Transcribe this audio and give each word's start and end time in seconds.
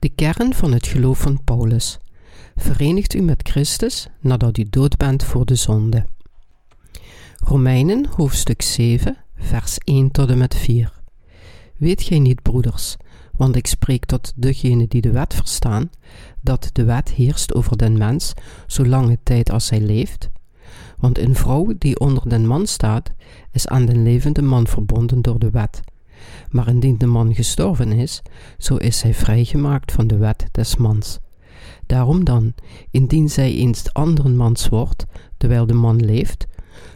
De 0.00 0.08
kern 0.08 0.54
van 0.54 0.72
het 0.72 0.86
geloof 0.86 1.18
van 1.18 1.44
Paulus. 1.44 1.98
Verenigt 2.56 3.14
u 3.14 3.20
met 3.20 3.48
Christus 3.48 4.08
nadat 4.20 4.58
u 4.58 4.64
dood 4.70 4.96
bent 4.96 5.24
voor 5.24 5.46
de 5.46 5.54
zonde. 5.54 6.04
Romeinen 7.36 8.06
hoofdstuk 8.16 8.62
7, 8.62 9.16
vers 9.36 9.78
1 9.78 10.10
tot 10.10 10.30
en 10.30 10.38
met 10.38 10.54
4. 10.54 10.92
Weet 11.76 12.02
gij 12.02 12.18
niet, 12.18 12.42
broeders, 12.42 12.96
want 13.36 13.56
ik 13.56 13.66
spreek 13.66 14.04
tot 14.04 14.32
degenen 14.36 14.88
die 14.88 15.00
de 15.00 15.10
wet 15.10 15.34
verstaan, 15.34 15.90
dat 16.40 16.70
de 16.72 16.84
wet 16.84 17.10
heerst 17.10 17.54
over 17.54 17.76
den 17.76 17.98
mens 17.98 18.32
zolange 18.66 19.18
tijd 19.22 19.50
als 19.50 19.70
hij 19.70 19.80
leeft? 19.80 20.30
Want 20.98 21.18
een 21.18 21.34
vrouw 21.34 21.72
die 21.78 21.98
onder 21.98 22.28
den 22.28 22.46
man 22.46 22.66
staat, 22.66 23.10
is 23.52 23.66
aan 23.66 23.86
den 23.86 24.02
levende 24.02 24.42
man 24.42 24.66
verbonden 24.66 25.22
door 25.22 25.38
de 25.38 25.50
wet. 25.50 25.80
Maar 26.50 26.68
indien 26.68 26.98
de 26.98 27.06
man 27.06 27.34
gestorven 27.34 27.92
is, 27.92 28.22
zo 28.58 28.76
is 28.76 29.02
hij 29.02 29.14
vrijgemaakt 29.14 29.92
van 29.92 30.06
de 30.06 30.16
wet 30.16 30.48
des 30.52 30.76
mans. 30.76 31.18
Daarom 31.86 32.24
dan, 32.24 32.54
indien 32.90 33.28
zij 33.28 33.54
eens 33.54 33.92
anderen 33.92 34.36
mans 34.36 34.68
wordt, 34.68 35.06
terwijl 35.36 35.66
de 35.66 35.74
man 35.74 36.04
leeft, 36.04 36.46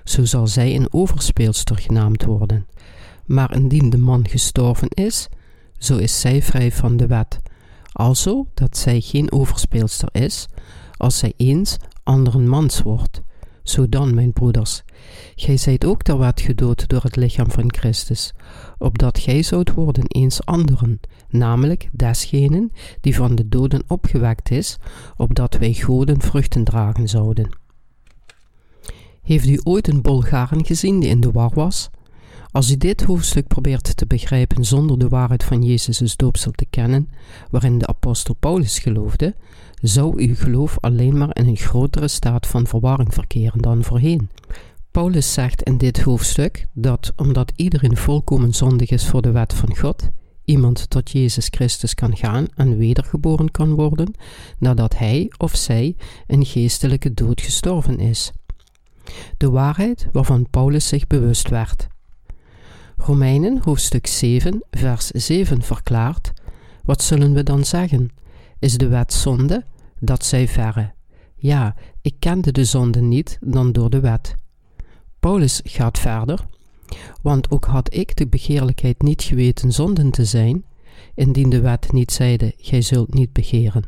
zo 0.04 0.24
zal 0.24 0.46
zij 0.46 0.74
een 0.76 0.92
overspeelster 0.92 1.78
genaamd 1.78 2.24
worden. 2.24 2.66
Maar 3.26 3.54
indien 3.54 3.90
de 3.90 3.98
man 3.98 4.28
gestorven 4.28 4.88
is, 4.88 5.28
zo 5.78 5.96
is 5.96 6.20
zij 6.20 6.42
vrij 6.42 6.72
van 6.72 6.96
de 6.96 7.06
wet, 7.06 7.40
alzo 7.92 8.46
dat 8.54 8.76
zij 8.76 9.00
geen 9.00 9.32
overspeelster 9.32 10.08
is, 10.12 10.46
als 10.96 11.18
zij 11.18 11.32
eens 11.36 11.76
anderen 12.02 12.48
mans 12.48 12.82
wordt. 12.82 13.22
Zo 13.62 13.88
dan, 13.88 14.14
mijn 14.14 14.32
broeders, 14.32 14.82
gij 15.34 15.56
zijt 15.56 15.84
ook 15.84 16.02
ter 16.02 16.18
wet 16.18 16.40
gedood 16.40 16.88
door 16.88 17.02
het 17.02 17.16
lichaam 17.16 17.50
van 17.50 17.74
Christus, 17.74 18.32
opdat 18.78 19.18
gij 19.18 19.42
zoudt 19.42 19.74
worden 19.74 20.04
eens 20.06 20.44
anderen, 20.44 21.00
namelijk 21.28 21.88
desgenen 21.92 22.72
die 23.00 23.14
van 23.14 23.34
de 23.34 23.48
doden 23.48 23.84
opgewekt 23.86 24.50
is, 24.50 24.78
opdat 25.16 25.56
wij 25.58 25.72
goden 25.72 26.20
vruchten 26.20 26.64
dragen 26.64 27.08
zouden. 27.08 27.48
Heeft 29.22 29.48
u 29.48 29.60
ooit 29.62 29.88
een 29.88 30.02
Bulgaren 30.02 30.64
gezien 30.64 31.00
die 31.00 31.08
in 31.08 31.20
de 31.20 31.30
war 31.30 31.50
was? 31.54 31.90
Als 32.50 32.70
u 32.70 32.76
dit 32.76 33.02
hoofdstuk 33.02 33.46
probeert 33.46 33.96
te 33.96 34.06
begrijpen 34.06 34.64
zonder 34.64 34.98
de 34.98 35.08
waarheid 35.08 35.44
van 35.44 35.62
Jezus' 35.62 36.16
doopsel 36.16 36.50
te 36.50 36.66
kennen, 36.70 37.08
waarin 37.50 37.78
de 37.78 37.86
apostel 37.86 38.34
Paulus 38.34 38.78
geloofde, 38.78 39.34
zou 39.80 40.26
uw 40.26 40.34
geloof 40.34 40.76
alleen 40.80 41.18
maar 41.18 41.36
in 41.36 41.46
een 41.46 41.56
grotere 41.56 42.08
staat 42.08 42.46
van 42.46 42.66
verwarring 42.66 43.14
verkeren 43.14 43.62
dan 43.62 43.84
voorheen. 43.84 44.28
Paulus 44.94 45.32
zegt 45.32 45.62
in 45.62 45.78
dit 45.78 46.00
hoofdstuk 46.00 46.66
dat 46.72 47.12
omdat 47.16 47.52
iedereen 47.56 47.96
volkomen 47.96 48.54
zondig 48.54 48.90
is 48.90 49.06
voor 49.06 49.22
de 49.22 49.30
wet 49.30 49.54
van 49.54 49.76
God, 49.76 50.08
iemand 50.44 50.90
tot 50.90 51.10
Jezus 51.10 51.46
Christus 51.50 51.94
kan 51.94 52.16
gaan 52.16 52.46
en 52.54 52.76
wedergeboren 52.76 53.50
kan 53.50 53.72
worden 53.72 54.14
nadat 54.58 54.98
hij 54.98 55.32
of 55.38 55.56
zij 55.56 55.96
een 56.26 56.44
geestelijke 56.44 57.14
dood 57.14 57.40
gestorven 57.40 57.98
is. 57.98 58.32
De 59.36 59.50
waarheid 59.50 60.08
waarvan 60.12 60.50
Paulus 60.50 60.88
zich 60.88 61.06
bewust 61.06 61.48
werd. 61.48 61.86
Romeinen 62.96 63.60
hoofdstuk 63.62 64.06
7, 64.06 64.64
vers 64.70 65.06
7 65.06 65.62
verklaart: 65.62 66.32
Wat 66.84 67.02
zullen 67.02 67.32
we 67.32 67.42
dan 67.42 67.64
zeggen? 67.64 68.10
Is 68.58 68.76
de 68.76 68.88
wet 68.88 69.12
zonde? 69.12 69.64
Dat 70.00 70.24
zij 70.24 70.48
verre. 70.48 70.92
Ja, 71.36 71.76
ik 72.02 72.14
kende 72.18 72.52
de 72.52 72.64
zonde 72.64 73.00
niet 73.00 73.38
dan 73.40 73.72
door 73.72 73.90
de 73.90 74.00
wet. 74.00 74.42
Paulus 75.24 75.60
gaat 75.64 75.98
verder, 75.98 76.46
want 77.22 77.50
ook 77.50 77.64
had 77.64 77.94
ik 77.94 78.16
de 78.16 78.26
begeerlijkheid 78.26 79.02
niet 79.02 79.22
geweten 79.22 79.72
zonden 79.72 80.10
te 80.10 80.24
zijn, 80.24 80.64
indien 81.14 81.50
de 81.50 81.60
wet 81.60 81.92
niet 81.92 82.12
zeide: 82.12 82.52
Gij 82.56 82.80
zult 82.82 83.14
niet 83.14 83.32
begeren. 83.32 83.82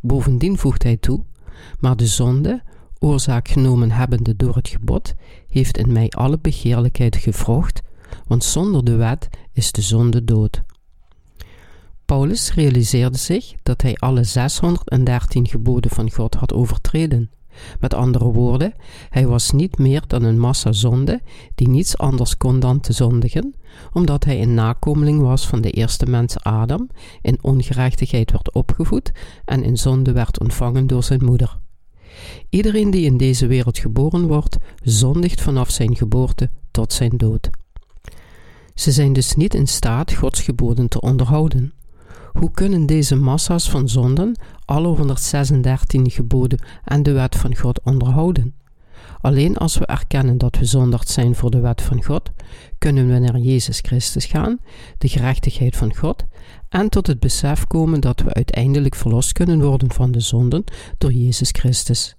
Bovendien 0.00 0.58
voegt 0.58 0.82
hij 0.82 0.96
toe: 0.96 1.24
Maar 1.80 1.96
de 1.96 2.06
zonde, 2.06 2.62
oorzaak 2.98 3.48
genomen 3.48 3.90
hebbende 3.90 4.36
door 4.36 4.54
het 4.54 4.68
gebod, 4.68 5.14
heeft 5.48 5.78
in 5.78 5.92
mij 5.92 6.08
alle 6.10 6.38
begeerlijkheid 6.38 7.16
gevrocht, 7.16 7.80
want 8.26 8.44
zonder 8.44 8.84
de 8.84 8.96
wet 8.96 9.28
is 9.52 9.72
de 9.72 9.82
zonde 9.82 10.24
dood. 10.24 10.62
Paulus 12.04 12.54
realiseerde 12.54 13.18
zich 13.18 13.54
dat 13.62 13.82
hij 13.82 13.94
alle 13.94 14.24
613 14.24 15.46
geboden 15.48 15.90
van 15.90 16.10
God 16.10 16.34
had 16.34 16.52
overtreden. 16.52 17.30
Met 17.80 17.94
andere 17.94 18.24
woorden, 18.24 18.74
hij 19.08 19.26
was 19.26 19.50
niet 19.50 19.78
meer 19.78 20.02
dan 20.06 20.22
een 20.22 20.38
massa 20.38 20.72
zonde 20.72 21.20
die 21.54 21.68
niets 21.68 21.98
anders 21.98 22.36
kon 22.36 22.60
dan 22.60 22.80
te 22.80 22.92
zondigen, 22.92 23.54
omdat 23.92 24.24
hij 24.24 24.42
een 24.42 24.54
nakomeling 24.54 25.20
was 25.20 25.46
van 25.46 25.60
de 25.60 25.70
eerste 25.70 26.06
mens 26.06 26.38
Adam, 26.38 26.88
in 27.20 27.38
ongerechtigheid 27.42 28.30
werd 28.30 28.52
opgevoed 28.52 29.12
en 29.44 29.62
in 29.62 29.76
zonde 29.76 30.12
werd 30.12 30.40
ontvangen 30.40 30.86
door 30.86 31.02
zijn 31.02 31.24
moeder. 31.24 31.58
Iedereen 32.48 32.90
die 32.90 33.04
in 33.04 33.16
deze 33.16 33.46
wereld 33.46 33.78
geboren 33.78 34.26
wordt, 34.26 34.56
zondigt 34.82 35.40
vanaf 35.40 35.70
zijn 35.70 35.96
geboorte 35.96 36.50
tot 36.70 36.92
zijn 36.92 37.16
dood. 37.16 37.50
Ze 38.74 38.92
zijn 38.92 39.12
dus 39.12 39.34
niet 39.34 39.54
in 39.54 39.66
staat 39.66 40.12
Gods 40.12 40.40
geboden 40.40 40.88
te 40.88 41.00
onderhouden. 41.00 41.72
Hoe 42.32 42.50
kunnen 42.50 42.86
deze 42.86 43.16
massa's 43.16 43.70
van 43.70 43.88
zonden 43.88 44.40
alle 44.64 44.88
136 44.88 46.14
geboden 46.14 46.64
en 46.84 47.02
de 47.02 47.12
wet 47.12 47.36
van 47.36 47.56
God 47.56 47.80
onderhouden? 47.82 48.54
Alleen 49.20 49.56
als 49.56 49.78
we 49.78 49.86
erkennen 49.86 50.38
dat 50.38 50.56
we 50.58 50.64
zondigd 50.64 51.08
zijn 51.08 51.34
voor 51.34 51.50
de 51.50 51.60
wet 51.60 51.82
van 51.82 52.04
God, 52.04 52.30
kunnen 52.78 53.08
we 53.08 53.18
naar 53.18 53.38
Jezus 53.38 53.78
Christus 53.78 54.24
gaan, 54.24 54.58
de 54.98 55.08
gerechtigheid 55.08 55.76
van 55.76 55.96
God, 55.96 56.24
en 56.68 56.88
tot 56.88 57.06
het 57.06 57.20
besef 57.20 57.66
komen 57.66 58.00
dat 58.00 58.20
we 58.20 58.34
uiteindelijk 58.34 58.94
verlost 58.94 59.32
kunnen 59.32 59.60
worden 59.60 59.92
van 59.92 60.12
de 60.12 60.20
zonden 60.20 60.64
door 60.98 61.12
Jezus 61.12 61.50
Christus. 61.50 62.16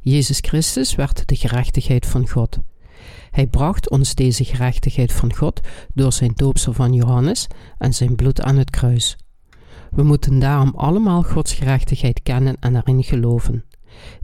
Jezus 0.00 0.38
Christus 0.40 0.94
werd 0.94 1.28
de 1.28 1.36
gerechtigheid 1.36 2.06
van 2.06 2.28
God. 2.28 2.58
Hij 3.30 3.46
bracht 3.46 3.90
ons 3.90 4.14
deze 4.14 4.44
gerechtigheid 4.44 5.12
van 5.12 5.34
God 5.34 5.60
door 5.94 6.12
zijn 6.12 6.32
doopsel 6.34 6.72
van 6.72 6.92
Johannes 6.92 7.46
en 7.78 7.94
zijn 7.94 8.14
bloed 8.14 8.42
aan 8.42 8.56
het 8.56 8.70
kruis. 8.70 9.16
We 9.90 10.02
moeten 10.02 10.38
daarom 10.38 10.72
allemaal 10.76 11.22
Gods 11.22 11.54
gerechtigheid 11.54 12.22
kennen 12.22 12.56
en 12.60 12.76
erin 12.76 13.02
geloven. 13.02 13.64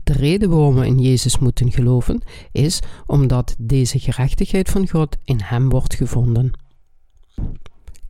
De 0.03 0.13
reden 0.13 0.49
waarom 0.49 0.75
we 0.75 0.85
in 0.85 0.99
Jezus 0.99 1.39
moeten 1.39 1.71
geloven 1.71 2.21
is 2.51 2.79
omdat 3.05 3.55
deze 3.59 3.99
gerechtigheid 3.99 4.69
van 4.69 4.89
God 4.89 5.17
in 5.23 5.39
Hem 5.43 5.69
wordt 5.69 5.95
gevonden. 5.95 6.51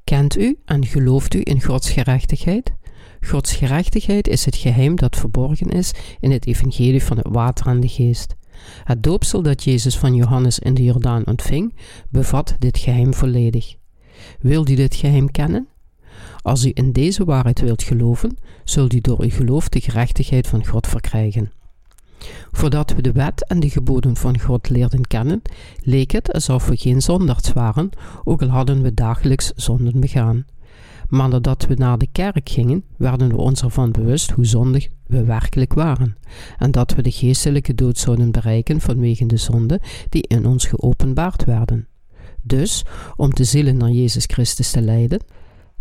Kent 0.04 0.38
u 0.38 0.60
en 0.66 0.86
gelooft 0.86 1.34
u 1.34 1.42
in 1.44 1.62
Gods 1.62 1.90
gerechtigheid? 1.90 2.74
Gods 3.22 3.54
gerechtigheid 3.54 4.28
is 4.28 4.46
het 4.46 4.56
geheim 4.56 4.96
dat 4.96 5.16
verborgen 5.16 5.70
is 5.70 5.94
in 6.20 6.32
het 6.32 6.48
evangelie 6.48 7.04
van 7.04 7.18
het 7.18 7.28
water 7.30 7.68
en 7.68 7.80
de 7.80 7.88
geest. 7.88 8.36
Het 8.84 9.04
doopsel 9.04 9.42
dat 9.42 9.64
Jezus 9.64 9.98
van 9.98 10.16
Johannes 10.16 10.60
in 10.60 10.74
de 10.74 10.84
Jordaan 10.84 11.26
ontving, 11.26 11.76
bevat 12.10 12.56
dit 12.60 12.78
geheim 12.78 13.14
volledig. 13.14 13.76
Wilt 14.40 14.70
u 14.70 14.76
dit 14.76 14.96
geheim 14.96 15.32
kennen? 15.32 15.68
Als 16.48 16.66
u 16.66 16.72
in 16.74 16.92
deze 16.92 17.26
waarheid 17.26 17.60
wilt 17.60 17.84
geloven, 17.84 18.38
zult 18.64 18.94
u 18.94 19.02
door 19.02 19.22
uw 19.22 19.30
geloof 19.30 19.70
de 19.70 19.82
gerechtigheid 19.82 20.48
van 20.48 20.66
God 20.66 20.88
verkrijgen. 20.88 21.52
Voordat 22.52 22.94
we 22.94 23.02
de 23.02 23.12
wet 23.12 23.48
en 23.48 23.60
de 23.60 23.70
geboden 23.70 24.16
van 24.16 24.40
God 24.40 24.70
leerden 24.70 25.08
kennen, 25.08 25.42
leek 25.82 26.12
het 26.12 26.34
alsof 26.34 26.68
we 26.68 26.78
geen 26.78 27.02
zondags 27.02 27.54
waren, 27.54 27.90
ook 28.24 28.42
al 28.42 28.48
hadden 28.48 28.82
we 28.82 28.94
dagelijks 28.94 29.52
zonden 29.56 30.00
begaan. 30.00 30.46
Maar 31.10 31.30
nadat 31.30 31.66
we 31.66 31.74
naar 31.74 31.98
de 31.98 32.08
kerk 32.12 32.50
gingen, 32.50 32.84
werden 32.98 33.30
we 33.30 33.38
ons 33.38 33.62
ervan 33.62 33.92
bewust 33.92 34.32
hoe 34.32 34.46
zondig 34.46 34.88
we 35.08 35.24
werkelijk 35.24 35.74
waren, 35.74 36.18
en 36.58 36.72
dat 36.72 36.94
we 36.94 37.02
de 37.02 37.12
geestelijke 37.12 37.76
dood 37.76 37.98
zouden 37.98 38.32
bereiken 38.32 38.82
vanwege 38.82 39.26
de 39.26 39.38
zonden 39.38 39.80
die 40.10 40.28
in 40.28 40.46
ons 40.46 40.66
geopenbaard 40.66 41.46
werden. 41.46 41.88
Dus, 42.42 42.86
om 43.16 43.34
de 43.34 43.44
zielen 43.44 43.78
naar 43.78 43.92
Jezus 43.92 44.26
Christus 44.26 44.72
te 44.72 44.82
leiden, 44.82 45.20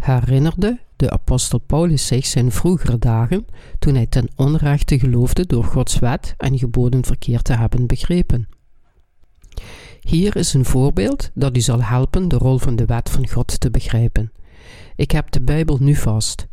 herinnerde 0.06 0.78
de 0.96 1.10
apostel 1.10 1.58
Paulus 1.58 2.06
zich 2.06 2.26
zijn 2.26 2.52
vroegere 2.52 2.98
dagen 2.98 3.46
toen 3.78 3.94
hij 3.94 4.06
ten 4.06 4.28
onrechte 4.36 4.98
geloofde 4.98 5.46
door 5.46 5.64
Gods 5.64 5.98
wet 5.98 6.34
en 6.38 6.58
geboden 6.58 7.04
verkeerd 7.04 7.44
te 7.44 7.52
hebben 7.52 7.86
begrepen. 7.86 8.48
Hier 10.00 10.36
is 10.36 10.54
een 10.54 10.64
voorbeeld 10.64 11.30
dat 11.34 11.56
u 11.56 11.60
zal 11.60 11.82
helpen 11.82 12.28
de 12.28 12.36
rol 12.36 12.58
van 12.58 12.76
de 12.76 12.84
wet 12.84 13.10
van 13.10 13.28
God 13.28 13.60
te 13.60 13.70
begrijpen. 13.70 14.32
Ik 14.96 15.10
heb 15.10 15.30
de 15.30 15.40
Bijbel 15.40 15.78
nu 15.80 15.94
vast. 15.94 16.46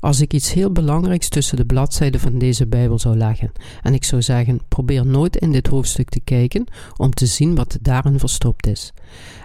Als 0.00 0.20
ik 0.20 0.32
iets 0.32 0.52
heel 0.52 0.72
belangrijks 0.72 1.28
tussen 1.28 1.56
de 1.56 1.64
bladzijden 1.64 2.20
van 2.20 2.38
deze 2.38 2.66
Bijbel 2.66 2.98
zou 2.98 3.16
leggen, 3.16 3.52
en 3.82 3.94
ik 3.94 4.04
zou 4.04 4.22
zeggen: 4.22 4.60
probeer 4.68 5.06
nooit 5.06 5.36
in 5.36 5.52
dit 5.52 5.66
hoofdstuk 5.66 6.08
te 6.08 6.20
kijken 6.20 6.64
om 6.96 7.10
te 7.10 7.26
zien 7.26 7.54
wat 7.54 7.78
daarin 7.80 8.18
verstopt 8.18 8.66
is, 8.66 8.92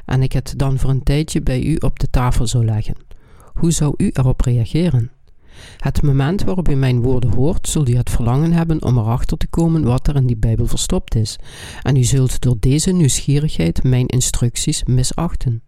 en 0.06 0.24
ik 0.24 0.32
het 0.32 0.54
dan 0.58 0.80
voor 0.80 0.90
een 0.90 1.04
tijdje 1.04 1.42
bij 1.42 1.64
u 1.64 1.76
op 1.76 2.00
de 2.00 2.10
tafel 2.10 2.48
zou 2.48 2.66
leggen, 2.66 2.96
hoe 3.57 3.71
zou 3.71 3.94
u 3.98 4.09
erop 4.13 4.42
reageren? 4.42 5.12
Het 5.77 6.01
moment 6.01 6.44
waarop 6.44 6.69
u 6.69 6.75
mijn 6.75 7.01
woorden 7.01 7.30
hoort, 7.30 7.68
zult 7.68 7.89
u 7.89 7.95
het 7.95 8.09
verlangen 8.09 8.51
hebben 8.51 8.83
om 8.83 8.98
erachter 8.98 9.38
te 9.38 9.48
komen 9.48 9.83
wat 9.83 10.07
er 10.07 10.15
in 10.15 10.25
die 10.25 10.38
Bijbel 10.38 10.65
verstopt 10.65 11.15
is, 11.15 11.39
en 11.81 11.95
u 11.95 12.04
zult 12.04 12.42
door 12.42 12.56
deze 12.59 12.92
nieuwsgierigheid 12.92 13.83
mijn 13.83 14.06
instructies 14.06 14.83
misachten. 14.83 15.62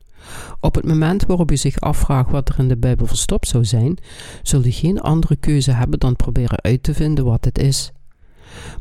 Op 0.60 0.76
het 0.76 0.86
moment 0.86 1.26
waarop 1.26 1.52
u 1.52 1.58
zich 1.58 1.80
afvraagt 1.80 2.32
wat 2.32 2.50
er 2.50 2.60
in 2.60 2.68
de 2.68 2.78
Bijbel 2.78 3.06
verstopt 3.06 3.48
zou 3.48 3.66
zijn, 3.66 3.98
zult 4.44 4.66
u 4.66 4.72
geen 4.72 5.02
andere 5.02 5.36
keuze 5.36 5.72
hebben 5.72 6.00
dan 6.00 6.16
proberen 6.16 6.62
uit 6.62 6.84
te 6.84 6.94
vinden 6.94 7.26
wat 7.26 7.46
het 7.46 7.58
is. 7.58 7.92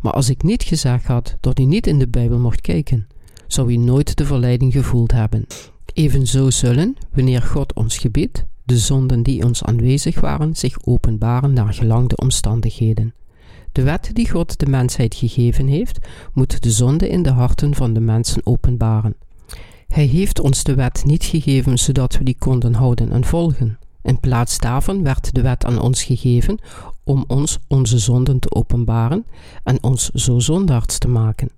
Maar 0.01 0.13
als 0.13 0.31
ik 0.31 0.43
niet 0.43 0.63
gezegd 0.63 1.07
had 1.07 1.37
dat 1.41 1.59
u 1.59 1.65
niet 1.65 1.87
in 1.87 1.99
de 1.99 2.09
Bijbel 2.09 2.39
mocht 2.39 2.61
kijken, 2.61 3.07
zou 3.47 3.73
u 3.73 3.77
nooit 3.77 4.17
de 4.17 4.25
verleiding 4.25 4.73
gevoeld 4.73 5.13
hebben. 5.13 5.47
Evenzo 5.93 6.51
zullen, 6.51 6.97
wanneer 7.15 7.43
God 7.43 7.73
ons 7.73 7.99
gebiedt, 7.99 8.45
de 8.69 8.79
zonden 8.79 9.23
die 9.23 9.45
ons 9.45 9.65
aanwezig 9.65 10.21
waren 10.21 10.57
zich 10.57 10.77
openbaren 10.85 11.53
naar 11.53 11.75
gelang 11.75 12.09
de 12.09 12.17
omstandigheden. 12.17 13.15
De 13.73 13.83
wet 13.83 14.11
die 14.13 14.31
God 14.31 14.59
de 14.59 14.67
mensheid 14.67 15.15
gegeven 15.15 15.67
heeft, 15.67 15.99
moet 16.33 16.63
de 16.63 16.71
zonde 16.71 17.09
in 17.09 17.23
de 17.23 17.31
harten 17.31 17.75
van 17.75 17.93
de 17.93 18.01
mensen 18.01 18.47
openbaren. 18.47 19.17
Hij 19.87 20.05
heeft 20.05 20.41
ons 20.41 20.63
de 20.63 20.75
wet 20.75 21.05
niet 21.05 21.25
gegeven 21.25 21.79
zodat 21.79 22.19
we 22.19 22.25
die 22.25 22.37
konden 22.39 22.75
houden 22.75 23.13
en 23.13 23.25
volgen. 23.25 23.79
In 24.03 24.21
plaats 24.21 24.59
daarvan 24.59 25.03
werd 25.03 25.35
de 25.35 25.43
wet 25.43 25.65
aan 25.65 25.81
ons 25.81 26.03
gegeven 26.03 26.59
om 27.05 27.25
ons 27.27 27.59
onze 27.69 27.99
zonden 27.99 28.39
te 28.39 28.55
openbaren 28.55 29.27
en 29.65 29.83
ons 29.83 30.09
zo 30.09 30.39
zondaards 30.39 30.99
te 30.99 31.09
maken. 31.09 31.51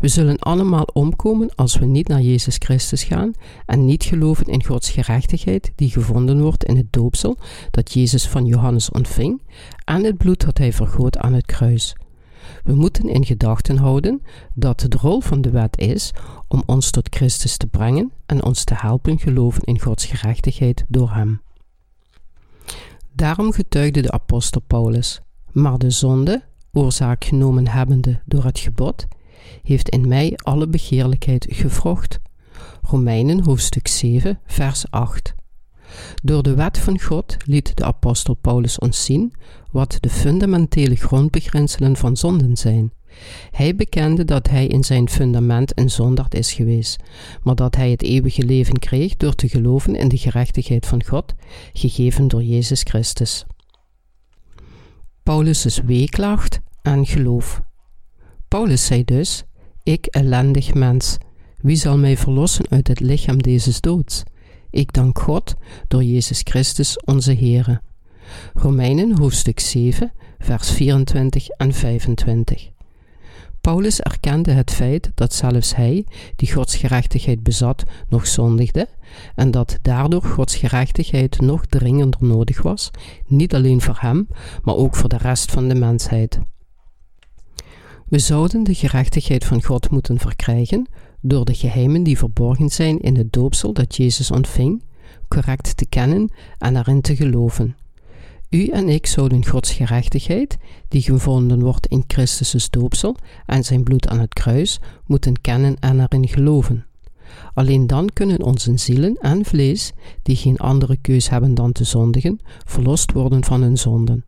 We 0.00 0.08
zullen 0.08 0.38
allemaal 0.38 0.88
omkomen 0.92 1.54
als 1.54 1.78
we 1.78 1.86
niet 1.86 2.08
naar 2.08 2.20
Jezus 2.20 2.56
Christus 2.58 3.04
gaan 3.04 3.32
en 3.66 3.84
niet 3.84 4.04
geloven 4.04 4.46
in 4.46 4.64
Gods 4.64 4.90
gerechtigheid 4.90 5.72
die 5.74 5.90
gevonden 5.90 6.42
wordt 6.42 6.64
in 6.64 6.76
het 6.76 6.92
doopsel 6.92 7.36
dat 7.70 7.92
Jezus 7.92 8.28
van 8.28 8.46
Johannes 8.46 8.90
ontving 8.90 9.42
en 9.84 10.04
het 10.04 10.16
bloed 10.16 10.44
dat 10.44 10.58
hij 10.58 10.72
vergoot 10.72 11.18
aan 11.18 11.32
het 11.32 11.46
kruis. 11.46 11.94
We 12.64 12.74
moeten 12.74 13.08
in 13.08 13.24
gedachten 13.24 13.76
houden 13.76 14.22
dat 14.54 14.80
de 14.80 14.96
rol 15.00 15.20
van 15.20 15.40
de 15.40 15.50
wet 15.50 15.78
is 15.78 16.12
om 16.48 16.62
ons 16.66 16.90
tot 16.90 17.14
Christus 17.16 17.56
te 17.56 17.66
brengen 17.66 18.12
en 18.26 18.44
ons 18.44 18.64
te 18.64 18.74
helpen 18.76 19.18
geloven 19.18 19.62
in 19.62 19.80
Gods 19.80 20.04
gerechtigheid 20.04 20.84
door 20.88 21.10
Hem. 21.10 21.40
Daarom 23.12 23.52
getuigde 23.52 24.02
de 24.02 24.10
apostel 24.10 24.60
Paulus, 24.66 25.20
maar 25.52 25.78
de 25.78 25.90
zonde, 25.90 26.42
oorzaak 26.72 27.24
genomen 27.24 27.68
hebbende 27.68 28.20
door 28.24 28.44
het 28.44 28.58
gebod, 28.58 29.06
heeft 29.62 29.88
in 29.88 30.08
mij 30.08 30.32
alle 30.36 30.68
begeerlijkheid 30.68 31.46
gevrocht. 31.50 32.20
Romeinen 32.82 33.44
hoofdstuk 33.44 33.88
7, 33.88 34.38
vers 34.46 34.90
8. 34.90 35.34
Door 36.22 36.42
de 36.42 36.54
wet 36.54 36.78
van 36.78 37.00
God 37.00 37.36
liet 37.44 37.76
de 37.76 37.84
apostel 37.84 38.34
Paulus 38.34 38.78
ons 38.78 39.04
zien 39.04 39.32
wat 39.70 39.96
de 40.00 40.08
fundamentele 40.08 40.94
grondbeginselen 40.94 41.96
van 41.96 42.16
zonden 42.16 42.56
zijn. 42.56 42.92
Hij 43.50 43.76
bekende 43.76 44.24
dat 44.24 44.48
hij 44.48 44.66
in 44.66 44.84
zijn 44.84 45.08
fundament 45.08 45.78
een 45.78 45.90
zondaard 45.90 46.34
is 46.34 46.52
geweest, 46.52 47.02
maar 47.42 47.54
dat 47.54 47.76
hij 47.76 47.90
het 47.90 48.02
eeuwige 48.02 48.44
leven 48.44 48.78
kreeg 48.78 49.16
door 49.16 49.34
te 49.34 49.48
geloven 49.48 49.96
in 49.96 50.08
de 50.08 50.18
gerechtigheid 50.18 50.86
van 50.86 51.04
God, 51.04 51.34
gegeven 51.72 52.28
door 52.28 52.42
Jezus 52.42 52.80
Christus. 52.82 53.44
Paulus' 55.22 55.80
weeklacht 55.84 56.60
en 56.82 57.06
geloof. 57.06 57.62
Paulus 58.52 58.86
zei 58.86 59.04
dus: 59.04 59.44
Ik, 59.82 60.06
ellendig 60.06 60.74
mens, 60.74 61.16
wie 61.60 61.76
zal 61.76 61.98
mij 61.98 62.16
verlossen 62.16 62.64
uit 62.68 62.88
het 62.88 63.00
lichaam 63.00 63.42
deze 63.42 63.80
doods? 63.80 64.22
Ik 64.70 64.92
dank 64.92 65.18
God 65.18 65.54
door 65.88 66.02
Jezus 66.04 66.40
Christus 66.44 66.98
onze 67.04 67.34
Heere. 67.34 67.80
Romeinen 68.54 69.18
hoofdstuk 69.18 69.60
7, 69.60 70.12
vers 70.38 70.70
24 70.70 71.48
en 71.48 71.72
25. 71.72 72.68
Paulus 73.60 74.00
erkende 74.00 74.50
het 74.50 74.70
feit 74.70 75.10
dat 75.14 75.34
zelfs 75.34 75.76
hij, 75.76 76.06
die 76.36 76.52
Gods 76.52 76.76
gerechtigheid 76.76 77.42
bezat, 77.42 77.84
nog 78.08 78.26
zondigde 78.26 78.88
en 79.34 79.50
dat 79.50 79.78
daardoor 79.82 80.22
Gods 80.22 80.56
gerechtigheid 80.56 81.40
nog 81.40 81.66
dringender 81.66 82.24
nodig 82.24 82.62
was, 82.62 82.90
niet 83.26 83.54
alleen 83.54 83.80
voor 83.80 83.98
hem, 84.00 84.28
maar 84.62 84.76
ook 84.76 84.96
voor 84.96 85.08
de 85.08 85.18
rest 85.18 85.50
van 85.50 85.68
de 85.68 85.74
mensheid. 85.74 86.40
We 88.12 88.18
zouden 88.18 88.62
de 88.62 88.74
gerechtigheid 88.74 89.44
van 89.44 89.62
God 89.62 89.90
moeten 89.90 90.18
verkrijgen 90.18 90.86
door 91.20 91.44
de 91.44 91.54
geheimen 91.54 92.02
die 92.02 92.18
verborgen 92.18 92.68
zijn 92.68 93.00
in 93.00 93.16
het 93.16 93.32
doopsel 93.32 93.72
dat 93.72 93.96
Jezus 93.96 94.30
ontving, 94.30 94.82
correct 95.28 95.76
te 95.76 95.86
kennen 95.86 96.30
en 96.58 96.76
erin 96.76 97.00
te 97.00 97.16
geloven. 97.16 97.76
U 98.50 98.66
en 98.66 98.88
ik 98.88 99.06
zouden 99.06 99.46
Gods 99.46 99.72
gerechtigheid, 99.72 100.56
die 100.88 101.02
gevonden 101.02 101.60
wordt 101.60 101.86
in 101.86 102.04
Christus' 102.06 102.70
doopsel 102.70 103.16
en 103.46 103.64
zijn 103.64 103.82
bloed 103.82 104.08
aan 104.08 104.20
het 104.20 104.34
kruis, 104.34 104.80
moeten 105.06 105.40
kennen 105.40 105.76
en 105.78 106.00
erin 106.00 106.28
geloven. 106.28 106.86
Alleen 107.54 107.86
dan 107.86 108.08
kunnen 108.12 108.42
onze 108.42 108.78
zielen 108.78 109.16
en 109.20 109.44
vlees, 109.44 109.92
die 110.22 110.36
geen 110.36 110.58
andere 110.58 110.96
keus 110.96 111.28
hebben 111.28 111.54
dan 111.54 111.72
te 111.72 111.84
zondigen, 111.84 112.40
verlost 112.64 113.12
worden 113.12 113.44
van 113.44 113.62
hun 113.62 113.76
zonden. 113.76 114.24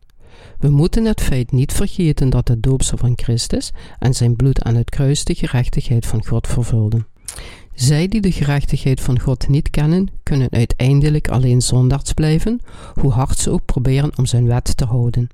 We 0.59 0.69
moeten 0.69 1.05
het 1.05 1.21
feit 1.21 1.51
niet 1.51 1.73
vergeten 1.73 2.29
dat 2.29 2.47
het 2.47 2.63
doopsel 2.63 2.97
van 2.97 3.13
Christus 3.15 3.71
en 3.99 4.13
zijn 4.13 4.35
bloed 4.35 4.63
aan 4.63 4.75
het 4.75 4.89
kruis 4.89 5.23
de 5.23 5.35
gerechtigheid 5.35 6.05
van 6.05 6.25
God 6.25 6.47
vervulden. 6.47 7.07
Zij 7.73 8.07
die 8.07 8.21
de 8.21 8.31
gerechtigheid 8.31 9.01
van 9.01 9.19
God 9.19 9.47
niet 9.47 9.69
kennen, 9.69 10.07
kunnen 10.23 10.51
uiteindelijk 10.51 11.27
alleen 11.27 11.61
zondaards 11.61 12.13
blijven, 12.13 12.59
hoe 12.93 13.11
hard 13.11 13.37
ze 13.37 13.49
ook 13.49 13.65
proberen 13.65 14.17
om 14.17 14.25
zijn 14.25 14.47
wet 14.47 14.77
te 14.77 14.85
houden. 14.85 15.29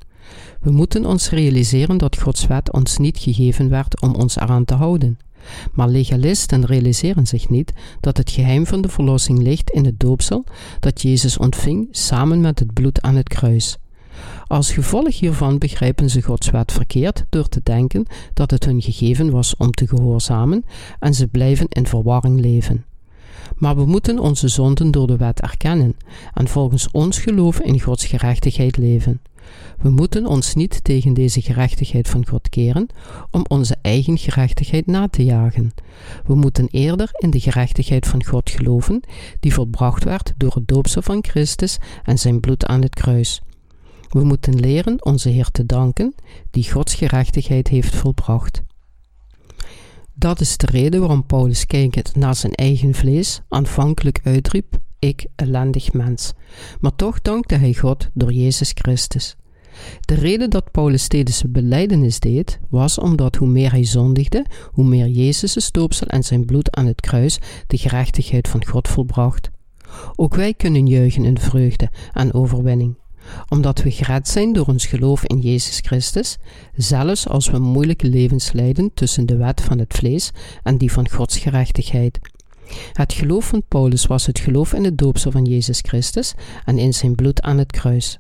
We 0.61 0.71
moeten 0.71 1.05
ons 1.05 1.29
realiseren 1.29 1.97
dat 1.97 2.19
Gods 2.19 2.47
wet 2.47 2.71
ons 2.71 2.97
niet 2.97 3.17
gegeven 3.17 3.69
werd 3.69 4.01
om 4.01 4.15
ons 4.15 4.35
eraan 4.35 4.65
te 4.65 4.73
houden. 4.73 5.17
Maar 5.71 5.89
legalisten 5.89 6.65
realiseren 6.65 7.27
zich 7.27 7.49
niet 7.49 7.73
dat 7.99 8.17
het 8.17 8.31
geheim 8.31 8.65
van 8.65 8.81
de 8.81 8.89
verlossing 8.89 9.39
ligt 9.39 9.69
in 9.69 9.85
het 9.85 9.99
doopsel 9.99 10.43
dat 10.79 11.01
Jezus 11.01 11.37
ontving 11.37 11.87
samen 11.91 12.41
met 12.41 12.59
het 12.59 12.73
bloed 12.73 13.01
aan 13.01 13.15
het 13.15 13.27
kruis. 13.27 13.77
Als 14.51 14.71
gevolg 14.71 15.19
hiervan 15.19 15.57
begrijpen 15.57 16.09
ze 16.09 16.21
Gods 16.21 16.49
wet 16.49 16.71
verkeerd 16.71 17.25
door 17.29 17.49
te 17.49 17.59
denken 17.63 18.05
dat 18.33 18.51
het 18.51 18.65
hun 18.65 18.81
gegeven 18.81 19.29
was 19.29 19.55
om 19.55 19.71
te 19.71 19.87
gehoorzamen 19.87 20.65
en 20.99 21.13
ze 21.13 21.27
blijven 21.27 21.67
in 21.69 21.87
verwarring 21.87 22.39
leven. 22.39 22.85
Maar 23.55 23.75
we 23.75 23.85
moeten 23.85 24.19
onze 24.19 24.47
zonden 24.47 24.91
door 24.91 25.07
de 25.07 25.17
wet 25.17 25.41
erkennen 25.41 25.95
en 26.33 26.47
volgens 26.47 26.91
ons 26.91 27.19
geloof 27.19 27.59
in 27.59 27.79
Gods 27.79 28.05
gerechtigheid 28.05 28.77
leven. 28.77 29.21
We 29.77 29.89
moeten 29.89 30.25
ons 30.25 30.53
niet 30.53 30.83
tegen 30.83 31.13
deze 31.13 31.41
gerechtigheid 31.41 32.09
van 32.09 32.27
God 32.27 32.49
keren 32.49 32.87
om 33.29 33.45
onze 33.47 33.75
eigen 33.81 34.17
gerechtigheid 34.17 34.85
na 34.85 35.07
te 35.07 35.23
jagen. 35.23 35.71
We 36.25 36.35
moeten 36.35 36.67
eerder 36.71 37.09
in 37.11 37.29
de 37.29 37.39
gerechtigheid 37.39 38.07
van 38.07 38.25
God 38.25 38.49
geloven, 38.49 39.01
die 39.39 39.53
volbracht 39.53 40.03
werd 40.03 40.33
door 40.37 40.53
het 40.53 40.67
doopsel 40.67 41.01
van 41.01 41.23
Christus 41.23 41.77
en 42.03 42.17
zijn 42.17 42.39
bloed 42.39 42.65
aan 42.65 42.81
het 42.81 42.95
kruis. 42.95 43.41
We 44.11 44.23
moeten 44.23 44.59
leren 44.59 45.05
onze 45.05 45.29
Heer 45.29 45.49
te 45.51 45.65
danken, 45.65 46.15
die 46.49 46.71
Gods 46.71 46.93
gerechtigheid 46.93 47.67
heeft 47.67 47.95
volbracht. 47.95 48.61
Dat 50.13 50.39
is 50.39 50.57
de 50.57 50.65
reden 50.71 50.99
waarom 50.99 51.25
Paulus 51.25 51.65
kijkend 51.65 52.15
naar 52.15 52.35
zijn 52.35 52.53
eigen 52.53 52.93
vlees 52.93 53.41
aanvankelijk 53.47 54.19
uitriep: 54.23 54.77
Ik, 54.99 55.25
ellendig 55.35 55.93
mens. 55.93 56.33
Maar 56.79 56.95
toch 56.95 57.21
dankte 57.21 57.55
hij 57.55 57.73
God 57.73 58.09
door 58.13 58.31
Jezus 58.31 58.71
Christus. 58.73 59.35
De 60.01 60.15
reden 60.15 60.49
dat 60.49 60.71
Paulus 60.71 61.03
steeds 61.03 61.43
beleidenis 61.47 62.19
deed, 62.19 62.59
was 62.69 62.97
omdat 62.97 63.35
hoe 63.35 63.47
meer 63.47 63.71
hij 63.71 63.85
zondigde, 63.85 64.45
hoe 64.71 64.85
meer 64.85 65.07
Jezus' 65.07 65.65
stoopsel 65.65 66.07
en 66.07 66.23
zijn 66.23 66.45
bloed 66.45 66.75
aan 66.75 66.85
het 66.85 67.01
kruis 67.01 67.39
de 67.67 67.77
gerechtigheid 67.77 68.47
van 68.47 68.65
God 68.65 68.87
volbracht. 68.87 69.49
Ook 70.15 70.35
wij 70.35 70.53
kunnen 70.53 70.87
juichen 70.87 71.25
in 71.25 71.39
vreugde 71.39 71.89
en 72.13 72.33
overwinning 72.33 72.95
omdat 73.49 73.81
we 73.81 73.91
gered 73.91 74.27
zijn 74.27 74.53
door 74.53 74.65
ons 74.65 74.85
geloof 74.85 75.23
in 75.25 75.39
Jezus 75.39 75.79
Christus, 75.79 76.37
zelfs 76.75 77.27
als 77.27 77.49
we 77.49 77.59
moeilijke 77.59 78.07
levens 78.07 78.51
leiden 78.51 78.91
tussen 78.93 79.25
de 79.25 79.35
wet 79.37 79.61
van 79.61 79.79
het 79.79 79.93
vlees 79.93 80.31
en 80.63 80.77
die 80.77 80.91
van 80.91 81.09
Gods 81.09 81.37
gerechtigheid. 81.37 82.19
Het 82.93 83.13
geloof 83.13 83.47
van 83.47 83.63
Paulus 83.67 84.05
was 84.05 84.25
het 84.25 84.39
geloof 84.39 84.73
in 84.73 84.83
het 84.83 84.97
doopsel 84.97 85.31
van 85.31 85.45
Jezus 85.45 85.79
Christus 85.79 86.33
en 86.65 86.77
in 86.77 86.93
zijn 86.93 87.15
bloed 87.15 87.41
aan 87.41 87.57
het 87.57 87.71
kruis. 87.71 88.17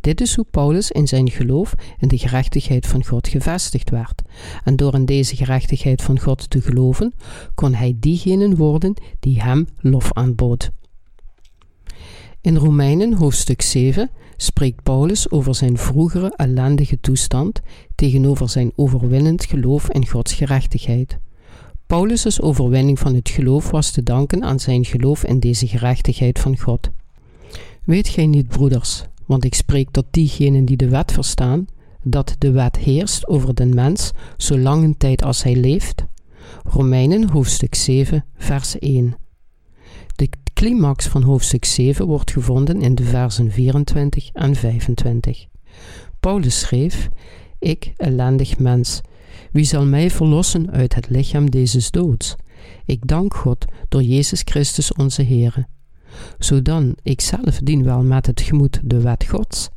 Dit 0.00 0.20
is 0.20 0.34
hoe 0.34 0.46
Paulus 0.50 0.90
in 0.90 1.08
zijn 1.08 1.30
geloof 1.30 1.74
in 1.98 2.08
de 2.08 2.18
gerechtigheid 2.18 2.86
van 2.86 3.04
God 3.04 3.28
gevestigd 3.28 3.90
werd. 3.90 4.22
En 4.64 4.76
door 4.76 4.94
in 4.94 5.04
deze 5.04 5.36
gerechtigheid 5.36 6.02
van 6.02 6.20
God 6.20 6.50
te 6.50 6.60
geloven, 6.60 7.14
kon 7.54 7.74
hij 7.74 7.96
diegenen 7.96 8.56
worden 8.56 8.94
die 9.20 9.42
hem 9.42 9.66
lof 9.80 10.12
aanbood. 10.12 10.70
In 12.40 12.56
Romeinen 12.56 13.12
hoofdstuk 13.12 13.62
7 13.62 14.10
spreekt 14.40 14.82
Paulus 14.82 15.30
over 15.30 15.54
zijn 15.54 15.78
vroegere 15.78 16.32
ellendige 16.36 17.00
toestand 17.00 17.60
tegenover 17.94 18.48
zijn 18.48 18.72
overwinnend 18.76 19.44
geloof 19.44 19.90
in 19.90 20.08
Gods 20.08 20.32
gerechtigheid. 20.32 21.18
Paulus' 21.86 22.40
overwinning 22.40 22.98
van 22.98 23.14
het 23.14 23.28
geloof 23.28 23.70
was 23.70 23.90
te 23.90 24.02
danken 24.02 24.44
aan 24.44 24.60
zijn 24.60 24.84
geloof 24.84 25.24
in 25.24 25.40
deze 25.40 25.66
gerechtigheid 25.66 26.38
van 26.38 26.58
God. 26.58 26.90
Weet 27.84 28.08
gij 28.08 28.26
niet, 28.26 28.48
broeders, 28.48 29.04
want 29.26 29.44
ik 29.44 29.54
spreek 29.54 29.90
tot 29.90 30.04
diegenen 30.10 30.64
die 30.64 30.76
de 30.76 30.88
wet 30.88 31.12
verstaan, 31.12 31.66
dat 32.02 32.36
de 32.38 32.50
wet 32.50 32.76
heerst 32.76 33.28
over 33.28 33.54
den 33.54 33.74
mens 33.74 34.10
zolang 34.36 34.84
een 34.84 34.96
tijd 34.96 35.22
als 35.22 35.42
hij 35.42 35.56
leeft? 35.56 36.04
Romeinen 36.64 37.30
hoofdstuk 37.30 37.74
7, 37.74 38.24
vers 38.36 38.78
1. 38.78 39.16
De 40.16 40.28
climax 40.58 41.06
van 41.06 41.22
hoofdstuk 41.22 41.64
7 41.64 42.06
wordt 42.06 42.30
gevonden 42.30 42.80
in 42.80 42.94
de 42.94 43.02
versen 43.02 43.50
24 43.50 44.30
en 44.32 44.54
25. 44.54 45.46
Paulus 46.20 46.58
schreef: 46.58 47.08
Ik, 47.58 47.92
ellendig 47.96 48.58
mens, 48.58 49.00
wie 49.52 49.64
zal 49.64 49.84
mij 49.84 50.10
verlossen 50.10 50.70
uit 50.70 50.94
het 50.94 51.08
lichaam 51.08 51.50
deze 51.50 51.90
doods? 51.90 52.36
Ik 52.84 53.06
dank 53.06 53.34
God 53.34 53.64
door 53.88 54.02
Jezus 54.02 54.42
Christus 54.44 54.92
onze 54.92 55.22
Heer. 55.22 55.66
Zodan 56.38 56.96
ik 57.02 57.20
zelf 57.20 57.58
dien 57.58 57.84
wel 57.84 58.02
met 58.02 58.26
het 58.26 58.40
gemoed 58.40 58.80
de 58.82 59.00
wet 59.00 59.24
Gods, 59.24 59.68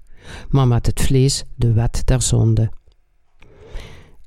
maar 0.49 0.67
met 0.67 0.85
het 0.85 1.01
vlees 1.01 1.43
de 1.55 1.73
wet 1.73 2.01
der 2.05 2.21
zonde. 2.21 2.71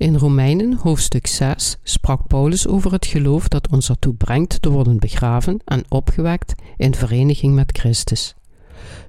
In 0.04 0.16
Romeinen 0.16 0.74
hoofdstuk 0.74 1.26
6 1.26 1.76
sprak 1.82 2.26
Paulus 2.26 2.66
over 2.66 2.92
het 2.92 3.06
geloof 3.06 3.48
dat 3.48 3.68
ons 3.68 3.88
ertoe 3.88 4.14
brengt 4.14 4.62
te 4.62 4.70
worden 4.70 4.98
begraven 4.98 5.60
en 5.64 5.84
opgewekt 5.88 6.54
in 6.76 6.94
vereniging 6.94 7.54
met 7.54 7.78
Christus. 7.78 8.34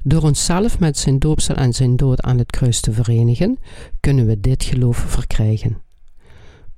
Door 0.04 0.22
onszelf 0.22 0.80
met 0.80 0.98
zijn 0.98 1.20
doopsel 1.20 1.56
en 1.56 1.74
zijn 1.74 1.96
dood 1.96 2.22
aan 2.22 2.38
het 2.38 2.52
kruis 2.52 2.80
te 2.80 2.92
verenigen, 2.92 3.58
kunnen 4.00 4.25
we 4.25 4.40
dit 4.40 4.64
geloof 4.64 4.98
verkrijgen. 4.98 5.82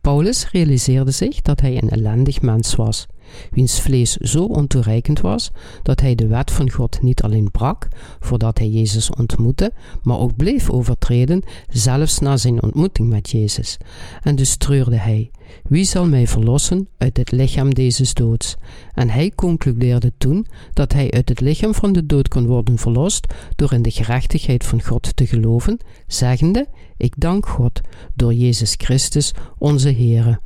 Paulus 0.01 0.51
realiseerde 0.51 1.11
zich 1.11 1.41
dat 1.41 1.61
hij 1.61 1.81
een 1.81 1.89
ellendig 1.89 2.41
mens 2.41 2.75
was, 2.75 3.05
wiens 3.51 3.81
vlees 3.81 4.15
zo 4.15 4.43
ontoereikend 4.43 5.21
was 5.21 5.51
dat 5.83 5.99
hij 5.99 6.15
de 6.15 6.27
wet 6.27 6.51
van 6.51 6.71
God 6.71 7.01
niet 7.01 7.23
alleen 7.23 7.51
brak 7.51 7.87
voordat 8.19 8.57
hij 8.57 8.69
Jezus 8.69 9.09
ontmoette, 9.09 9.71
maar 10.01 10.19
ook 10.19 10.35
bleef 10.35 10.69
overtreden, 10.69 11.43
zelfs 11.67 12.19
na 12.19 12.37
zijn 12.37 12.63
ontmoeting 12.63 13.09
met 13.09 13.29
Jezus. 13.29 13.77
En 14.21 14.35
dus 14.35 14.55
treurde 14.55 14.97
hij: 14.97 15.31
Wie 15.63 15.83
zal 15.83 16.07
mij 16.07 16.27
verlossen 16.27 16.87
uit 16.97 17.17
het 17.17 17.31
lichaam 17.31 17.73
deze 17.73 18.13
doods? 18.13 18.55
En 18.93 19.09
hij 19.09 19.31
concludeerde 19.35 20.11
toen 20.17 20.45
dat 20.73 20.93
hij 20.93 21.11
uit 21.11 21.29
het 21.29 21.39
lichaam 21.39 21.73
van 21.73 21.93
de 21.93 22.05
dood 22.05 22.27
kon 22.27 22.45
worden 22.45 22.77
verlost 22.77 23.33
door 23.55 23.73
in 23.73 23.81
de 23.81 23.91
gerechtigheid 23.91 24.65
van 24.65 24.83
God 24.83 25.15
te 25.15 25.27
geloven, 25.27 25.77
zeggende: 26.07 26.67
Ik 26.97 27.13
dank 27.17 27.47
God 27.47 27.81
door 28.15 28.33
Jezus 28.33 28.73
Christus, 28.77 29.33
onze 29.57 29.91
Heere. 29.91 30.39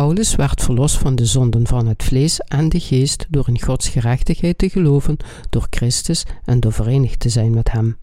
Paulus 0.00 0.34
werd 0.34 0.62
verlost 0.62 0.96
van 0.96 1.14
de 1.14 1.24
zonden 1.24 1.66
van 1.66 1.86
het 1.86 2.02
vlees 2.02 2.38
en 2.38 2.68
de 2.68 2.80
geest 2.80 3.26
door 3.28 3.48
in 3.48 3.62
Gods 3.62 3.88
gerechtigheid 3.88 4.58
te 4.58 4.68
geloven 4.68 5.16
door 5.50 5.66
Christus 5.70 6.24
en 6.44 6.60
door 6.60 6.72
verenigd 6.72 7.20
te 7.20 7.28
zijn 7.28 7.54
met 7.54 7.70
Hem. 7.70 7.98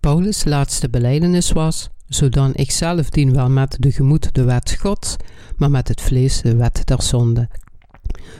Paulus' 0.00 0.44
laatste 0.44 0.90
beleidenis 0.90 1.52
was: 1.52 1.90
Zodan 2.06 2.54
ik 2.54 2.70
zelf 2.70 3.10
dien 3.10 3.34
wel 3.34 3.50
met 3.50 3.76
de 3.80 3.92
gemoed 3.92 4.34
de 4.34 4.44
wet 4.44 4.76
Gods, 4.80 5.16
maar 5.56 5.70
met 5.70 5.88
het 5.88 6.00
vlees 6.00 6.40
de 6.40 6.56
wet 6.56 6.86
der 6.86 7.02
zonde. 7.02 7.48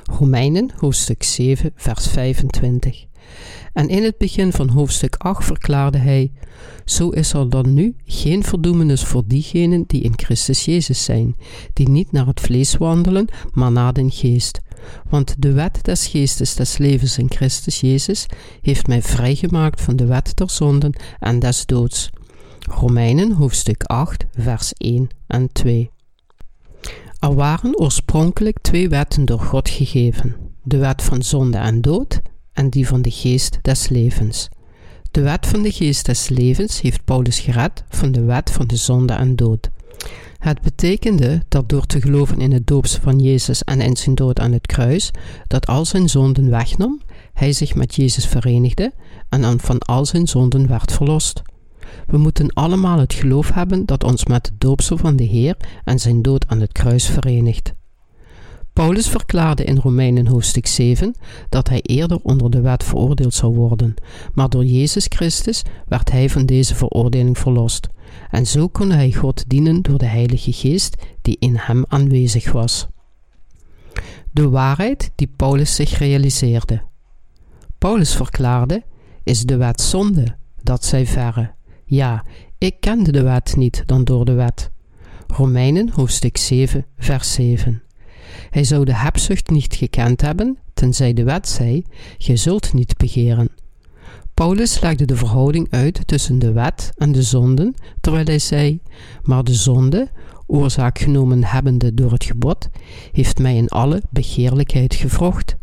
Romeinen 0.04 0.70
hoofdstuk 0.76 1.22
7, 1.22 1.72
vers 1.74 2.06
25. 2.06 3.06
En 3.72 3.88
in 3.88 4.02
het 4.02 4.18
begin 4.18 4.52
van 4.52 4.68
hoofdstuk 4.68 5.14
8 5.14 5.44
verklaarde 5.44 5.98
hij: 5.98 6.32
Zo 6.84 7.08
is 7.08 7.32
er 7.32 7.50
dan 7.50 7.74
nu 7.74 7.94
geen 8.04 8.44
verdoemenis 8.44 9.04
voor 9.04 9.22
diegenen 9.26 9.84
die 9.86 10.02
in 10.02 10.12
Christus 10.16 10.64
Jezus 10.64 11.04
zijn, 11.04 11.36
die 11.72 11.88
niet 11.88 12.12
naar 12.12 12.26
het 12.26 12.40
vlees 12.40 12.76
wandelen, 12.76 13.28
maar 13.52 13.72
naar 13.72 13.92
den 13.92 14.10
geest. 14.10 14.60
Want 15.08 15.34
de 15.38 15.52
wet 15.52 15.78
des 15.84 16.06
geestes 16.06 16.54
des 16.54 16.78
levens 16.78 17.18
in 17.18 17.30
Christus 17.30 17.80
Jezus 17.80 18.26
heeft 18.60 18.86
mij 18.86 19.02
vrijgemaakt 19.02 19.80
van 19.80 19.96
de 19.96 20.06
wet 20.06 20.36
der 20.36 20.50
zonden 20.50 20.92
en 21.18 21.38
des 21.38 21.66
doods. 21.66 22.10
Romeinen 22.60 23.32
hoofdstuk 23.32 23.82
8, 23.82 24.26
vers 24.38 24.72
1 24.72 25.08
en 25.26 25.52
2. 25.52 25.90
Er 27.18 27.34
waren 27.34 27.78
oorspronkelijk 27.78 28.58
twee 28.60 28.88
wetten 28.88 29.24
door 29.24 29.40
God 29.40 29.68
gegeven: 29.68 30.36
de 30.62 30.76
wet 30.76 31.02
van 31.02 31.22
zonde 31.22 31.58
en 31.58 31.80
dood 31.80 32.20
en 32.56 32.70
die 32.70 32.86
van 32.88 33.02
de 33.02 33.10
geest 33.10 33.58
des 33.62 33.88
levens. 33.88 34.48
De 35.10 35.20
wet 35.20 35.46
van 35.46 35.62
de 35.62 35.72
geest 35.72 36.06
des 36.06 36.28
levens 36.28 36.80
heeft 36.80 37.04
Paulus 37.04 37.38
gered 37.38 37.84
van 37.88 38.12
de 38.12 38.24
wet 38.24 38.50
van 38.50 38.66
de 38.66 38.76
zonde 38.76 39.12
en 39.12 39.36
dood. 39.36 39.70
Het 40.38 40.60
betekende 40.60 41.42
dat 41.48 41.68
door 41.68 41.86
te 41.86 42.00
geloven 42.00 42.40
in 42.40 42.52
het 42.52 42.66
doopsel 42.66 43.00
van 43.02 43.18
Jezus 43.18 43.64
en 43.64 43.80
in 43.80 43.96
zijn 43.96 44.14
dood 44.14 44.40
aan 44.40 44.52
het 44.52 44.66
kruis, 44.66 45.10
dat 45.46 45.66
al 45.66 45.84
zijn 45.84 46.08
zonden 46.08 46.50
wegnam, 46.50 47.00
hij 47.32 47.52
zich 47.52 47.74
met 47.74 47.94
Jezus 47.94 48.26
verenigde 48.26 48.92
en 49.28 49.60
van 49.60 49.78
al 49.78 50.06
zijn 50.06 50.26
zonden 50.26 50.68
werd 50.68 50.92
verlost. 50.92 51.42
We 52.06 52.18
moeten 52.18 52.52
allemaal 52.52 52.98
het 52.98 53.14
geloof 53.14 53.50
hebben 53.52 53.86
dat 53.86 54.04
ons 54.04 54.24
met 54.24 54.46
het 54.46 54.60
doopsel 54.60 54.96
van 54.96 55.16
de 55.16 55.24
Heer 55.24 55.56
en 55.84 55.98
zijn 55.98 56.22
dood 56.22 56.46
aan 56.48 56.60
het 56.60 56.72
kruis 56.72 57.06
verenigt. 57.06 57.74
Paulus 58.76 59.08
verklaarde 59.08 59.64
in 59.64 59.76
Romeinen 59.76 60.26
hoofdstuk 60.26 60.66
7 60.66 61.14
dat 61.48 61.68
hij 61.68 61.80
eerder 61.82 62.18
onder 62.22 62.50
de 62.50 62.60
wet 62.60 62.84
veroordeeld 62.84 63.34
zou 63.34 63.54
worden, 63.54 63.94
maar 64.34 64.48
door 64.48 64.64
Jezus 64.64 65.06
Christus 65.08 65.62
werd 65.86 66.10
hij 66.10 66.30
van 66.30 66.46
deze 66.46 66.74
veroordeling 66.74 67.38
verlost. 67.38 67.88
En 68.30 68.46
zo 68.46 68.68
kon 68.68 68.90
hij 68.90 69.12
God 69.12 69.44
dienen 69.48 69.82
door 69.82 69.98
de 69.98 70.06
Heilige 70.06 70.52
Geest 70.52 70.96
die 71.22 71.36
in 71.38 71.56
hem 71.56 71.84
aanwezig 71.88 72.52
was. 72.52 72.86
De 74.32 74.48
waarheid 74.48 75.10
die 75.14 75.32
Paulus 75.36 75.74
zich 75.74 75.98
realiseerde. 75.98 76.82
Paulus 77.78 78.14
verklaarde: 78.14 78.82
Is 79.22 79.42
de 79.42 79.56
wet 79.56 79.80
zonde? 79.80 80.36
Dat 80.62 80.84
zij 80.84 81.06
verre. 81.06 81.54
Ja, 81.84 82.24
ik 82.58 82.80
kende 82.80 83.12
de 83.12 83.22
wet 83.22 83.56
niet 83.56 83.82
dan 83.86 84.04
door 84.04 84.24
de 84.24 84.34
wet. 84.34 84.70
Romeinen 85.26 85.90
hoofdstuk 85.90 86.36
7, 86.36 86.86
vers 86.96 87.32
7. 87.32 87.80
Hij 88.50 88.64
zou 88.64 88.84
de 88.84 88.94
hebzucht 88.94 89.50
niet 89.50 89.74
gekend 89.74 90.20
hebben, 90.20 90.58
tenzij 90.74 91.12
de 91.12 91.24
wet 91.24 91.48
zei: 91.48 91.84
Je 92.16 92.36
zult 92.36 92.72
niet 92.72 92.96
begeren. 92.96 93.48
Paulus 94.34 94.80
legde 94.80 95.04
de 95.04 95.16
verhouding 95.16 95.66
uit 95.70 96.06
tussen 96.06 96.38
de 96.38 96.52
wet 96.52 96.92
en 96.96 97.12
de 97.12 97.22
zonden, 97.22 97.74
terwijl 98.00 98.24
hij 98.24 98.38
zei: 98.38 98.80
Maar 99.22 99.44
de 99.44 99.54
zonde, 99.54 100.08
oorzaak 100.46 100.98
genomen 100.98 101.44
hebbende 101.44 101.94
door 101.94 102.12
het 102.12 102.24
gebod, 102.24 102.68
heeft 103.12 103.38
mij 103.38 103.56
in 103.56 103.68
alle 103.68 104.02
begeerlijkheid 104.10 104.94
gevrocht. 104.94 105.56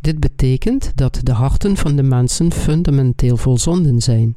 Dit 0.00 0.20
betekent 0.20 0.92
dat 0.94 1.20
de 1.22 1.32
harten 1.32 1.76
van 1.76 1.96
de 1.96 2.02
mensen 2.02 2.52
fundamenteel 2.52 3.36
vol 3.36 3.58
zonden 3.58 4.00
zijn. 4.00 4.36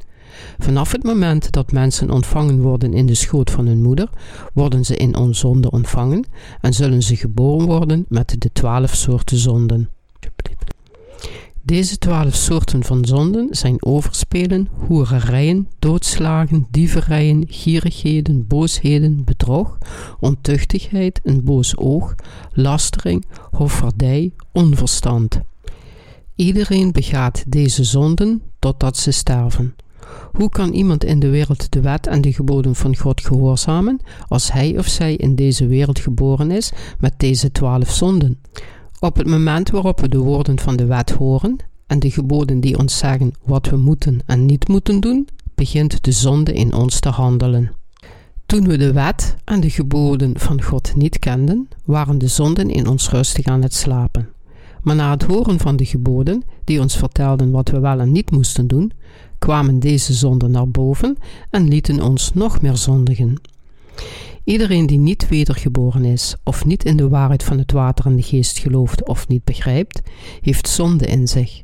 Vanaf 0.60 0.92
het 0.92 1.04
moment 1.04 1.52
dat 1.52 1.72
mensen 1.72 2.10
ontvangen 2.10 2.62
worden 2.62 2.94
in 2.94 3.06
de 3.06 3.16
schoot 3.16 3.52
van 3.52 3.68
hun 3.68 3.82
moeder, 3.82 4.10
worden 4.54 4.86
ze 4.86 4.96
in 4.96 5.16
onzonde 5.16 5.72
ontvangen 5.72 6.26
en 6.62 6.74
zullen 6.74 7.02
ze 7.02 7.16
geboren 7.16 7.66
worden 7.66 8.06
met 8.10 8.36
de 8.38 8.50
twaalf 8.54 8.96
soorten 8.96 9.38
zonden. 9.38 9.90
Deze 11.64 11.98
twaalf 11.98 12.36
soorten 12.36 12.84
van 12.84 13.06
zonden 13.06 13.48
zijn 13.52 13.86
overspelen, 13.86 14.68
hoererijen, 14.88 15.68
doodslagen, 15.80 16.68
dieverijen, 16.72 17.44
gierigheden, 17.48 18.48
boosheden, 18.48 19.24
bedrog, 19.24 19.78
ontuchtigheid, 20.20 21.20
een 21.24 21.44
boos 21.44 21.78
oog, 21.78 22.16
lastering, 22.54 23.26
hoffardij, 23.52 24.32
onverstand. 24.52 25.40
Iedereen 26.36 26.92
begaat 26.92 27.44
deze 27.48 27.84
zonden 27.84 28.42
totdat 28.60 28.98
ze 28.98 29.12
sterven. 29.12 29.76
Hoe 30.32 30.50
kan 30.50 30.72
iemand 30.74 31.04
in 31.04 31.20
de 31.20 31.30
wereld 31.30 31.72
de 31.72 31.82
wet 31.82 32.08
en 32.08 32.22
de 32.22 32.34
geboden 32.34 32.76
van 32.76 32.98
God 32.98 33.22
gehoorzamen 33.22 34.00
als 34.28 34.52
hij 34.52 34.78
of 34.78 34.88
zij 34.88 35.16
in 35.16 35.36
deze 35.36 35.68
wereld 35.68 36.00
geboren 36.00 36.52
is 36.52 36.72
met 37.00 37.14
deze 37.18 37.52
twaalf 37.52 37.90
zonden? 37.90 38.40
Op 39.00 39.16
het 39.16 39.28
moment 39.28 39.70
waarop 39.70 40.00
we 40.00 40.10
de 40.10 40.18
woorden 40.18 40.60
van 40.60 40.76
de 40.76 40.86
wet 40.86 41.12
horen 41.12 41.58
en 41.88 42.00
de 42.00 42.12
geboden 42.12 42.60
die 42.60 42.78
ons 42.78 42.98
zeggen 42.98 43.34
wat 43.44 43.70
we 43.70 43.78
moeten 43.78 44.20
en 44.26 44.46
niet 44.46 44.68
moeten 44.68 45.00
doen, 45.00 45.28
begint 45.56 46.04
de 46.04 46.12
zonde 46.12 46.54
in 46.54 46.74
ons 46.74 47.00
te 47.00 47.10
handelen. 47.10 47.72
Toen 48.46 48.68
we 48.68 48.78
de 48.78 48.94
wet 48.94 49.36
en 49.44 49.60
de 49.60 49.70
geboden 49.70 50.40
van 50.40 50.62
God 50.62 50.96
niet 50.96 51.20
kenden, 51.20 51.68
waren 51.86 52.18
de 52.18 52.28
zonden 52.28 52.70
in 52.70 52.88
ons 52.88 53.10
rustig 53.10 53.46
aan 53.46 53.62
het 53.62 53.74
slapen. 53.74 54.30
Maar 54.82 54.96
na 54.96 55.12
het 55.12 55.24
horen 55.24 55.60
van 55.60 55.76
de 55.76 55.86
geboden, 55.86 56.44
die 56.64 56.80
ons 56.80 56.98
vertelden 56.98 57.52
wat 57.52 57.70
we 57.70 57.80
wel 57.80 58.00
en 58.00 58.12
niet 58.12 58.32
moesten 58.32 58.68
doen, 58.68 58.92
kwamen 59.42 59.80
deze 59.80 60.14
zonden 60.14 60.52
naar 60.52 60.70
boven 60.70 61.18
en 61.50 61.68
lieten 61.68 62.02
ons 62.02 62.34
nog 62.34 62.62
meer 62.62 62.76
zondigen. 62.76 63.42
Iedereen 64.44 64.86
die 64.86 65.00
niet 65.00 65.28
wedergeboren 65.30 66.06
is, 66.06 66.36
of 66.44 66.66
niet 66.66 66.86
in 66.86 66.98
de 66.98 67.10
waarheid 67.10 67.44
van 67.44 67.58
het 67.58 67.72
water 67.72 68.06
en 68.06 68.16
de 68.16 68.22
geest 68.22 68.58
gelooft 68.58 69.08
of 69.08 69.28
niet 69.28 69.44
begrijpt, 69.44 70.02
heeft 70.42 70.68
zonde 70.68 71.06
in 71.06 71.28
zich. 71.28 71.64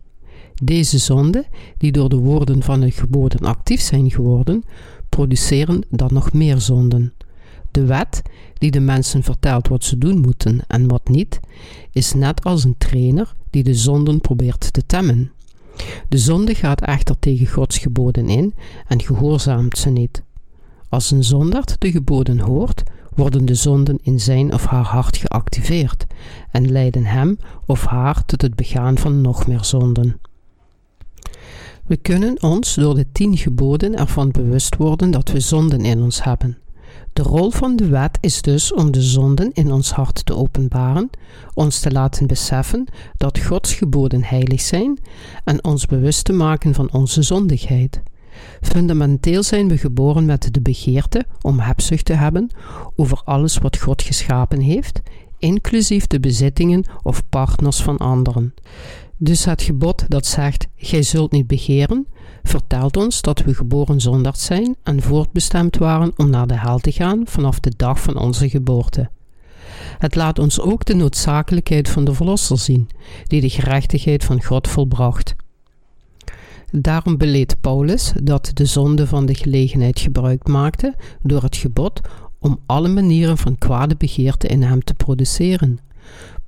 Deze 0.64 0.98
zonden, 0.98 1.46
die 1.78 1.92
door 1.92 2.10
de 2.10 2.18
woorden 2.18 2.64
van 2.64 2.82
het 2.82 2.94
geboden 2.94 3.40
actief 3.40 3.82
zijn 3.82 4.12
geworden, 4.12 4.64
produceren 5.10 5.84
dan 5.90 6.10
nog 6.14 6.34
meer 6.34 6.60
zonden. 6.60 7.14
De 7.72 7.86
wet, 7.86 8.22
die 8.54 8.72
de 8.72 8.80
mensen 8.80 9.24
vertelt 9.24 9.68
wat 9.68 9.84
ze 9.84 9.98
doen 9.98 10.20
moeten 10.20 10.60
en 10.68 10.88
wat 10.88 11.10
niet, 11.10 11.40
is 11.92 12.14
net 12.14 12.44
als 12.44 12.64
een 12.64 12.78
trainer 12.78 13.36
die 13.50 13.64
de 13.64 13.76
zonden 13.76 14.22
probeert 14.22 14.74
te 14.74 14.86
temmen. 14.86 15.32
De 16.10 16.18
zonde 16.18 16.56
gaat 16.56 16.82
echter 16.82 17.20
tegen 17.20 17.48
Gods 17.48 17.78
geboden 17.78 18.30
in 18.30 18.54
en 18.88 19.02
gehoorzaamt 19.02 19.78
ze 19.78 19.90
niet. 19.90 20.24
Als 20.90 21.12
een 21.12 21.24
zondaard 21.24 21.76
de 21.80 21.92
geboden 21.92 22.40
hoort, 22.40 22.84
worden 23.16 23.46
de 23.46 23.56
zonden 23.56 24.00
in 24.02 24.20
zijn 24.20 24.54
of 24.54 24.66
haar 24.66 24.86
hart 24.86 25.18
geactiveerd 25.18 26.06
en 26.52 26.72
leiden 26.72 27.06
hem 27.06 27.40
of 27.66 27.86
haar 27.86 28.26
tot 28.26 28.42
het 28.42 28.56
begaan 28.56 28.98
van 28.98 29.22
nog 29.22 29.48
meer 29.48 29.64
zonden. 29.64 30.20
We 31.86 31.98
kunnen 31.98 32.42
ons 32.42 32.76
door 32.76 32.96
de 32.96 33.06
tien 33.12 33.38
geboden 33.38 33.98
ervan 33.98 34.32
bewust 34.32 34.76
worden 34.76 35.12
dat 35.12 35.32
we 35.32 35.40
zonden 35.40 35.86
in 35.86 36.02
ons 36.02 36.24
hebben. 36.24 36.58
De 37.14 37.22
rol 37.22 37.52
van 37.52 37.76
de 37.76 37.88
wet 37.88 38.18
is 38.22 38.42
dus 38.42 38.74
om 38.74 38.92
de 38.92 39.02
zonden 39.02 39.52
in 39.54 39.72
ons 39.72 39.92
hart 39.92 40.26
te 40.26 40.36
openbaren, 40.36 41.10
ons 41.54 41.80
te 41.80 41.92
laten 41.92 42.28
beseffen 42.28 42.88
dat 43.18 43.40
Gods 43.40 43.74
geboden 43.74 44.24
heilig 44.24 44.62
zijn 44.62 45.00
en 45.44 45.64
ons 45.64 45.86
bewust 45.86 46.26
te 46.26 46.34
maken 46.34 46.74
van 46.74 46.92
onze 46.92 47.22
zondigheid. 47.22 48.02
Fundamenteel 48.62 49.44
zijn 49.44 49.68
we 49.68 49.78
geboren 49.78 50.26
met 50.26 50.54
de 50.54 50.62
begeerte 50.62 51.26
om 51.42 51.60
hebzucht 51.60 52.06
te 52.06 52.14
hebben 52.14 52.50
over 52.96 53.22
alles 53.26 53.58
wat 53.58 53.78
God 53.78 54.02
geschapen 54.02 54.62
heeft, 54.62 55.02
inclusief 55.38 56.08
de 56.08 56.20
bezittingen 56.20 56.86
of 57.04 57.30
partners 57.30 57.82
van 57.82 57.98
anderen. 57.98 58.54
Dus 59.18 59.46
het 59.46 59.62
gebod 59.62 60.06
dat 60.08 60.26
zegt: 60.26 60.68
Gij 60.76 61.04
zult 61.04 61.32
niet 61.32 61.48
begeren, 61.48 62.08
vertelt 62.48 62.98
ons 62.98 63.22
dat 63.22 63.40
we 63.40 63.54
geboren 63.54 64.02
zondags 64.02 64.46
zijn 64.46 64.76
en 64.84 65.02
voortbestemd 65.02 65.78
waren 65.78 66.14
om 66.16 66.30
naar 66.30 66.48
de 66.48 66.60
hel 66.60 66.80
te 66.80 66.92
gaan 66.92 67.22
vanaf 67.26 67.60
de 67.60 67.74
dag 67.78 68.02
van 68.02 68.18
onze 68.18 68.50
geboorte. 68.50 69.10
Het 69.98 70.16
laat 70.16 70.40
ons 70.40 70.60
ook 70.60 70.86
de 70.86 70.96
noodzakelijkheid 70.96 71.90
van 71.90 72.06
de 72.06 72.14
Verlosser 72.14 72.58
zien, 72.58 72.90
die 73.24 73.42
de 73.42 73.50
gerechtigheid 73.50 74.24
van 74.24 74.44
God 74.44 74.68
volbracht. 74.68 75.36
Daarom 76.72 77.18
beleed 77.18 77.62
Paulus 77.62 78.14
dat 78.24 78.52
de 78.54 78.66
zonde 78.66 79.08
van 79.08 79.26
de 79.26 79.36
gelegenheid 79.36 80.00
gebruik 80.00 80.48
maakte 80.48 80.96
door 81.22 81.42
het 81.42 81.56
gebod 81.56 82.02
om 82.40 82.60
alle 82.66 82.88
manieren 82.88 83.38
van 83.38 83.58
kwade 83.58 83.96
begeerte 83.96 84.48
in 84.48 84.62
hem 84.62 84.84
te 84.84 84.94
produceren. 84.94 85.80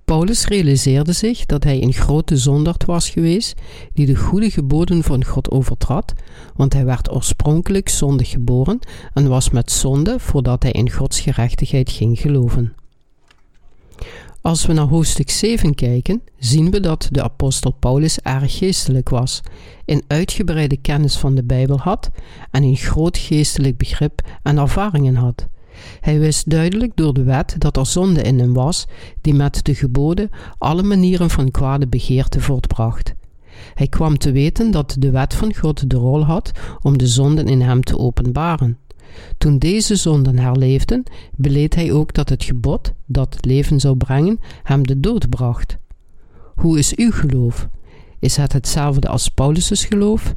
Paulus 0.09 0.45
realiseerde 0.45 1.13
zich 1.13 1.45
dat 1.45 1.63
hij 1.63 1.81
een 1.81 1.93
grote 1.93 2.37
zondaard 2.37 2.85
was 2.85 3.09
geweest 3.09 3.55
die 3.93 4.05
de 4.05 4.15
goede 4.15 4.49
geboden 4.49 5.03
van 5.03 5.25
God 5.25 5.51
overtrad, 5.51 6.13
want 6.55 6.73
hij 6.73 6.85
werd 6.85 7.11
oorspronkelijk 7.11 7.89
zondig 7.89 8.29
geboren 8.29 8.79
en 9.13 9.27
was 9.27 9.49
met 9.49 9.71
zonde 9.71 10.19
voordat 10.19 10.63
hij 10.63 10.71
in 10.71 10.91
Gods 10.91 11.19
gerechtigheid 11.19 11.91
ging 11.91 12.19
geloven. 12.19 12.73
Als 14.41 14.65
we 14.65 14.73
naar 14.73 14.87
hoofdstuk 14.87 15.29
7 15.29 15.75
kijken, 15.75 16.21
zien 16.37 16.71
we 16.71 16.79
dat 16.79 17.07
de 17.11 17.23
apostel 17.23 17.71
Paulus 17.71 18.19
erg 18.19 18.57
geestelijk 18.57 19.09
was, 19.09 19.41
een 19.85 20.03
uitgebreide 20.07 20.77
kennis 20.77 21.17
van 21.17 21.35
de 21.35 21.43
Bijbel 21.43 21.79
had 21.79 22.09
en 22.51 22.63
een 22.63 22.77
groot 22.77 23.17
geestelijk 23.17 23.77
begrip 23.77 24.21
en 24.43 24.57
ervaringen 24.57 25.15
had. 25.15 25.47
Hij 25.99 26.19
wist 26.19 26.49
duidelijk 26.49 26.91
door 26.95 27.13
de 27.13 27.23
wet 27.23 27.55
dat 27.57 27.77
er 27.77 27.85
zonde 27.85 28.21
in 28.21 28.39
hem 28.39 28.53
was, 28.53 28.85
die 29.21 29.33
met 29.33 29.65
de 29.65 29.75
geboden 29.75 30.29
alle 30.57 30.83
manieren 30.83 31.29
van 31.29 31.51
kwade 31.51 31.87
begeerte 31.87 32.41
voortbracht. 32.41 33.13
Hij 33.73 33.87
kwam 33.87 34.17
te 34.17 34.31
weten 34.31 34.71
dat 34.71 34.95
de 34.99 35.11
wet 35.11 35.33
van 35.33 35.55
God 35.55 35.89
de 35.89 35.97
rol 35.97 36.25
had 36.25 36.51
om 36.81 36.97
de 36.97 37.07
zonden 37.07 37.47
in 37.47 37.61
hem 37.61 37.83
te 37.83 37.97
openbaren. 37.97 38.77
Toen 39.37 39.57
deze 39.57 39.95
zonden 39.95 40.39
herleefden, 40.39 41.03
beleed 41.35 41.75
hij 41.75 41.91
ook 41.91 42.13
dat 42.13 42.29
het 42.29 42.43
gebod, 42.43 42.93
dat 43.05 43.37
leven 43.39 43.79
zou 43.79 43.97
brengen, 43.97 44.39
hem 44.63 44.87
de 44.87 44.99
dood 44.99 45.29
bracht. 45.29 45.77
Hoe 46.55 46.77
is 46.77 46.95
uw 46.95 47.11
geloof? 47.11 47.67
Is 48.19 48.35
het 48.35 48.53
hetzelfde 48.53 49.07
als 49.07 49.27
Paulus' 49.27 49.85
geloof? 49.85 50.35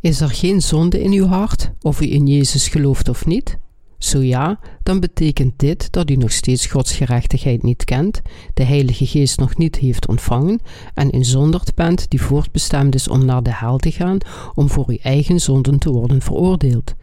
Is 0.00 0.20
er 0.20 0.30
geen 0.30 0.60
zonde 0.60 1.02
in 1.02 1.12
uw 1.12 1.26
hart, 1.26 1.70
of 1.80 2.00
u 2.00 2.12
in 2.12 2.26
Jezus 2.26 2.68
gelooft 2.68 3.08
of 3.08 3.26
niet? 3.26 3.58
Zo 4.02 4.20
ja, 4.22 4.58
dan 4.82 5.00
betekent 5.00 5.52
dit 5.56 5.92
dat 5.92 6.10
u 6.10 6.14
nog 6.14 6.32
steeds 6.32 6.66
Gods 6.66 6.92
gerechtigheid 6.92 7.62
niet 7.62 7.84
kent, 7.84 8.20
de 8.54 8.64
Heilige 8.64 9.06
Geest 9.06 9.38
nog 9.38 9.56
niet 9.56 9.76
heeft 9.76 10.08
ontvangen 10.08 10.60
en 10.94 11.14
een 11.14 11.24
zonderd 11.24 11.74
bent 11.74 12.10
die 12.10 12.22
voortbestemd 12.22 12.94
is 12.94 13.08
om 13.08 13.24
naar 13.24 13.42
de 13.42 13.54
hel 13.54 13.78
te 13.78 13.90
gaan, 13.90 14.18
om 14.54 14.68
voor 14.68 14.84
uw 14.88 14.96
eigen 15.02 15.40
zonden 15.40 15.78
te 15.78 15.90
worden 15.90 16.22
veroordeeld. 16.22 16.94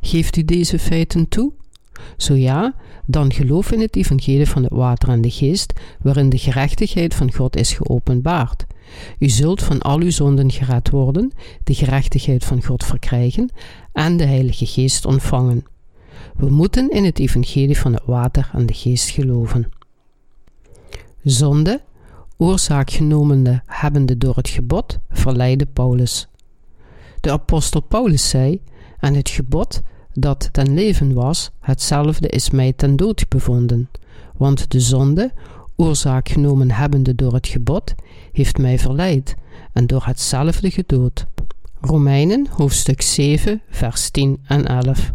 Geeft 0.00 0.36
u 0.36 0.44
deze 0.44 0.78
feiten 0.78 1.28
toe? 1.28 1.52
Zo 2.16 2.34
ja, 2.34 2.74
dan 3.06 3.32
geloof 3.32 3.72
in 3.72 3.80
het 3.80 3.96
evangelie 3.96 4.48
van 4.48 4.62
het 4.62 4.72
water 4.72 5.08
en 5.08 5.20
de 5.20 5.30
geest, 5.30 5.72
waarin 6.02 6.28
de 6.28 6.38
gerechtigheid 6.38 7.14
van 7.14 7.32
God 7.32 7.56
is 7.56 7.72
geopenbaard. 7.72 8.66
U 9.18 9.28
zult 9.28 9.62
van 9.62 9.80
al 9.80 10.00
uw 10.00 10.10
zonden 10.10 10.50
gered 10.50 10.90
worden, 10.90 11.32
de 11.64 11.74
gerechtigheid 11.74 12.44
van 12.44 12.64
God 12.64 12.84
verkrijgen 12.84 13.50
en 13.92 14.16
de 14.16 14.24
Heilige 14.24 14.66
Geest 14.66 15.04
ontvangen. 15.04 15.64
We 16.36 16.50
moeten 16.50 16.90
in 16.90 17.04
het 17.04 17.18
evangelie 17.18 17.78
van 17.78 17.92
het 17.92 18.02
water 18.06 18.50
en 18.52 18.66
de 18.66 18.74
geest 18.74 19.10
geloven. 19.10 19.72
Zonde, 21.22 21.80
oorzaakgenomende 22.36 23.62
hebbende 23.66 24.18
door 24.18 24.36
het 24.36 24.48
gebod, 24.48 24.98
verleidde 25.10 25.66
Paulus. 25.66 26.28
De 27.20 27.30
apostel 27.30 27.80
Paulus 27.80 28.28
zei, 28.28 28.60
en 28.98 29.14
het 29.14 29.28
gebod 29.28 29.82
dat 30.12 30.48
ten 30.52 30.74
leven 30.74 31.12
was, 31.12 31.50
hetzelfde 31.60 32.28
is 32.28 32.50
mij 32.50 32.72
ten 32.72 32.96
dood 32.96 33.28
bevonden, 33.28 33.90
want 34.36 34.70
de 34.70 34.80
zonde, 34.80 35.32
oorzaak 35.76 36.28
genomen 36.28 36.70
hebbende 36.70 37.14
door 37.14 37.32
het 37.32 37.46
gebod, 37.46 37.94
heeft 38.32 38.58
mij 38.58 38.78
verleid 38.78 39.34
en 39.72 39.86
door 39.86 40.04
hetzelfde 40.04 40.70
gedood. 40.70 41.26
Romeinen 41.80 42.46
hoofdstuk 42.50 43.02
7, 43.02 43.62
vers 43.68 44.10
10 44.10 44.40
en 44.46 44.66
11. 44.66 45.12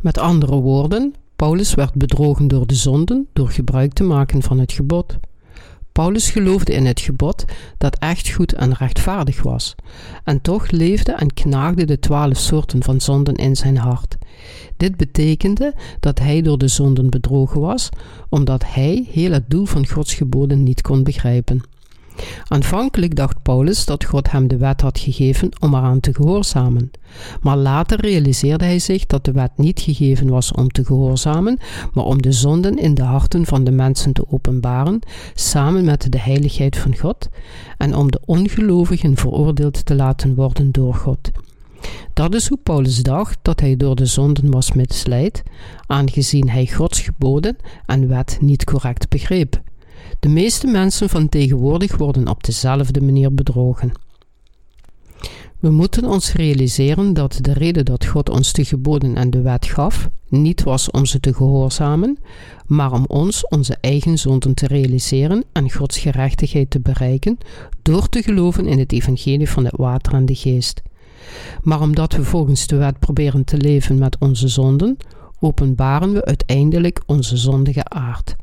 Met 0.00 0.18
andere 0.18 0.54
woorden, 0.56 1.14
Paulus 1.36 1.74
werd 1.74 1.94
bedrogen 1.94 2.48
door 2.48 2.66
de 2.66 2.74
zonden 2.74 3.26
door 3.32 3.48
gebruik 3.48 3.92
te 3.92 4.02
maken 4.02 4.42
van 4.42 4.58
het 4.58 4.72
gebod. 4.72 5.18
Paulus 5.92 6.30
geloofde 6.30 6.72
in 6.72 6.86
het 6.86 7.00
gebod 7.00 7.44
dat 7.78 7.98
echt 7.98 8.28
goed 8.28 8.52
en 8.52 8.74
rechtvaardig 8.74 9.42
was, 9.42 9.74
en 10.24 10.40
toch 10.40 10.70
leefde 10.70 11.12
en 11.12 11.34
knaagde 11.34 11.84
de 11.84 11.98
twaalf 11.98 12.38
soorten 12.38 12.82
van 12.82 13.00
zonden 13.00 13.34
in 13.34 13.56
zijn 13.56 13.76
hart. 13.76 14.16
Dit 14.76 14.96
betekende 14.96 15.74
dat 16.00 16.18
hij 16.18 16.42
door 16.42 16.58
de 16.58 16.68
zonden 16.68 17.10
bedrogen 17.10 17.60
was, 17.60 17.88
omdat 18.28 18.64
hij 18.66 19.06
heel 19.10 19.32
het 19.32 19.50
doel 19.50 19.64
van 19.64 19.86
Gods 19.86 20.14
geboden 20.14 20.62
niet 20.62 20.80
kon 20.80 21.02
begrijpen. 21.02 21.62
Aanvankelijk 22.48 23.16
dacht 23.16 23.42
Paulus 23.42 23.84
dat 23.84 24.04
God 24.04 24.30
hem 24.30 24.48
de 24.48 24.56
wet 24.56 24.80
had 24.80 24.98
gegeven 24.98 25.48
om 25.60 25.74
eraan 25.74 26.00
te 26.00 26.14
gehoorzamen, 26.14 26.90
maar 27.40 27.56
later 27.56 28.00
realiseerde 28.00 28.64
hij 28.64 28.78
zich 28.78 29.06
dat 29.06 29.24
de 29.24 29.32
wet 29.32 29.50
niet 29.56 29.80
gegeven 29.80 30.28
was 30.28 30.52
om 30.52 30.68
te 30.68 30.84
gehoorzamen, 30.84 31.58
maar 31.92 32.04
om 32.04 32.22
de 32.22 32.32
zonden 32.32 32.78
in 32.78 32.94
de 32.94 33.02
harten 33.02 33.46
van 33.46 33.64
de 33.64 33.70
mensen 33.70 34.12
te 34.12 34.24
openbaren, 34.30 35.00
samen 35.34 35.84
met 35.84 36.12
de 36.12 36.18
heiligheid 36.18 36.76
van 36.76 36.96
God, 36.96 37.28
en 37.78 37.96
om 37.96 38.10
de 38.10 38.20
ongelovigen 38.24 39.16
veroordeeld 39.16 39.86
te 39.86 39.94
laten 39.94 40.34
worden 40.34 40.72
door 40.72 40.94
God. 40.94 41.30
Dat 42.12 42.34
is 42.34 42.48
hoe 42.48 42.58
Paulus 42.62 43.02
dacht 43.02 43.38
dat 43.42 43.60
hij 43.60 43.76
door 43.76 43.96
de 43.96 44.06
zonden 44.06 44.50
was 44.50 44.72
misleid, 44.72 45.42
aangezien 45.86 46.50
hij 46.50 46.66
Gods 46.66 47.00
geboden 47.00 47.56
en 47.86 48.08
wet 48.08 48.38
niet 48.40 48.64
correct 48.64 49.08
begreep. 49.08 49.62
De 50.20 50.28
meeste 50.28 50.66
mensen 50.66 51.08
van 51.08 51.28
tegenwoordig 51.28 51.96
worden 51.96 52.28
op 52.28 52.44
dezelfde 52.44 53.00
manier 53.00 53.34
bedrogen. 53.34 53.92
We 55.64 55.70
moeten 55.70 56.04
ons 56.04 56.32
realiseren 56.32 57.14
dat 57.14 57.38
de 57.40 57.52
reden 57.52 57.84
dat 57.84 58.04
God 58.04 58.28
ons 58.28 58.52
de 58.52 58.64
geboden 58.64 59.16
en 59.16 59.30
de 59.30 59.40
wet 59.40 59.66
gaf, 59.66 60.08
niet 60.28 60.62
was 60.62 60.90
om 60.90 61.06
ze 61.06 61.20
te 61.20 61.34
gehoorzamen, 61.34 62.18
maar 62.66 62.92
om 62.92 63.04
ons 63.06 63.48
onze 63.48 63.76
eigen 63.80 64.18
zonden 64.18 64.54
te 64.54 64.66
realiseren 64.66 65.44
en 65.52 65.70
Gods 65.70 65.98
gerechtigheid 65.98 66.70
te 66.70 66.80
bereiken 66.80 67.38
door 67.82 68.08
te 68.08 68.22
geloven 68.22 68.66
in 68.66 68.78
het 68.78 68.92
evangelie 68.92 69.50
van 69.50 69.64
het 69.64 69.76
water 69.76 70.14
en 70.14 70.26
de 70.26 70.34
geest. 70.34 70.82
Maar 71.62 71.80
omdat 71.80 72.12
we 72.12 72.24
volgens 72.24 72.66
de 72.66 72.76
wet 72.76 72.98
proberen 72.98 73.44
te 73.44 73.56
leven 73.56 73.98
met 73.98 74.16
onze 74.18 74.48
zonden, 74.48 74.96
openbaren 75.40 76.12
we 76.12 76.24
uiteindelijk 76.24 77.02
onze 77.06 77.36
zondige 77.36 77.84
aard. 77.84 78.36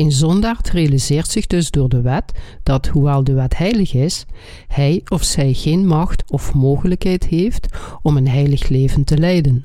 Een 0.00 0.12
zondaard 0.12 0.70
realiseert 0.70 1.30
zich 1.30 1.46
dus 1.46 1.70
door 1.70 1.88
de 1.88 2.00
wet 2.00 2.32
dat, 2.62 2.86
hoewel 2.86 3.24
de 3.24 3.32
wet 3.32 3.56
heilig 3.56 3.94
is, 3.94 4.24
hij 4.66 5.00
of 5.08 5.22
zij 5.22 5.52
geen 5.52 5.86
macht 5.86 6.30
of 6.30 6.54
mogelijkheid 6.54 7.26
heeft 7.26 7.66
om 8.02 8.16
een 8.16 8.28
heilig 8.28 8.68
leven 8.68 9.04
te 9.04 9.18
leiden. 9.18 9.64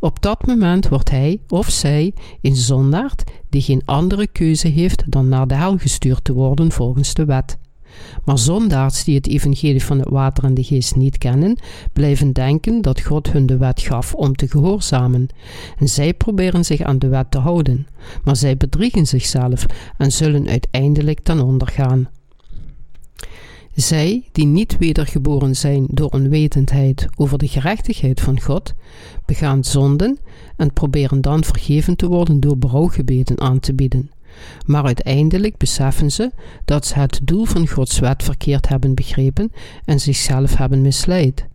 Op 0.00 0.22
dat 0.22 0.46
moment 0.46 0.88
wordt 0.88 1.10
hij 1.10 1.40
of 1.48 1.70
zij 1.70 2.12
een 2.40 2.56
zondaard 2.56 3.24
die 3.50 3.62
geen 3.62 3.82
andere 3.84 4.26
keuze 4.26 4.68
heeft 4.68 5.10
dan 5.10 5.28
naar 5.28 5.46
de 5.46 5.54
hel 5.54 5.78
gestuurd 5.78 6.24
te 6.24 6.32
worden 6.32 6.72
volgens 6.72 7.14
de 7.14 7.24
wet. 7.24 7.58
Maar 8.24 8.38
zondaars 8.38 9.04
die 9.04 9.14
het 9.14 9.28
evangelie 9.28 9.84
van 9.84 9.98
het 9.98 10.08
water 10.08 10.44
en 10.44 10.54
de 10.54 10.64
geest 10.64 10.96
niet 10.96 11.18
kennen, 11.18 11.58
blijven 11.92 12.32
denken 12.32 12.82
dat 12.82 13.00
God 13.00 13.32
hun 13.32 13.46
de 13.46 13.56
wet 13.56 13.80
gaf 13.80 14.14
om 14.14 14.34
te 14.34 14.48
gehoorzamen. 14.48 15.28
En 15.78 15.88
zij 15.88 16.14
proberen 16.14 16.64
zich 16.64 16.80
aan 16.80 16.98
de 16.98 17.08
wet 17.08 17.30
te 17.30 17.38
houden, 17.38 17.86
maar 18.24 18.36
zij 18.36 18.56
bedriegen 18.56 19.06
zichzelf 19.06 19.66
en 19.98 20.12
zullen 20.12 20.48
uiteindelijk 20.48 21.20
ten 21.20 21.40
onder 21.40 21.68
gaan. 21.68 22.08
Zij 23.74 24.28
die 24.32 24.46
niet 24.46 24.78
wedergeboren 24.78 25.56
zijn 25.56 25.86
door 25.90 26.08
onwetendheid 26.08 27.06
over 27.16 27.38
de 27.38 27.48
gerechtigheid 27.48 28.20
van 28.20 28.40
God, 28.40 28.74
begaan 29.26 29.64
zonden 29.64 30.18
en 30.56 30.72
proberen 30.72 31.20
dan 31.20 31.44
vergeven 31.44 31.96
te 31.96 32.06
worden 32.06 32.40
door 32.40 32.58
berouwgebeden 32.58 33.40
aan 33.40 33.60
te 33.60 33.74
bieden. 33.74 34.10
Maar 34.66 34.84
uiteindelijk 34.84 35.56
beseffen 35.56 36.10
ze 36.10 36.30
dat 36.64 36.86
ze 36.86 36.98
het 36.98 37.20
doel 37.22 37.44
van 37.44 37.68
Gods 37.68 37.98
wet 37.98 38.22
verkeerd 38.22 38.68
hebben 38.68 38.94
begrepen 38.94 39.52
en 39.84 40.00
zichzelf 40.00 40.56
hebben 40.56 40.80
misleid. 40.80 41.46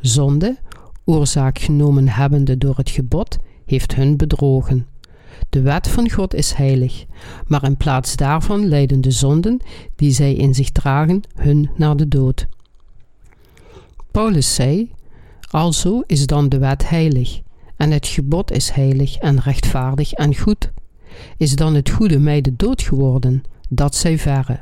Zonde, 0.00 0.56
oorzaak 1.04 1.58
genomen 1.58 2.08
hebbende 2.08 2.58
door 2.58 2.76
het 2.76 2.90
gebod, 2.90 3.36
heeft 3.66 3.94
hun 3.94 4.16
bedrogen. 4.16 4.86
De 5.48 5.60
wet 5.60 5.88
van 5.88 6.10
God 6.10 6.34
is 6.34 6.52
heilig, 6.52 7.04
maar 7.46 7.64
in 7.64 7.76
plaats 7.76 8.16
daarvan 8.16 8.68
leiden 8.68 9.00
de 9.00 9.10
zonden 9.10 9.60
die 9.96 10.10
zij 10.10 10.34
in 10.34 10.54
zich 10.54 10.70
dragen 10.70 11.22
hun 11.34 11.70
naar 11.76 11.96
de 11.96 12.08
dood. 12.08 12.46
Paulus 14.10 14.54
zei: 14.54 14.90
Alzo 15.50 16.02
is 16.06 16.26
dan 16.26 16.48
de 16.48 16.58
wet 16.58 16.88
heilig, 16.88 17.40
en 17.76 17.90
het 17.90 18.06
gebod 18.06 18.52
is 18.52 18.70
heilig 18.70 19.16
en 19.16 19.40
rechtvaardig 19.40 20.12
en 20.12 20.36
goed. 20.36 20.72
Is 21.36 21.56
dan 21.56 21.74
het 21.74 21.90
goede 21.90 22.18
mij 22.18 22.40
de 22.40 22.56
dood 22.56 22.82
geworden? 22.82 23.42
Dat 23.68 23.94
zij 23.94 24.18
verre. 24.18 24.58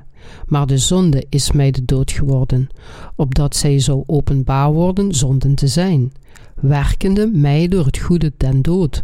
Maar 0.46 0.66
de 0.66 0.78
zonde 0.78 1.26
is 1.28 1.52
mij 1.52 1.70
de 1.70 1.84
dood 1.84 2.10
geworden, 2.10 2.68
opdat 3.16 3.56
zij 3.56 3.78
zou 3.78 4.02
openbaar 4.06 4.72
worden 4.72 5.14
zonden 5.14 5.54
te 5.54 5.66
zijn, 5.66 6.12
werkende 6.54 7.26
mij 7.26 7.68
door 7.68 7.86
het 7.86 7.98
goede 7.98 8.32
ten 8.36 8.62
dood 8.62 9.02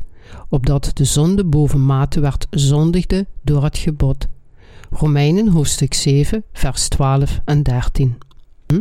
opdat 0.49 0.91
de 0.95 1.05
zonde 1.05 1.45
bovenmate 1.45 2.21
werd 2.21 2.47
zondigde 2.51 3.27
door 3.43 3.65
het 3.65 3.79
gebod. 3.79 4.27
Romeinen 4.91 5.49
hoofdstuk 5.49 5.95
7, 5.95 6.45
vers 6.53 6.89
12 6.89 7.41
en 7.45 7.63
13. 7.63 8.19
Hm? 8.67 8.81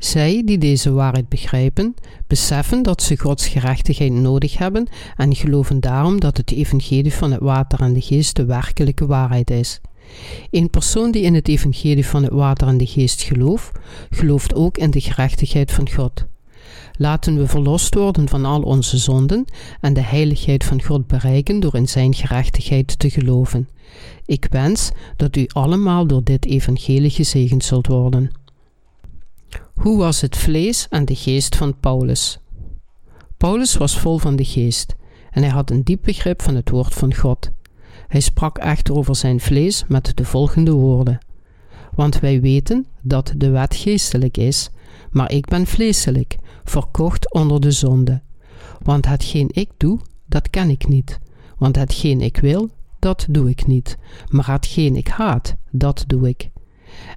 Zij 0.00 0.42
die 0.44 0.58
deze 0.58 0.92
waarheid 0.92 1.28
begrijpen, 1.28 1.94
beseffen 2.26 2.82
dat 2.82 3.02
ze 3.02 3.18
Gods 3.18 3.46
gerechtigheid 3.46 4.12
nodig 4.12 4.58
hebben 4.58 4.88
en 5.16 5.36
geloven 5.36 5.80
daarom 5.80 6.20
dat 6.20 6.36
het 6.36 6.52
evangelie 6.52 7.14
van 7.14 7.32
het 7.32 7.40
water 7.40 7.80
en 7.80 7.92
de 7.92 8.00
geest 8.00 8.36
de 8.36 8.44
werkelijke 8.44 9.06
waarheid 9.06 9.50
is. 9.50 9.80
Een 10.50 10.70
persoon 10.70 11.10
die 11.10 11.22
in 11.22 11.34
het 11.34 11.48
evangelie 11.48 12.06
van 12.06 12.22
het 12.22 12.32
water 12.32 12.68
en 12.68 12.76
de 12.78 12.86
geest 12.86 13.22
gelooft, 13.22 13.70
gelooft 14.10 14.54
ook 14.54 14.78
in 14.78 14.90
de 14.90 15.00
gerechtigheid 15.00 15.72
van 15.72 15.90
God. 15.90 16.24
Laten 16.96 17.36
we 17.36 17.46
verlost 17.46 17.94
worden 17.94 18.28
van 18.28 18.44
al 18.44 18.62
onze 18.62 18.98
zonden 18.98 19.44
en 19.80 19.94
de 19.94 20.02
heiligheid 20.02 20.64
van 20.64 20.82
God 20.82 21.06
bereiken 21.06 21.60
door 21.60 21.74
in 21.74 21.88
Zijn 21.88 22.14
gerechtigheid 22.14 22.98
te 22.98 23.10
geloven. 23.10 23.68
Ik 24.26 24.46
wens 24.50 24.90
dat 25.16 25.36
u 25.36 25.46
allemaal 25.48 26.06
door 26.06 26.24
dit 26.24 26.46
evangelie 26.46 27.10
gezegend 27.10 27.64
zult 27.64 27.86
worden. 27.86 28.30
Hoe 29.80 29.98
was 29.98 30.20
het 30.20 30.36
vlees 30.36 30.86
en 30.88 31.04
de 31.04 31.14
geest 31.14 31.56
van 31.56 31.78
Paulus? 31.80 32.38
Paulus 33.36 33.76
was 33.76 33.98
vol 33.98 34.18
van 34.18 34.36
de 34.36 34.44
geest 34.44 34.96
en 35.30 35.42
hij 35.42 35.50
had 35.50 35.70
een 35.70 35.82
diep 35.82 36.02
begrip 36.02 36.42
van 36.42 36.54
het 36.54 36.70
woord 36.70 36.94
van 36.94 37.14
God. 37.14 37.50
Hij 38.08 38.20
sprak 38.20 38.58
echter 38.58 38.94
over 38.94 39.16
zijn 39.16 39.40
vlees 39.40 39.84
met 39.88 40.16
de 40.16 40.24
volgende 40.24 40.72
woorden: 40.72 41.18
Want 41.94 42.20
wij 42.20 42.40
weten 42.40 42.86
dat 43.02 43.32
de 43.36 43.50
wet 43.50 43.76
geestelijk 43.76 44.36
is, 44.36 44.70
maar 45.10 45.32
ik 45.32 45.46
ben 45.46 45.66
vleeselijk, 45.66 46.36
verkocht 46.64 47.32
onder 47.32 47.60
de 47.60 47.70
zonde. 47.70 48.22
Want 48.82 49.06
hetgeen 49.06 49.48
ik 49.52 49.70
doe, 49.76 49.98
dat 50.26 50.50
ken 50.50 50.70
ik 50.70 50.88
niet. 50.88 51.18
Want 51.58 51.76
hetgeen 51.76 52.20
ik 52.20 52.36
wil, 52.36 52.70
dat 52.98 53.26
doe 53.30 53.48
ik 53.48 53.66
niet. 53.66 53.98
Maar 54.28 54.50
hetgeen 54.50 54.96
ik 54.96 55.08
haat, 55.08 55.54
dat 55.70 56.04
doe 56.06 56.28
ik. 56.28 56.50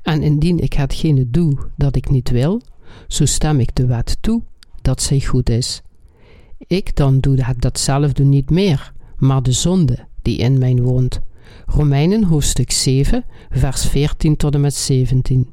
En 0.01 0.21
indien 0.21 0.59
ik 0.59 0.73
hetgene 0.73 1.29
doe 1.29 1.57
dat 1.75 1.95
ik 1.95 2.09
niet 2.09 2.29
wil, 2.29 2.61
zo 3.07 3.25
stem 3.25 3.59
ik 3.59 3.75
de 3.75 3.85
wet 3.85 4.17
toe 4.21 4.41
dat 4.81 5.01
zij 5.01 5.21
goed 5.21 5.49
is. 5.49 5.81
Ik 6.57 6.95
dan 6.95 7.19
doe 7.19 7.43
het 7.43 7.61
datzelfde 7.61 8.23
niet 8.23 8.49
meer, 8.49 8.93
maar 9.17 9.43
de 9.43 9.51
zonde 9.51 10.07
die 10.21 10.37
in 10.37 10.57
mij 10.57 10.75
woont. 10.75 11.19
Romeinen 11.65 12.23
hoofdstuk 12.23 12.71
7, 12.71 13.25
vers 13.49 13.85
14 13.85 14.35
tot 14.37 14.53
en 14.53 14.61
met 14.61 14.75
17. 14.75 15.51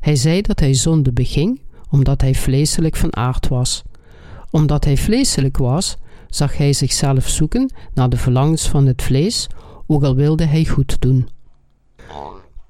Hij 0.00 0.16
zei 0.16 0.40
dat 0.40 0.60
hij 0.60 0.74
zonde 0.74 1.12
beging 1.12 1.60
omdat 1.90 2.20
hij 2.20 2.34
vleeselijk 2.34 2.96
van 2.96 3.16
aard 3.16 3.48
was. 3.48 3.82
Omdat 4.50 4.84
hij 4.84 4.96
vleeselijk 4.96 5.56
was, 5.56 5.96
zag 6.28 6.56
hij 6.56 6.72
zichzelf 6.72 7.28
zoeken 7.28 7.72
naar 7.94 8.08
de 8.08 8.16
verlangens 8.16 8.68
van 8.68 8.86
het 8.86 9.02
vlees, 9.02 9.46
ook 9.86 10.02
al 10.02 10.14
wilde 10.14 10.44
hij 10.44 10.64
goed 10.64 11.00
doen. 11.00 11.28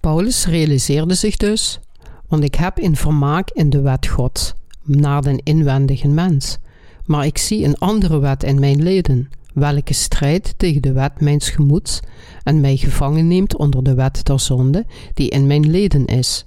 Paulus 0.01 0.47
realiseerde 0.47 1.15
zich 1.15 1.37
dus, 1.37 1.81
want 2.29 2.45
ik 2.45 2.55
heb 2.55 2.79
een 2.79 2.97
vermaak 2.97 3.51
in 3.51 3.71
de 3.71 3.81
wet 3.81 4.07
Gods, 4.07 4.55
naar 4.83 5.23
den 5.23 5.43
inwendige 5.43 6.09
mens, 6.09 6.59
maar 7.05 7.27
ik 7.27 7.39
zie 7.39 7.65
een 7.65 7.79
andere 7.79 8.19
wet 8.19 8.43
in 8.43 8.61
mijn 8.61 8.83
leden, 8.83 9.29
welke 9.55 9.95
strijd 9.95 10.55
tegen 10.57 10.83
de 10.83 10.93
wet 10.93 11.21
mijns 11.21 11.51
gemoeds 11.51 12.01
en 12.43 12.61
mij 12.61 12.77
gevangen 12.77 13.29
neemt 13.29 13.57
onder 13.57 13.85
de 13.85 13.95
wet 13.95 14.25
der 14.25 14.41
zonde 14.41 14.87
die 15.15 15.29
in 15.29 15.47
mijn 15.47 15.71
leden 15.71 16.05
is. 16.07 16.47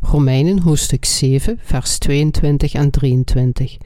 Romeinen 0.00 0.60
hoofdstuk 0.60 1.04
7, 1.04 1.58
vers 1.62 1.98
22 1.98 2.72
en 2.72 2.90
23. 2.90 3.76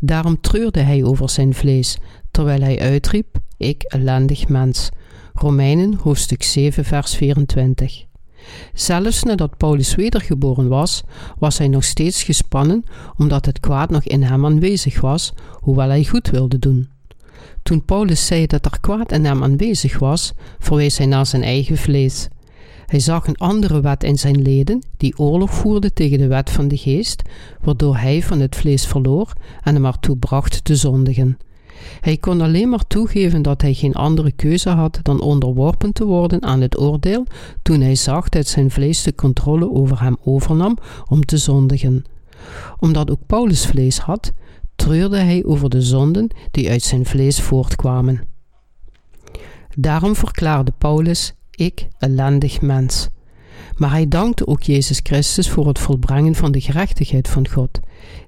Daarom 0.00 0.40
treurde 0.40 0.80
hij 0.80 1.04
over 1.04 1.30
zijn 1.30 1.54
vlees, 1.54 1.98
terwijl 2.30 2.60
hij 2.60 2.80
uitriep: 2.80 3.38
Ik 3.56 3.82
ellendig 3.82 4.48
mens. 4.48 4.88
Romeinen 5.34 5.94
hoofdstuk 5.94 6.42
7, 6.42 6.84
vers 6.84 7.14
24. 7.14 8.04
Zelfs 8.74 9.22
nadat 9.22 9.56
Paulus 9.56 9.94
wedergeboren 9.94 10.68
was, 10.68 11.02
was 11.38 11.58
hij 11.58 11.68
nog 11.68 11.84
steeds 11.84 12.22
gespannen 12.22 12.84
omdat 13.16 13.46
het 13.46 13.60
kwaad 13.60 13.90
nog 13.90 14.04
in 14.04 14.22
hem 14.22 14.44
aanwezig 14.44 15.00
was, 15.00 15.32
hoewel 15.52 15.88
hij 15.88 16.04
goed 16.04 16.30
wilde 16.30 16.58
doen. 16.58 16.88
Toen 17.62 17.84
Paulus 17.84 18.26
zei 18.26 18.46
dat 18.46 18.64
er 18.64 18.80
kwaad 18.80 19.12
in 19.12 19.24
hem 19.24 19.42
aanwezig 19.42 19.98
was, 19.98 20.32
verwees 20.58 20.98
hij 20.98 21.06
naar 21.06 21.26
zijn 21.26 21.42
eigen 21.42 21.76
vlees. 21.76 22.28
Hij 22.86 23.00
zag 23.00 23.26
een 23.26 23.36
andere 23.36 23.80
wet 23.80 24.04
in 24.04 24.18
zijn 24.18 24.42
leden, 24.42 24.82
die 24.96 25.18
oorlog 25.18 25.54
voerde 25.54 25.92
tegen 25.92 26.18
de 26.18 26.26
wet 26.26 26.50
van 26.50 26.68
de 26.68 26.76
geest, 26.76 27.22
waardoor 27.60 27.96
hij 27.96 28.22
van 28.22 28.40
het 28.40 28.56
vlees 28.56 28.86
verloor 28.86 29.32
en 29.62 29.74
hem 29.74 29.84
ertoe 29.84 30.16
bracht 30.16 30.64
te 30.64 30.76
zondigen. 30.76 31.38
Hij 32.00 32.16
kon 32.16 32.40
alleen 32.40 32.68
maar 32.68 32.86
toegeven 32.86 33.42
dat 33.42 33.62
hij 33.62 33.74
geen 33.74 33.94
andere 33.94 34.32
keuze 34.32 34.68
had 34.68 34.98
dan 35.02 35.20
onderworpen 35.20 35.92
te 35.92 36.04
worden 36.04 36.42
aan 36.42 36.60
het 36.60 36.78
oordeel 36.78 37.26
toen 37.62 37.80
hij 37.80 37.94
zag 37.94 38.28
dat 38.28 38.46
zijn 38.46 38.70
vlees 38.70 39.02
de 39.02 39.14
controle 39.14 39.70
over 39.70 40.00
hem 40.00 40.16
overnam 40.24 40.78
om 41.08 41.24
te 41.24 41.36
zondigen. 41.36 42.04
Omdat 42.78 43.10
ook 43.10 43.26
Paulus 43.26 43.66
vlees 43.66 43.98
had, 43.98 44.32
treurde 44.76 45.16
hij 45.16 45.44
over 45.44 45.70
de 45.70 45.82
zonden 45.82 46.28
die 46.50 46.70
uit 46.70 46.82
zijn 46.82 47.06
vlees 47.06 47.40
voortkwamen. 47.40 48.20
Daarom 49.76 50.16
verklaarde 50.16 50.72
Paulus: 50.78 51.34
ik, 51.50 51.88
ellendig 51.98 52.60
mens. 52.60 53.08
Maar 53.82 53.90
hij 53.90 54.08
dankte 54.08 54.46
ook 54.46 54.62
Jezus 54.62 55.00
Christus 55.02 55.50
voor 55.50 55.66
het 55.66 55.78
volbrengen 55.78 56.34
van 56.34 56.52
de 56.52 56.60
gerechtigheid 56.60 57.28
van 57.28 57.48
God. 57.48 57.80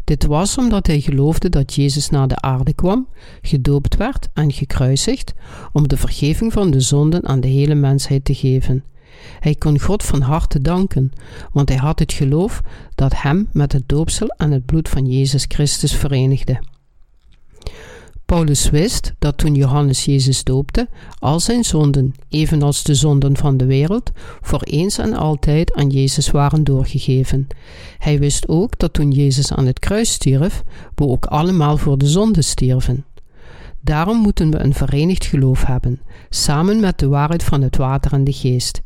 Dit 0.05 0.27
was 0.27 0.59
omdat 0.59 0.87
hij 0.87 1.01
geloofde 1.01 1.49
dat 1.49 1.75
Jezus 1.75 2.11
naar 2.11 2.29
de 2.29 2.41
aarde 2.41 2.73
kwam, 2.73 3.07
gedoopt 3.43 3.97
werd 3.97 4.29
en 4.33 4.53
gekruisigd, 4.53 5.33
om 5.73 5.89
de 5.89 5.97
vergeving 5.97 6.53
van 6.53 6.71
de 6.71 6.81
zonden 6.81 7.27
aan 7.27 7.41
de 7.41 7.49
hele 7.49 7.75
mensheid 7.75 8.25
te 8.25 8.35
geven. 8.35 8.85
Hij 9.41 9.55
kon 9.55 9.81
God 9.81 10.03
van 10.03 10.21
harte 10.21 10.61
danken, 10.61 11.13
want 11.53 11.69
hij 11.69 11.79
had 11.79 11.99
het 11.99 12.13
geloof 12.13 12.63
dat 12.95 13.23
hem 13.23 13.49
met 13.53 13.73
het 13.73 13.89
doopsel 13.89 14.29
en 14.29 14.51
het 14.51 14.67
bloed 14.67 14.89
van 14.89 15.07
Jezus 15.07 15.45
Christus 15.49 15.95
verenigde. 15.95 16.61
Paulus 18.27 18.71
wist 18.71 19.13
dat 19.19 19.39
toen 19.39 19.55
Johannes 19.55 20.05
Jezus 20.05 20.45
doopte, 20.45 20.89
al 21.19 21.41
zijn 21.41 21.65
zonden, 21.65 22.15
evenals 22.29 22.83
de 22.83 22.95
zonden 22.95 23.37
van 23.37 23.57
de 23.57 23.67
wereld, 23.67 24.11
voor 24.41 24.63
eens 24.63 24.99
en 24.99 25.13
altijd 25.13 25.75
aan 25.75 25.89
Jezus 25.89 26.31
waren 26.31 26.65
doorgegeven. 26.65 27.47
Hij 27.99 28.19
wist 28.19 28.49
ook 28.49 28.79
dat 28.79 28.93
toen 28.93 29.11
Jezus 29.11 29.53
aan 29.53 29.67
het 29.67 29.79
kruis 29.79 30.13
stierf, 30.13 30.63
we 30.95 31.07
ook 31.07 31.25
allemaal 31.25 31.77
voor 31.77 31.99
de 31.99 32.07
zonde 32.07 32.43
stierven. 32.43 33.05
Daarom 33.81 34.19
moeten 34.19 34.51
we 34.51 34.59
een 34.59 34.75
verenigd 34.75 35.25
geloof 35.25 35.65
hebben, 35.65 36.01
samen 36.31 36.81
met 36.81 36.99
de 36.99 37.09
waarheid 37.09 37.43
van 37.43 37.63
het 37.63 37.77
water 37.77 38.13
en 38.13 38.25
de 38.25 38.33
geest. 38.33 38.83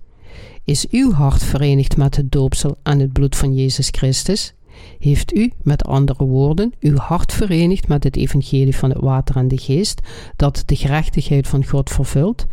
Is 0.64 0.88
uw 0.90 1.12
hart 1.12 1.44
verenigd 1.44 1.96
met 1.96 2.16
het 2.16 2.33
doopsel 2.33 2.77
en 2.83 2.98
het 2.98 3.12
bloed 3.12 3.37
van 3.37 3.55
Jezus 3.55 3.88
Christus? 3.90 4.55
Heeft 4.98 5.34
u, 5.34 5.52
met 5.62 5.84
andere 5.84 6.24
woorden, 6.24 6.72
uw 6.80 6.96
hart 6.96 7.32
verenigd 7.32 7.88
met 7.88 8.04
het 8.04 8.16
evangelie 8.16 8.76
van 8.76 8.90
het 8.90 9.00
water 9.00 9.36
en 9.36 9.48
de 9.48 9.58
geest, 9.58 10.00
dat 10.36 10.62
de 10.66 10.76
gerechtigheid 10.76 11.48
van 11.48 11.64
God 11.64 11.90
vervult? 11.90 12.46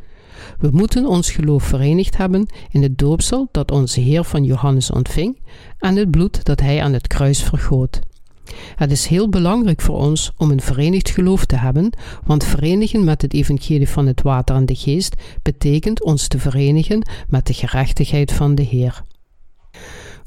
We 0.60 0.70
moeten 0.72 1.06
ons 1.06 1.32
geloof 1.32 1.64
verenigd 1.64 2.18
hebben 2.18 2.46
in 2.72 2.84
het 2.84 2.98
doopsel 2.98 3.48
dat 3.52 3.72
onze 3.72 4.00
Heer 4.00 4.24
van 4.24 4.44
Johannes 4.44 4.92
ontving 4.92 5.38
en 5.80 5.96
het 5.96 6.12
bloed 6.12 6.44
dat 6.44 6.60
hij 6.60 6.82
aan 6.82 6.94
het 6.94 7.08
kruis 7.08 7.44
vergoot. 7.44 8.00
Het 8.76 8.92
is 8.92 9.06
heel 9.06 9.30
belangrijk 9.30 9.82
voor 9.82 9.98
ons 9.98 10.32
om 10.38 10.52
een 10.52 10.62
verenigd 10.62 11.10
geloof 11.10 11.46
te 11.46 11.56
hebben, 11.56 11.90
want 12.24 12.44
verenigen 12.44 13.04
met 13.04 13.22
het 13.22 13.34
evangelie 13.34 13.90
van 13.90 14.08
het 14.08 14.22
water 14.22 14.56
en 14.56 14.66
de 14.66 14.76
geest 14.76 15.16
betekent 15.42 16.04
ons 16.04 16.28
te 16.28 16.40
verenigen 16.40 17.08
met 17.28 17.48
de 17.48 17.54
gerechtigheid 17.54 18.32
van 18.32 18.56
de 18.56 18.64
Heer. 18.64 19.04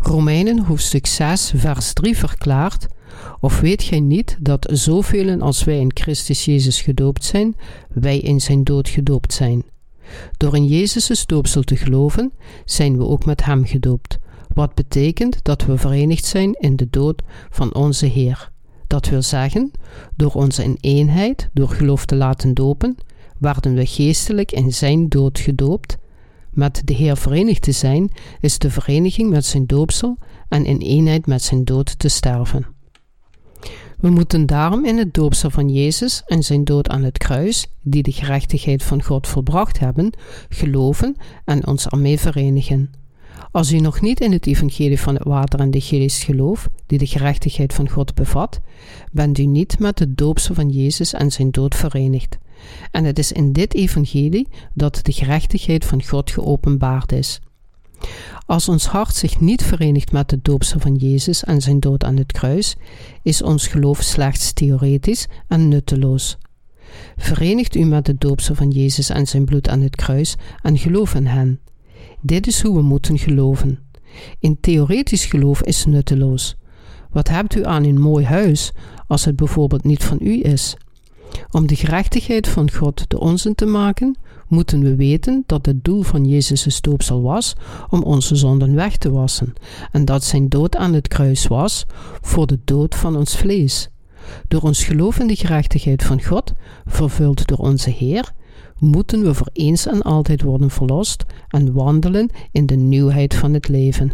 Romeinen 0.01 0.59
hoofdstuk 0.65 1.07
6, 1.07 1.53
vers 1.57 1.93
3 1.93 2.17
verklaart: 2.17 2.87
Of 3.41 3.61
weet 3.61 3.83
gij 3.83 4.01
niet 4.01 4.37
dat 4.41 4.69
zoveel 4.73 5.41
als 5.41 5.65
wij 5.65 5.79
in 5.79 5.91
Christus 5.95 6.45
Jezus 6.45 6.81
gedoopt 6.81 7.25
zijn, 7.25 7.57
wij 7.89 8.19
in 8.19 8.41
zijn 8.41 8.65
dood 8.65 8.89
gedoopt 8.89 9.33
zijn? 9.33 9.65
Door 10.37 10.57
in 10.57 10.67
Jezus' 10.67 11.27
doopsel 11.27 11.63
te 11.63 11.77
geloven, 11.77 12.33
zijn 12.65 12.99
we 12.99 13.05
ook 13.05 13.25
met 13.25 13.45
hem 13.45 13.67
gedoopt, 13.67 14.19
wat 14.55 14.75
betekent 14.75 15.39
dat 15.43 15.65
we 15.65 15.79
verenigd 15.79 16.25
zijn 16.25 16.53
in 16.53 16.77
de 16.77 16.87
dood 16.91 17.23
van 17.51 17.75
onze 17.75 18.07
Heer. 18.07 18.51
Dat 18.87 19.09
wil 19.09 19.23
zeggen, 19.23 19.71
door 20.17 20.33
onze 20.33 20.65
in 20.65 20.77
eenheid, 20.81 21.49
door 21.53 21.69
geloof 21.69 22.05
te 22.05 22.17
laten 22.17 22.55
dopen, 22.55 22.97
werden 23.39 23.75
we 23.75 23.87
geestelijk 23.87 24.53
in 24.53 24.73
zijn 24.73 25.09
dood 25.09 25.39
gedoopt. 25.39 25.97
Met 26.59 26.83
de 26.85 26.93
Heer 26.93 27.17
verenigd 27.17 27.63
te 27.63 27.73
zijn, 27.73 28.11
is 28.41 28.59
de 28.59 28.71
vereniging 28.71 29.31
met 29.31 29.45
zijn 29.45 29.67
doopsel 29.67 30.19
en 30.49 30.65
in 30.65 30.79
eenheid 30.79 31.27
met 31.27 31.43
zijn 31.43 31.65
dood 31.65 31.99
te 31.99 32.09
sterven. 32.09 32.67
We 33.99 34.11
moeten 34.11 34.47
daarom 34.47 34.85
in 34.85 34.99
het 34.99 35.15
doopsel 35.15 35.51
van 35.51 35.69
Jezus 35.69 36.23
en 36.27 36.43
zijn 36.43 36.65
dood 36.65 36.89
aan 36.89 37.03
het 37.03 37.19
kruis, 37.19 37.67
die 37.83 38.03
de 38.03 38.13
gerechtigheid 38.13 38.83
van 38.83 39.03
God 39.03 39.27
volbracht 39.27 39.79
hebben, 39.79 40.13
geloven 40.49 41.17
en 41.45 41.67
ons 41.67 41.87
ermee 41.87 42.19
verenigen. 42.19 42.91
Als 43.51 43.73
u 43.73 43.79
nog 43.79 44.01
niet 44.01 44.21
in 44.21 44.33
het 44.33 44.47
evangelie 44.47 45.01
van 45.01 45.15
het 45.15 45.25
water 45.25 45.61
en 45.61 45.71
de 45.71 45.81
geest 45.81 46.23
gelooft, 46.23 46.69
die 46.87 46.99
de 46.99 47.07
gerechtigheid 47.07 47.75
van 47.75 47.89
God 47.89 48.15
bevat, 48.15 48.61
bent 49.13 49.39
u 49.39 49.47
niet 49.47 49.79
met 49.79 49.99
het 49.99 50.17
doopsel 50.17 50.55
van 50.55 50.69
Jezus 50.69 51.13
en 51.13 51.31
zijn 51.31 51.51
dood 51.51 51.75
verenigd. 51.75 52.39
En 52.91 53.05
het 53.05 53.19
is 53.19 53.33
in 53.33 53.53
dit 53.53 53.75
evangelie 53.75 54.49
dat 54.75 55.01
de 55.03 55.13
gerechtigheid 55.13 55.85
van 55.85 56.05
God 56.05 56.31
geopenbaard 56.31 57.13
is. 57.13 57.41
Als 58.47 58.69
ons 58.69 58.87
hart 58.87 59.15
zich 59.15 59.41
niet 59.41 59.63
verenigt 59.63 60.13
met 60.13 60.31
het 60.31 60.45
doopsel 60.45 60.81
van 60.81 60.95
Jezus 60.95 61.45
en 61.45 61.61
zijn 61.61 61.81
dood 61.81 62.05
aan 62.05 62.17
het 62.17 62.33
kruis, 62.33 62.77
is 63.23 63.43
ons 63.43 63.67
geloof 63.67 64.03
slechts 64.03 64.53
theoretisch 64.53 65.27
en 65.49 65.69
nutteloos. 65.69 66.39
Verenigt 67.17 67.75
u 67.75 67.85
met 67.85 68.07
het 68.07 68.21
doopsel 68.21 68.55
van 68.55 68.71
Jezus 68.71 69.09
en 69.09 69.27
zijn 69.27 69.45
bloed 69.45 69.69
aan 69.69 69.81
het 69.81 69.97
kruis 69.97 70.37
en 70.63 70.79
geloof 70.79 71.15
in 71.15 71.27
hen. 71.27 71.61
Dit 72.21 72.47
is 72.47 72.63
hoe 72.63 72.75
we 72.75 72.83
moeten 72.83 73.19
geloven. 73.19 73.79
In 74.41 74.61
theoretisch 74.61 75.25
geloof 75.25 75.63
is 75.63 75.85
nutteloos. 75.85 76.57
Wat 77.11 77.29
hebt 77.29 77.55
u 77.55 77.65
aan 77.65 77.85
een 77.85 78.01
mooi 78.01 78.25
huis 78.25 78.73
als 79.07 79.25
het 79.25 79.37
bijvoorbeeld 79.37 79.85
niet 79.85 80.05
van 80.05 80.19
u 80.21 80.43
is? 80.43 80.77
Om 81.51 81.67
de 81.67 81.77
gerechtigheid 81.77 82.49
van 82.49 82.71
God 82.71 83.05
de 83.09 83.21
onze 83.21 83.55
te 83.55 83.67
maken, 83.67 84.17
moeten 84.49 84.81
we 84.83 84.97
weten 84.97 85.43
dat 85.47 85.67
het 85.67 85.85
doel 85.85 86.03
van 86.03 86.25
Jezus' 86.25 86.81
doopsel 86.81 87.23
was 87.23 87.55
om 87.89 88.03
onze 88.03 88.37
zonden 88.37 88.75
weg 88.75 88.97
te 88.97 89.11
wassen 89.11 89.55
en 89.91 90.05
dat 90.05 90.25
zijn 90.25 90.49
dood 90.49 90.77
aan 90.77 90.93
het 90.93 91.09
kruis 91.09 91.47
was 91.47 91.87
voor 92.21 92.47
de 92.47 92.59
dood 92.65 92.95
van 92.95 93.17
ons 93.17 93.37
vlees. 93.37 93.89
Door 94.49 94.61
ons 94.61 94.85
geloof 94.85 95.19
in 95.19 95.27
de 95.27 95.37
gerechtigheid 95.37 96.03
van 96.03 96.23
God, 96.23 96.53
vervuld 96.87 97.47
door 97.47 97.59
onze 97.59 97.91
Heer, 97.91 98.33
moeten 98.79 99.23
we 99.23 99.35
voor 99.35 99.51
eens 99.53 99.87
en 99.87 100.03
altijd 100.03 100.43
worden 100.43 100.71
verlost 100.71 101.25
en 101.49 101.73
wandelen 101.73 102.31
in 102.53 102.67
de 102.67 102.77
nieuwheid 102.77 103.35
van 103.35 103.55
het 103.55 103.69
leven. 103.69 104.13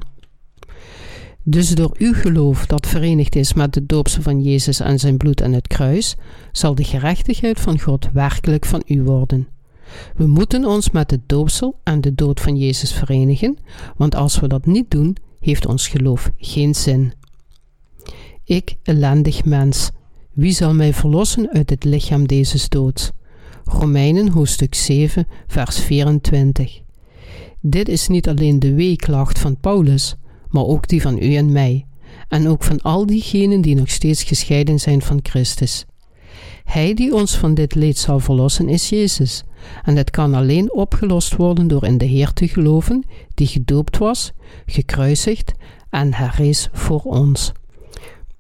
Dus 1.47 1.71
door 1.71 1.95
uw 1.99 2.13
geloof 2.13 2.67
dat 2.67 2.87
verenigd 2.87 3.37
is 3.37 3.53
met 3.53 3.75
de 3.75 3.87
doopsel 3.87 4.23
van 4.23 4.43
Jezus 4.43 4.81
en 4.81 4.99
zijn 4.99 5.17
bloed 5.17 5.41
en 5.41 5.53
het 5.53 5.67
kruis, 5.67 6.17
zal 6.53 6.75
de 6.75 6.85
gerechtigheid 6.85 7.61
van 7.61 7.81
God 7.81 8.09
werkelijk 8.13 8.65
van 8.65 8.83
u 8.87 9.03
worden. 9.03 9.49
We 10.17 10.27
moeten 10.27 10.65
ons 10.65 10.91
met 10.91 11.11
het 11.11 11.21
doopsel 11.27 11.81
en 11.83 12.01
de 12.01 12.15
dood 12.15 12.41
van 12.41 12.57
Jezus 12.57 12.93
verenigen, 12.93 13.59
want 13.97 14.15
als 14.15 14.41
we 14.41 14.49
dat 14.49 14.67
niet 14.67 14.91
doen, 14.91 15.17
heeft 15.41 15.67
ons 15.67 15.89
geloof 15.89 16.31
geen 16.37 16.75
zin. 16.75 17.13
Ik, 18.45 18.77
ellendig 18.83 19.45
mens, 19.45 19.91
wie 20.33 20.53
zal 20.53 20.75
mij 20.75 20.95
verlossen 20.95 21.51
uit 21.51 21.71
het 21.71 21.85
lichaam 21.85 22.27
deze 22.27 22.69
doods? 22.69 23.11
Romeinen 23.65 24.29
hoofdstuk 24.29 24.75
7, 24.75 25.27
vers 25.47 25.79
24. 25.79 26.81
Dit 27.61 27.89
is 27.89 28.09
niet 28.09 28.29
alleen 28.29 28.59
de 28.59 28.75
weeklacht 28.75 29.39
van 29.39 29.61
Paulus, 29.61 30.17
maar 30.55 30.64
ook 30.64 30.88
die 30.88 31.03
van 31.03 31.19
u 31.23 31.35
en 31.35 31.53
mij, 31.53 31.87
en 32.29 32.49
ook 32.49 32.62
van 32.62 32.81
al 32.81 33.07
diegenen 33.07 33.61
die 33.61 33.75
nog 33.75 33.90
steeds 33.90 34.23
gescheiden 34.23 34.79
zijn 34.79 35.03
van 35.03 35.19
Christus. 35.23 35.85
Hij 36.64 36.95
die 36.95 37.14
ons 37.14 37.37
van 37.37 37.55
dit 37.55 37.75
leed 37.75 37.99
zal 37.99 38.21
verlossen 38.21 38.69
is 38.69 38.88
Jezus, 38.88 39.43
en 39.83 39.97
het 39.97 40.11
kan 40.11 40.35
alleen 40.35 40.73
opgelost 40.73 41.37
worden 41.37 41.67
door 41.67 41.85
in 41.85 41.99
de 41.99 42.05
Heer 42.05 42.33
te 42.33 42.49
geloven, 42.49 43.05
die 43.35 43.47
gedoopt 43.47 43.99
was, 43.99 44.33
gekruisigd 44.67 45.53
en 45.90 46.14
herrees 46.14 46.69
voor 46.73 47.01
ons. 47.01 47.53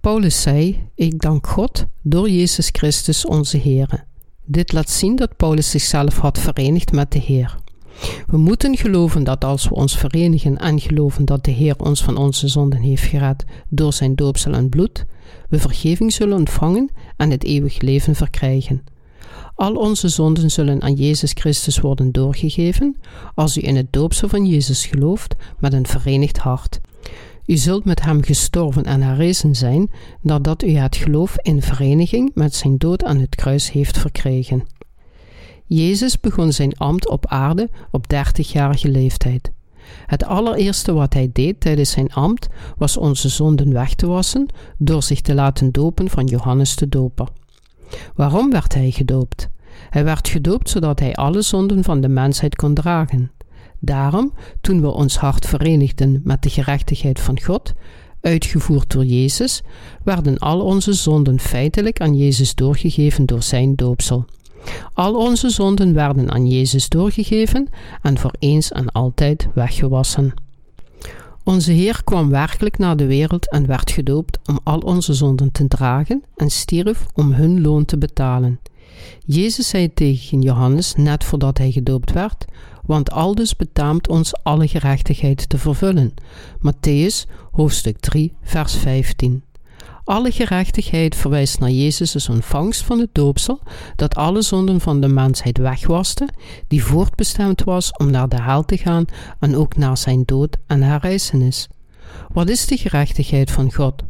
Paulus 0.00 0.42
zei: 0.42 0.88
Ik 0.94 1.20
dank 1.20 1.46
God 1.46 1.86
door 2.02 2.30
Jezus 2.30 2.68
Christus 2.72 3.26
onze 3.26 3.56
Heer. 3.56 4.04
Dit 4.44 4.72
laat 4.72 4.90
zien 4.90 5.16
dat 5.16 5.36
Paulus 5.36 5.70
zichzelf 5.70 6.18
had 6.18 6.38
verenigd 6.38 6.92
met 6.92 7.12
de 7.12 7.18
Heer. 7.18 7.56
We 8.26 8.36
moeten 8.36 8.76
geloven 8.76 9.24
dat 9.24 9.44
als 9.44 9.68
we 9.68 9.74
ons 9.74 9.96
verenigen 9.96 10.58
en 10.58 10.80
geloven 10.80 11.24
dat 11.24 11.44
de 11.44 11.50
Heer 11.50 11.74
ons 11.78 12.02
van 12.02 12.16
onze 12.16 12.48
zonden 12.48 12.80
heeft 12.80 13.02
gered 13.02 13.44
door 13.68 13.92
zijn 13.92 14.14
doopsel 14.14 14.52
en 14.52 14.68
bloed, 14.68 15.04
we 15.48 15.58
vergeving 15.58 16.12
zullen 16.12 16.36
ontvangen 16.36 16.90
en 17.16 17.30
het 17.30 17.44
eeuwig 17.44 17.80
leven 17.80 18.14
verkrijgen. 18.14 18.82
Al 19.54 19.74
onze 19.74 20.08
zonden 20.08 20.50
zullen 20.50 20.82
aan 20.82 20.94
Jezus 20.94 21.32
Christus 21.34 21.80
worden 21.80 22.12
doorgegeven 22.12 22.96
als 23.34 23.56
u 23.56 23.62
in 23.62 23.76
het 23.76 23.92
doopsel 23.92 24.28
van 24.28 24.46
Jezus 24.46 24.86
gelooft 24.86 25.34
met 25.58 25.72
een 25.72 25.86
verenigd 25.86 26.38
hart. 26.38 26.80
U 27.46 27.56
zult 27.56 27.84
met 27.84 28.02
hem 28.02 28.22
gestorven 28.22 28.84
en 28.84 29.02
herrezen 29.02 29.54
zijn, 29.54 29.90
nadat 30.20 30.62
u 30.62 30.70
het 30.70 30.96
geloof 30.96 31.36
in 31.42 31.62
vereniging 31.62 32.30
met 32.34 32.54
zijn 32.54 32.78
dood 32.78 33.04
aan 33.04 33.18
het 33.18 33.34
kruis 33.34 33.72
heeft 33.72 33.98
verkregen. 33.98 34.66
Jezus 35.66 36.20
begon 36.20 36.52
zijn 36.52 36.76
ambt 36.76 37.08
op 37.08 37.26
aarde 37.26 37.68
op 37.90 38.08
dertigjarige 38.08 38.88
leeftijd. 38.88 39.52
Het 40.06 40.24
allereerste 40.24 40.92
wat 40.92 41.14
hij 41.14 41.30
deed 41.32 41.60
tijdens 41.60 41.90
zijn 41.90 42.12
ambt 42.12 42.48
was 42.76 42.96
onze 42.96 43.28
zonden 43.28 43.72
weg 43.72 43.94
te 43.94 44.06
wassen 44.06 44.46
door 44.78 45.02
zich 45.02 45.20
te 45.20 45.34
laten 45.34 45.72
dopen 45.72 46.10
van 46.10 46.24
Johannes 46.24 46.76
de 46.76 46.88
Doper. 46.88 47.28
Waarom 48.14 48.50
werd 48.50 48.74
hij 48.74 48.90
gedoopt? 48.90 49.48
Hij 49.90 50.04
werd 50.04 50.28
gedoopt 50.28 50.70
zodat 50.70 51.00
hij 51.00 51.14
alle 51.14 51.42
zonden 51.42 51.84
van 51.84 52.00
de 52.00 52.08
mensheid 52.08 52.56
kon 52.56 52.74
dragen. 52.74 53.30
Daarom, 53.80 54.32
toen 54.60 54.80
we 54.80 54.90
ons 54.90 55.16
hart 55.16 55.46
verenigden 55.46 56.20
met 56.24 56.42
de 56.42 56.50
gerechtigheid 56.50 57.20
van 57.20 57.42
God, 57.42 57.72
uitgevoerd 58.20 58.90
door 58.90 59.04
Jezus, 59.04 59.62
werden 60.02 60.38
al 60.38 60.60
onze 60.60 60.92
zonden 60.92 61.40
feitelijk 61.40 62.00
aan 62.00 62.16
Jezus 62.16 62.54
doorgegeven 62.54 63.26
door 63.26 63.42
zijn 63.42 63.74
doopsel. 63.74 64.24
Al 64.94 65.14
onze 65.14 65.50
zonden 65.50 65.94
werden 65.94 66.30
aan 66.30 66.46
Jezus 66.46 66.88
doorgegeven 66.88 67.68
en 68.02 68.18
voor 68.18 68.34
eens 68.38 68.72
en 68.72 68.92
altijd 68.92 69.48
weggewassen. 69.54 70.34
Onze 71.44 71.72
Heer 71.72 72.04
kwam 72.04 72.30
werkelijk 72.30 72.78
naar 72.78 72.96
de 72.96 73.06
wereld 73.06 73.50
en 73.50 73.66
werd 73.66 73.90
gedoopt 73.90 74.38
om 74.46 74.58
al 74.62 74.78
onze 74.78 75.14
zonden 75.14 75.52
te 75.52 75.68
dragen 75.68 76.22
en 76.36 76.50
stierf 76.50 77.06
om 77.14 77.32
hun 77.32 77.60
loon 77.60 77.84
te 77.84 77.98
betalen. 77.98 78.60
Jezus 79.26 79.68
zei 79.68 79.94
tegen 79.94 80.40
Johannes 80.40 80.94
net 80.94 81.24
voordat 81.24 81.58
hij 81.58 81.70
gedoopt 81.70 82.12
werd: 82.12 82.44
Want 82.86 83.10
aldus 83.10 83.56
betaamt 83.56 84.08
ons 84.08 84.42
alle 84.42 84.68
gerechtigheid 84.68 85.48
te 85.48 85.58
vervullen. 85.58 86.14
Matthäus 86.58 87.30
hoofdstuk 87.52 87.98
3, 87.98 88.32
vers 88.42 88.74
15. 88.74 89.42
Alle 90.04 90.30
gerechtigheid 90.30 91.16
verwijst 91.16 91.58
naar 91.58 91.70
Jezus' 91.70 92.28
ontvangst 92.28 92.82
van 92.82 92.98
het 92.98 93.08
doopsel, 93.12 93.60
dat 93.96 94.14
alle 94.14 94.42
zonden 94.42 94.80
van 94.80 95.00
de 95.00 95.08
mensheid 95.08 95.58
wegwaste, 95.58 96.28
die 96.68 96.84
voortbestemd 96.84 97.64
was 97.64 97.92
om 97.92 98.10
naar 98.10 98.28
de 98.28 98.42
hel 98.42 98.64
te 98.64 98.76
gaan 98.76 99.04
en 99.40 99.56
ook 99.56 99.76
naar 99.76 99.96
zijn 99.96 100.22
dood 100.24 100.56
en 100.66 100.82
herrijzenis. 100.82 101.68
Wat 102.32 102.48
is 102.48 102.66
de 102.66 102.76
gerechtigheid 102.76 103.50
van 103.50 103.72
God? 103.72 104.02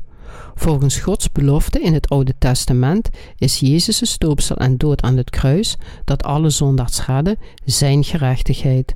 Volgens 0.55 0.99
Gods 0.99 1.33
belofte 1.33 1.81
in 1.81 1.95
het 1.95 2.09
Oude 2.09 2.35
Testament 2.39 3.09
is 3.37 3.59
Jezus' 3.59 4.19
doopsel 4.19 4.57
en 4.57 4.77
dood 4.77 5.03
aan 5.03 5.17
het 5.17 5.31
kruis, 5.31 5.77
dat 6.05 6.23
alle 6.23 6.51
zondaars 6.51 7.07
redden, 7.07 7.39
zijn 7.65 8.05
gerechtigheid. 8.05 8.95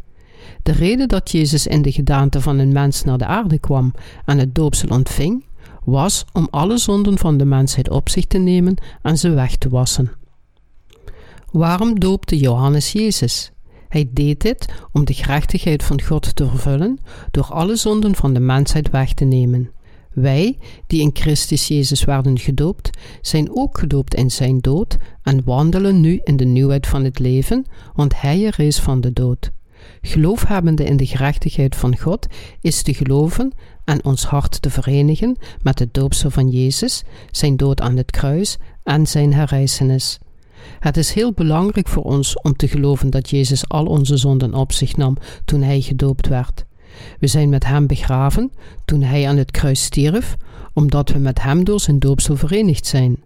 De 0.62 0.72
reden 0.72 1.08
dat 1.08 1.30
Jezus 1.30 1.66
in 1.66 1.82
de 1.82 1.92
gedaante 1.92 2.40
van 2.40 2.58
een 2.58 2.72
mens 2.72 3.04
naar 3.04 3.18
de 3.18 3.26
aarde 3.26 3.58
kwam 3.58 3.94
en 4.24 4.38
het 4.38 4.54
doopsel 4.54 4.88
ontving, 4.88 5.44
was 5.90 6.24
om 6.32 6.48
alle 6.50 6.78
zonden 6.78 7.18
van 7.18 7.36
de 7.36 7.44
mensheid 7.44 7.90
op 7.90 8.08
zich 8.08 8.26
te 8.26 8.38
nemen 8.38 8.74
en 9.02 9.18
ze 9.18 9.30
weg 9.30 9.56
te 9.56 9.68
wassen. 9.68 10.12
Waarom 11.50 12.00
doopte 12.00 12.38
Johannes 12.38 12.92
Jezus? 12.92 13.52
Hij 13.88 14.08
deed 14.12 14.40
dit 14.40 14.68
om 14.92 15.04
de 15.04 15.14
gerechtigheid 15.14 15.82
van 15.82 16.02
God 16.02 16.36
te 16.36 16.46
vervullen 16.46 16.98
door 17.30 17.44
alle 17.44 17.76
zonden 17.76 18.14
van 18.14 18.34
de 18.34 18.40
mensheid 18.40 18.90
weg 18.90 19.14
te 19.14 19.24
nemen. 19.24 19.70
Wij, 20.12 20.58
die 20.86 21.00
in 21.00 21.10
Christus 21.12 21.68
Jezus 21.68 22.04
werden 22.04 22.38
gedoopt, 22.38 22.90
zijn 23.20 23.48
ook 23.56 23.78
gedoopt 23.78 24.14
in 24.14 24.30
zijn 24.30 24.58
dood 24.58 24.96
en 25.22 25.44
wandelen 25.44 26.00
nu 26.00 26.20
in 26.24 26.36
de 26.36 26.44
nieuwheid 26.44 26.86
van 26.86 27.04
het 27.04 27.18
leven, 27.18 27.66
want 27.94 28.20
hij 28.20 28.46
er 28.46 28.60
is 28.60 28.78
van 28.78 29.00
de 29.00 29.12
dood. 29.12 29.50
Geloof 30.00 30.44
hebbende 30.46 30.84
in 30.84 30.96
de 30.96 31.06
gerechtigheid 31.06 31.76
van 31.76 31.98
God 31.98 32.26
is 32.60 32.82
te 32.82 32.94
geloven 32.94 33.52
en 33.84 34.04
ons 34.04 34.24
hart 34.24 34.62
te 34.62 34.70
verenigen 34.70 35.36
met 35.62 35.78
het 35.78 35.94
doopsel 35.94 36.30
van 36.30 36.48
Jezus, 36.48 37.02
zijn 37.30 37.56
dood 37.56 37.80
aan 37.80 37.96
het 37.96 38.10
kruis 38.10 38.56
en 38.82 39.06
zijn 39.06 39.34
herrijzenis. 39.34 40.18
Het 40.78 40.96
is 40.96 41.12
heel 41.12 41.32
belangrijk 41.32 41.88
voor 41.88 42.02
ons 42.02 42.40
om 42.40 42.56
te 42.56 42.68
geloven 42.68 43.10
dat 43.10 43.30
Jezus 43.30 43.68
al 43.68 43.86
onze 43.86 44.16
zonden 44.16 44.54
op 44.54 44.72
zich 44.72 44.96
nam 44.96 45.16
toen 45.44 45.62
hij 45.62 45.80
gedoopt 45.80 46.28
werd. 46.28 46.64
We 47.18 47.26
zijn 47.26 47.48
met 47.48 47.64
hem 47.64 47.86
begraven 47.86 48.52
toen 48.84 49.02
hij 49.02 49.28
aan 49.28 49.36
het 49.36 49.50
kruis 49.50 49.82
stierf, 49.82 50.36
omdat 50.72 51.08
we 51.08 51.18
met 51.18 51.42
hem 51.42 51.64
door 51.64 51.80
zijn 51.80 51.98
doopsel 51.98 52.36
verenigd 52.36 52.86
zijn. 52.86 53.22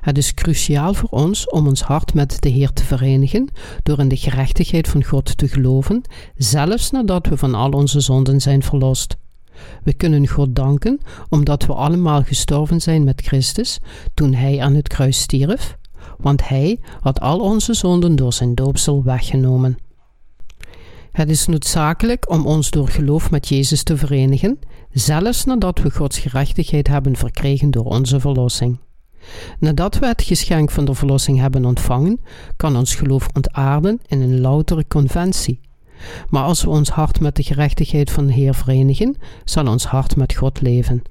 Het 0.00 0.18
is 0.18 0.34
cruciaal 0.34 0.94
voor 0.94 1.08
ons 1.08 1.50
om 1.50 1.66
ons 1.66 1.82
hart 1.82 2.14
met 2.14 2.36
de 2.42 2.48
Heer 2.48 2.72
te 2.72 2.84
verenigen 2.84 3.48
door 3.82 3.98
in 3.98 4.08
de 4.08 4.16
gerechtigheid 4.16 4.88
van 4.88 5.04
God 5.04 5.36
te 5.36 5.48
geloven, 5.48 6.02
zelfs 6.36 6.90
nadat 6.90 7.26
we 7.26 7.36
van 7.36 7.54
al 7.54 7.70
onze 7.70 8.00
zonden 8.00 8.40
zijn 8.40 8.62
verlost. 8.62 9.16
We 9.82 9.92
kunnen 9.92 10.28
God 10.28 10.54
danken 10.54 11.00
omdat 11.28 11.66
we 11.66 11.72
allemaal 11.72 12.22
gestorven 12.22 12.80
zijn 12.80 13.04
met 13.04 13.20
Christus 13.20 13.78
toen 14.14 14.34
Hij 14.34 14.60
aan 14.60 14.74
het 14.74 14.88
kruis 14.88 15.20
stierf, 15.20 15.76
want 16.18 16.48
Hij 16.48 16.78
had 17.00 17.20
al 17.20 17.40
onze 17.40 17.74
zonden 17.74 18.16
door 18.16 18.32
zijn 18.32 18.54
doopsel 18.54 19.04
weggenomen. 19.04 19.78
Het 21.12 21.30
is 21.30 21.46
noodzakelijk 21.46 22.30
om 22.30 22.46
ons 22.46 22.70
door 22.70 22.88
geloof 22.88 23.30
met 23.30 23.48
Jezus 23.48 23.82
te 23.82 23.96
verenigen, 23.96 24.58
zelfs 24.92 25.44
nadat 25.44 25.78
we 25.78 25.90
Gods 25.90 26.18
gerechtigheid 26.18 26.88
hebben 26.88 27.16
verkregen 27.16 27.70
door 27.70 27.84
onze 27.84 28.20
verlossing. 28.20 28.78
Nadat 29.58 29.98
we 29.98 30.06
het 30.06 30.22
geschenk 30.22 30.70
van 30.70 30.84
de 30.84 30.94
verlossing 30.94 31.38
hebben 31.38 31.64
ontvangen, 31.64 32.20
kan 32.56 32.76
ons 32.76 32.94
geloof 32.94 33.28
ontaarden 33.34 34.00
in 34.06 34.20
een 34.20 34.40
loutere 34.40 34.84
conventie. 34.88 35.60
Maar 36.28 36.42
als 36.42 36.62
we 36.62 36.70
ons 36.70 36.88
hart 36.88 37.20
met 37.20 37.36
de 37.36 37.42
gerechtigheid 37.42 38.10
van 38.10 38.26
de 38.26 38.32
Heer 38.32 38.54
verenigen, 38.54 39.16
zal 39.44 39.66
ons 39.66 39.84
hart 39.84 40.16
met 40.16 40.34
God 40.34 40.60
leven. 40.60 41.02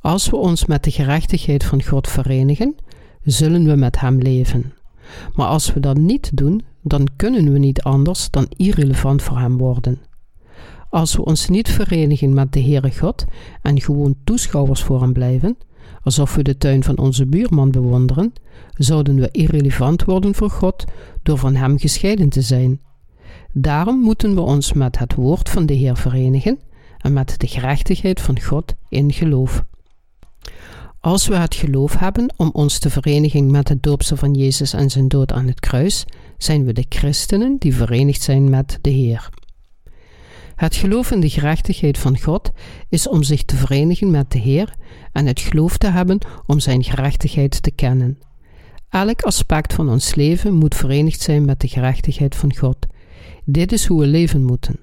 Als 0.00 0.30
we 0.30 0.36
ons 0.36 0.66
met 0.66 0.84
de 0.84 0.90
gerechtigheid 0.90 1.64
van 1.64 1.82
God 1.82 2.08
verenigen, 2.08 2.74
zullen 3.22 3.64
we 3.64 3.74
met 3.74 4.00
Hem 4.00 4.18
leven. 4.18 4.72
Maar 5.34 5.46
als 5.46 5.72
we 5.72 5.80
dat 5.80 5.96
niet 5.96 6.30
doen, 6.36 6.62
dan 6.82 7.08
kunnen 7.16 7.52
we 7.52 7.58
niet 7.58 7.82
anders 7.82 8.30
dan 8.30 8.46
irrelevant 8.56 9.22
voor 9.22 9.38
Hem 9.38 9.58
worden. 9.58 10.00
Als 10.90 11.16
we 11.16 11.24
ons 11.24 11.48
niet 11.48 11.68
verenigen 11.68 12.34
met 12.34 12.52
de 12.52 12.62
Heere 12.62 12.92
God 12.98 13.24
en 13.62 13.80
gewoon 13.80 14.14
toeschouwers 14.24 14.82
voor 14.82 15.00
Hem 15.00 15.12
blijven, 15.12 15.56
alsof 16.02 16.34
we 16.34 16.42
de 16.42 16.58
tuin 16.58 16.82
van 16.82 16.98
onze 16.98 17.26
buurman 17.26 17.70
bewonderen, 17.70 18.32
zouden 18.76 19.16
we 19.16 19.28
irrelevant 19.30 20.04
worden 20.04 20.34
voor 20.34 20.50
God 20.50 20.84
door 21.22 21.38
van 21.38 21.54
Hem 21.54 21.78
gescheiden 21.78 22.28
te 22.28 22.42
zijn. 22.42 22.80
Daarom 23.52 23.98
moeten 23.98 24.34
we 24.34 24.40
ons 24.40 24.72
met 24.72 24.98
het 24.98 25.14
woord 25.14 25.48
van 25.48 25.66
de 25.66 25.74
Heer 25.74 25.96
verenigen 25.96 26.58
en 26.98 27.12
met 27.12 27.40
de 27.40 27.46
gerechtigheid 27.46 28.20
van 28.20 28.40
God 28.40 28.74
in 28.88 29.12
geloof. 29.12 29.64
Als 31.00 31.28
we 31.28 31.36
het 31.36 31.54
geloof 31.54 31.98
hebben 31.98 32.34
om 32.36 32.50
ons 32.52 32.78
te 32.78 32.90
verenigen 32.90 33.50
met 33.50 33.68
het 33.68 33.82
doopsel 33.82 34.16
van 34.16 34.34
Jezus 34.34 34.72
en 34.72 34.90
zijn 34.90 35.08
dood 35.08 35.32
aan 35.32 35.46
het 35.46 35.60
kruis, 35.60 36.04
zijn 36.38 36.64
we 36.64 36.72
de 36.72 36.86
christenen 36.88 37.56
die 37.58 37.74
verenigd 37.74 38.22
zijn 38.22 38.50
met 38.50 38.78
de 38.80 38.90
Heer. 38.90 39.28
Het 40.54 40.74
geloof 40.76 41.10
in 41.10 41.20
de 41.20 41.30
gerechtigheid 41.30 41.98
van 41.98 42.18
God 42.18 42.52
is 42.88 43.08
om 43.08 43.22
zich 43.22 43.42
te 43.44 43.56
verenigen 43.56 44.10
met 44.10 44.30
de 44.30 44.38
Heer 44.38 44.74
en 45.12 45.26
het 45.26 45.40
geloof 45.40 45.76
te 45.76 45.86
hebben 45.86 46.18
om 46.46 46.60
Zijn 46.60 46.84
gerechtigheid 46.84 47.62
te 47.62 47.70
kennen. 47.70 48.18
Elk 48.88 49.22
aspect 49.22 49.72
van 49.72 49.88
ons 49.88 50.14
leven 50.14 50.54
moet 50.54 50.74
verenigd 50.74 51.20
zijn 51.20 51.44
met 51.44 51.60
de 51.60 51.68
gerechtigheid 51.68 52.36
van 52.36 52.56
God. 52.56 52.76
Dit 53.44 53.72
is 53.72 53.86
hoe 53.86 54.00
we 54.00 54.06
leven 54.06 54.44
moeten. 54.44 54.76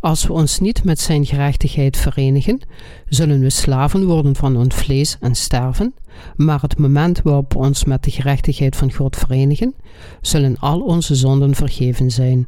Als 0.00 0.26
we 0.26 0.32
ons 0.32 0.58
niet 0.58 0.84
met 0.84 1.00
Zijn 1.00 1.26
gerechtigheid 1.26 1.96
verenigen, 1.96 2.60
zullen 3.08 3.40
we 3.40 3.50
slaven 3.50 4.06
worden 4.06 4.36
van 4.36 4.56
ons 4.56 4.74
vlees 4.74 5.16
en 5.20 5.34
sterven, 5.34 5.94
maar 6.36 6.60
het 6.62 6.78
moment 6.78 7.22
waarop 7.22 7.52
we 7.52 7.58
ons 7.58 7.84
met 7.84 8.04
de 8.04 8.10
gerechtigheid 8.10 8.76
van 8.76 8.92
God 8.92 9.16
verenigen, 9.16 9.74
zullen 10.20 10.58
al 10.58 10.80
onze 10.80 11.14
zonden 11.14 11.54
vergeven 11.54 12.10
zijn. 12.10 12.46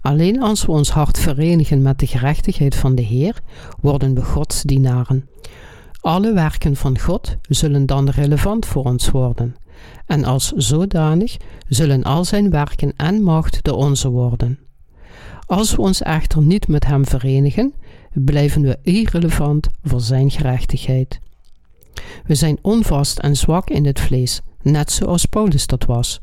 Alleen 0.00 0.42
als 0.42 0.64
we 0.64 0.72
ons 0.72 0.90
hart 0.90 1.18
verenigen 1.18 1.82
met 1.82 1.98
de 1.98 2.06
gerechtigheid 2.06 2.74
van 2.74 2.94
de 2.94 3.02
Heer, 3.02 3.40
worden 3.80 4.14
we 4.14 4.22
Gods 4.22 4.62
dienaren. 4.62 5.28
Alle 6.00 6.32
werken 6.32 6.76
van 6.76 6.98
God 6.98 7.36
zullen 7.48 7.86
dan 7.86 8.08
relevant 8.08 8.66
voor 8.66 8.84
ons 8.84 9.10
worden, 9.10 9.56
en 10.06 10.24
als 10.24 10.52
zodanig 10.52 11.36
zullen 11.68 12.02
al 12.02 12.24
zijn 12.24 12.50
werken 12.50 12.92
en 12.96 13.22
macht 13.22 13.64
de 13.64 13.74
onze 13.74 14.10
worden. 14.10 14.58
Als 15.46 15.74
we 15.74 15.82
ons 15.82 16.02
echter 16.02 16.42
niet 16.42 16.68
met 16.68 16.86
Hem 16.86 17.06
verenigen, 17.06 17.74
blijven 18.12 18.62
we 18.62 18.78
irrelevant 18.82 19.68
voor 19.82 20.00
Zijn 20.00 20.30
gerechtigheid. 20.30 21.20
We 22.24 22.34
zijn 22.34 22.58
onvast 22.62 23.18
en 23.18 23.36
zwak 23.36 23.70
in 23.70 23.86
het 23.86 24.00
vlees, 24.00 24.40
net 24.62 24.92
zoals 24.92 25.26
Paulus 25.26 25.66
dat 25.66 25.84
was. 25.84 26.20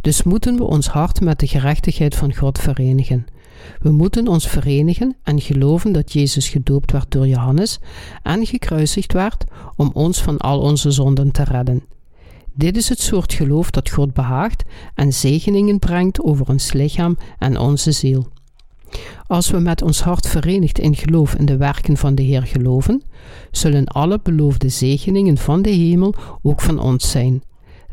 Dus 0.00 0.22
moeten 0.22 0.56
we 0.56 0.64
ons 0.64 0.86
hart 0.86 1.20
met 1.20 1.38
de 1.40 1.46
gerechtigheid 1.46 2.14
van 2.14 2.34
God 2.34 2.58
verenigen. 2.58 3.26
We 3.80 3.90
moeten 3.90 4.28
ons 4.28 4.48
verenigen 4.48 5.16
en 5.22 5.40
geloven 5.40 5.92
dat 5.92 6.12
Jezus 6.12 6.48
gedoopt 6.48 6.92
werd 6.92 7.10
door 7.10 7.26
Johannes 7.26 7.78
en 8.22 8.46
gekruisigd 8.46 9.12
werd 9.12 9.44
om 9.76 9.90
ons 9.92 10.22
van 10.22 10.38
al 10.38 10.60
onze 10.60 10.90
zonden 10.90 11.30
te 11.30 11.44
redden. 11.44 11.82
Dit 12.56 12.76
is 12.76 12.88
het 12.88 13.00
soort 13.00 13.32
geloof 13.32 13.70
dat 13.70 13.90
God 13.90 14.12
behaagt 14.12 14.62
en 14.94 15.12
zegeningen 15.12 15.78
brengt 15.78 16.22
over 16.22 16.48
ons 16.48 16.72
lichaam 16.72 17.16
en 17.38 17.58
onze 17.58 17.92
ziel. 17.92 18.26
Als 19.26 19.50
we 19.50 19.58
met 19.58 19.82
ons 19.82 20.00
hart 20.00 20.28
verenigd 20.28 20.78
in 20.78 20.96
geloof 20.96 21.34
in 21.34 21.44
de 21.46 21.56
werken 21.56 21.96
van 21.96 22.14
de 22.14 22.22
Heer 22.22 22.42
geloven, 22.42 23.02
zullen 23.50 23.86
alle 23.86 24.20
beloofde 24.22 24.68
zegeningen 24.68 25.36
van 25.36 25.62
de 25.62 25.70
hemel 25.70 26.14
ook 26.42 26.60
van 26.60 26.78
ons 26.78 27.10
zijn. 27.10 27.42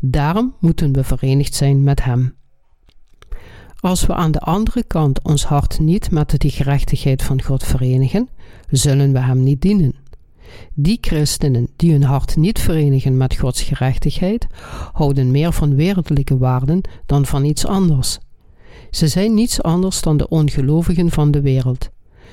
Daarom 0.04 0.54
moeten 0.58 0.92
we 0.92 1.04
verenigd 1.04 1.54
zijn 1.54 1.82
met 1.82 2.04
Hem. 2.04 2.34
Als 3.80 4.06
we 4.06 4.14
aan 4.14 4.30
de 4.30 4.40
andere 4.40 4.84
kant 4.84 5.22
ons 5.22 5.44
hart 5.44 5.80
niet 5.80 6.10
met 6.10 6.40
de 6.40 6.50
gerechtigheid 6.50 7.22
van 7.22 7.42
God 7.42 7.64
verenigen, 7.64 8.28
zullen 8.70 9.12
we 9.12 9.18
Hem 9.18 9.42
niet 9.42 9.60
dienen. 9.60 9.94
Die 10.74 10.98
christenen 11.00 11.68
die 11.76 11.92
hun 11.92 12.02
hart 12.02 12.36
niet 12.36 12.58
verenigen 12.58 13.16
met 13.16 13.36
Gods 13.36 13.62
gerechtigheid, 13.62 14.46
houden 14.92 15.30
meer 15.30 15.52
van 15.52 15.74
wereldlijke 15.74 16.38
waarden 16.38 16.80
dan 17.06 17.26
van 17.26 17.44
iets 17.44 17.66
anders. 17.66 18.18
Ze 18.90 19.08
zijn 19.08 19.34
niets 19.34 19.62
anders 19.62 20.00
dan 20.00 20.16
de 20.16 20.28
ongelovigen 20.28 21.10
van 21.10 21.30
de 21.30 21.40
wereld. 21.40 21.90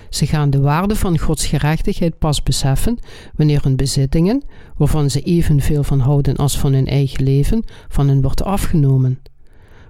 Ze 0.09 0.25
gaan 0.25 0.49
de 0.49 0.59
waarde 0.59 0.95
van 0.95 1.19
Gods 1.19 1.45
gerechtigheid 1.45 2.17
pas 2.17 2.43
beseffen 2.43 2.99
wanneer 3.35 3.63
hun 3.63 3.75
bezittingen, 3.75 4.43
waarvan 4.77 5.09
ze 5.09 5.21
evenveel 5.21 5.83
van 5.83 5.99
houden 5.99 6.35
als 6.35 6.57
van 6.57 6.73
hun 6.73 6.87
eigen 6.87 7.23
leven, 7.23 7.63
van 7.87 8.07
hen 8.07 8.21
wordt 8.21 8.43
afgenomen. 8.43 9.19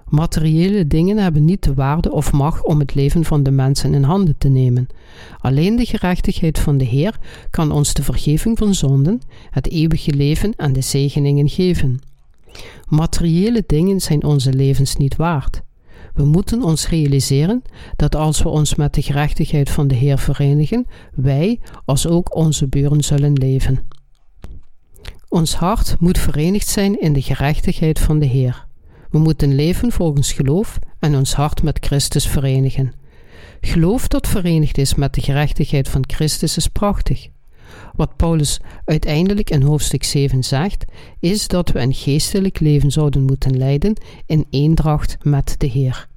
Materiële 0.10 0.88
dingen 0.88 1.18
hebben 1.18 1.46
niet 1.46 1.64
de 1.64 1.74
waarde 1.74 2.12
of 2.12 2.32
macht 2.32 2.66
om 2.66 2.80
het 2.80 2.96
leven 2.96 3.24
van 3.24 3.44
de 3.44 3.52
mensen 3.52 3.94
in 3.94 4.04
handen 4.04 4.38
te 4.38 4.48
nemen. 4.48 4.88
Alleen 5.40 5.76
de 5.76 5.86
gerechtigheid 5.86 6.60
van 6.60 6.78
de 6.78 6.86
Heer 6.86 7.18
kan 7.50 7.72
ons 7.72 7.94
de 7.94 8.04
vergeving 8.04 8.58
van 8.58 8.76
zonden, 8.76 9.22
het 9.50 9.70
eeuwige 9.70 10.14
leven 10.14 10.54
en 10.56 10.74
de 10.74 10.82
zegeningen 10.82 11.50
geven. 11.50 12.00
Materiële 12.88 13.64
dingen 13.68 14.00
zijn 14.00 14.24
onze 14.24 14.54
levens 14.54 14.96
niet 14.96 15.16
waard. 15.16 15.62
We 16.14 16.26
moeten 16.26 16.64
ons 16.64 16.88
realiseren 16.88 17.62
dat 17.96 18.16
als 18.16 18.44
we 18.44 18.50
ons 18.50 18.76
met 18.76 18.94
de 18.94 19.02
gerechtigheid 19.02 19.70
van 19.70 19.88
de 19.88 19.96
Heer 19.96 20.18
verenigen, 20.18 20.86
wij 21.14 21.60
als 21.86 22.08
ook 22.08 22.36
onze 22.36 22.68
buren 22.68 23.04
zullen 23.04 23.34
leven. 23.34 23.88
Ons 25.28 25.56
hart 25.56 25.96
moet 26.00 26.18
verenigd 26.18 26.68
zijn 26.68 27.00
in 27.00 27.14
de 27.14 27.22
gerechtigheid 27.22 28.00
van 28.00 28.20
de 28.20 28.26
Heer. 28.26 28.68
We 29.10 29.20
moeten 29.20 29.56
leven 29.56 29.92
volgens 29.92 30.32
geloof 30.32 30.80
en 31.00 31.16
ons 31.16 31.34
hart 31.34 31.64
met 31.64 31.86
Christus 31.86 32.28
verenigen. 32.28 32.94
Geloof 33.62 34.08
dat 34.08 34.28
verenigd 34.28 34.78
is 34.78 34.96
met 34.96 35.14
de 35.14 35.22
gerechtigheid 35.22 35.90
van 35.90 36.04
Christus 36.08 36.58
is 36.58 36.68
prachtig. 36.68 37.28
Wat 38.00 38.16
Paulus 38.16 38.60
uiteindelijk 38.86 39.50
in 39.50 39.62
hoofdstuk 39.62 40.04
7 40.04 40.44
zegt, 40.44 40.86
is 41.20 41.48
dat 41.48 41.70
we 41.70 41.80
een 41.80 41.94
geestelijk 41.94 42.60
leven 42.60 42.92
zouden 42.92 43.24
moeten 43.24 43.58
leiden 43.58 43.94
in 44.26 44.46
eendracht 44.50 45.18
met 45.22 45.56
de 45.58 45.68
Heer. 45.68 46.08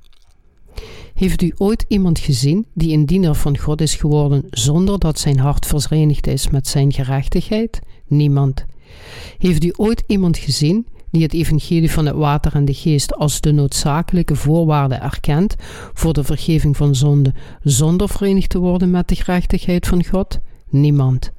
Heeft 1.15 1.43
u 1.43 1.53
ooit 1.57 1.85
iemand 1.89 2.19
gezien 2.19 2.67
die 2.75 2.93
een 2.97 3.07
dienaar 3.07 3.35
van 3.35 3.59
God 3.59 3.81
is 3.81 3.95
geworden 3.95 4.45
zonder 4.51 4.99
dat 4.99 5.19
zijn 5.19 5.39
hart 5.39 5.67
verenigd 5.67 6.27
is 6.27 6.51
met 6.51 6.69
zijn 6.69 6.93
gerechtigheid? 6.93 7.81
Niemand. 8.07 8.65
Heeft 9.39 9.65
u 9.65 9.73
ooit 9.77 10.03
iemand 10.07 10.39
gezien 10.39 10.87
die 11.11 11.23
het 11.23 11.33
evangelie 11.33 11.91
van 11.91 12.07
het 12.07 12.17
water 12.17 12.55
en 12.55 12.65
de 12.65 12.75
geest 12.75 13.15
als 13.15 13.41
de 13.41 13.53
noodzakelijke 13.53 14.37
voorwaarde 14.37 14.95
erkent 14.95 15.55
voor 15.93 16.13
de 16.13 16.25
vergeving 16.25 16.77
van 16.77 16.95
zonde, 16.95 17.35
zonder 17.63 18.09
verenigd 18.09 18.51
te 18.51 18.59
worden 18.59 18.91
met 18.91 19.09
de 19.09 19.15
gerechtigheid 19.15 19.87
van 19.87 20.05
God? 20.05 20.39
Niemand. 20.69 21.33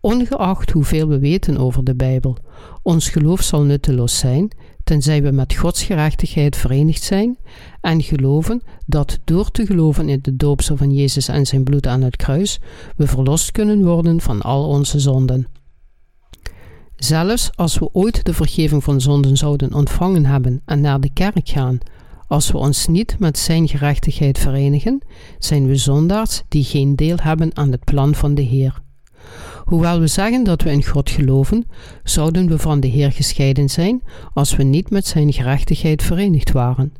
Ongeacht 0.00 0.70
hoeveel 0.70 1.08
we 1.08 1.18
weten 1.18 1.56
over 1.56 1.84
de 1.84 1.94
Bijbel, 1.94 2.36
ons 2.82 3.08
geloof 3.08 3.42
zal 3.42 3.62
nutteloos 3.62 4.18
zijn, 4.18 4.50
tenzij 4.84 5.22
we 5.22 5.30
met 5.30 5.54
Gods 5.54 5.82
gerechtigheid 5.82 6.56
verenigd 6.56 7.02
zijn 7.02 7.38
en 7.80 8.02
geloven 8.02 8.62
dat 8.86 9.18
door 9.24 9.50
te 9.50 9.66
geloven 9.66 10.08
in 10.08 10.18
de 10.22 10.36
doopsel 10.36 10.76
van 10.76 10.94
Jezus 10.94 11.28
en 11.28 11.46
zijn 11.46 11.64
bloed 11.64 11.86
aan 11.86 12.02
het 12.02 12.16
kruis 12.16 12.60
we 12.96 13.06
verlost 13.06 13.50
kunnen 13.50 13.84
worden 13.84 14.20
van 14.20 14.42
al 14.42 14.68
onze 14.68 14.98
zonden. 14.98 15.46
Zelfs 16.96 17.50
als 17.54 17.78
we 17.78 17.88
ooit 17.92 18.24
de 18.24 18.34
vergeving 18.34 18.84
van 18.84 19.00
zonden 19.00 19.36
zouden 19.36 19.74
ontvangen 19.74 20.26
hebben 20.26 20.62
en 20.64 20.80
naar 20.80 21.00
de 21.00 21.12
kerk 21.12 21.48
gaan, 21.48 21.78
als 22.26 22.50
we 22.50 22.58
ons 22.58 22.86
niet 22.86 23.18
met 23.18 23.38
Zijn 23.38 23.68
gerechtigheid 23.68 24.38
verenigen, 24.38 25.02
zijn 25.38 25.66
we 25.66 25.76
zondaars 25.76 26.42
die 26.48 26.64
geen 26.64 26.96
deel 26.96 27.16
hebben 27.22 27.56
aan 27.56 27.70
het 27.70 27.84
plan 27.84 28.14
van 28.14 28.34
de 28.34 28.42
Heer. 28.42 28.82
Hoewel 29.70 30.00
we 30.00 30.06
zeggen 30.06 30.44
dat 30.44 30.62
we 30.62 30.70
in 30.70 30.84
God 30.84 31.10
geloven, 31.10 31.66
zouden 32.04 32.48
we 32.48 32.58
van 32.58 32.80
de 32.80 32.88
Heer 32.88 33.12
gescheiden 33.12 33.68
zijn 33.68 34.02
als 34.34 34.56
we 34.56 34.62
niet 34.62 34.90
met 34.90 35.06
Zijn 35.06 35.32
gerechtigheid 35.32 36.02
verenigd 36.02 36.52
waren. 36.52 36.92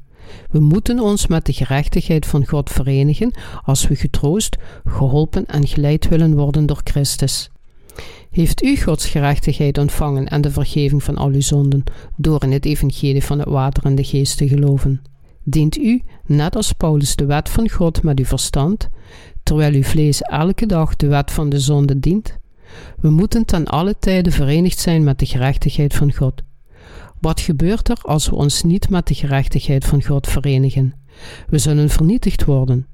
We 0.50 0.60
moeten 0.60 1.00
ons 1.00 1.26
met 1.26 1.46
de 1.46 1.52
gerechtigheid 1.52 2.26
van 2.26 2.46
God 2.46 2.70
verenigen 2.70 3.32
als 3.64 3.88
we 3.88 3.94
getroost, 3.94 4.56
geholpen 4.84 5.46
en 5.46 5.66
geleid 5.66 6.08
willen 6.08 6.34
worden 6.36 6.66
door 6.66 6.80
Christus. 6.84 7.50
Heeft 8.30 8.62
u 8.62 8.76
Gods 8.76 9.06
gerechtigheid 9.06 9.78
ontvangen 9.78 10.28
en 10.28 10.40
de 10.40 10.50
vergeving 10.50 11.02
van 11.02 11.16
al 11.16 11.30
uw 11.30 11.40
zonden 11.40 11.84
door 12.16 12.42
in 12.42 12.52
het 12.52 12.64
evangelie 12.64 13.24
van 13.24 13.38
het 13.38 13.48
water 13.48 13.84
en 13.84 13.94
de 13.94 14.04
geest 14.04 14.36
te 14.36 14.48
geloven? 14.48 15.02
Dient 15.44 15.78
u, 15.78 16.02
net 16.26 16.56
als 16.56 16.72
Paulus, 16.72 17.16
de 17.16 17.26
wet 17.26 17.48
van 17.48 17.68
God 17.68 18.02
met 18.02 18.18
uw 18.18 18.24
verstand, 18.24 18.88
terwijl 19.42 19.72
uw 19.72 19.82
vlees 19.82 20.22
elke 20.22 20.66
dag 20.66 20.96
de 20.96 21.06
wet 21.06 21.30
van 21.30 21.48
de 21.48 21.58
zonde 21.58 22.00
dient? 22.00 22.38
We 23.00 23.10
moeten 23.10 23.44
ten 23.44 23.64
alle 23.64 23.94
tijden 23.98 24.32
verenigd 24.32 24.78
zijn 24.78 25.04
met 25.04 25.18
de 25.18 25.26
gerechtigheid 25.26 25.94
van 25.94 26.12
God. 26.12 26.42
Wat 27.20 27.40
gebeurt 27.40 27.88
er 27.88 27.98
als 28.02 28.28
we 28.28 28.34
ons 28.34 28.62
niet 28.62 28.88
met 28.88 29.06
de 29.06 29.14
gerechtigheid 29.14 29.84
van 29.84 30.02
God 30.02 30.26
verenigen? 30.26 30.94
We 31.48 31.58
zullen 31.58 31.88
vernietigd 31.88 32.44
worden. 32.44 32.86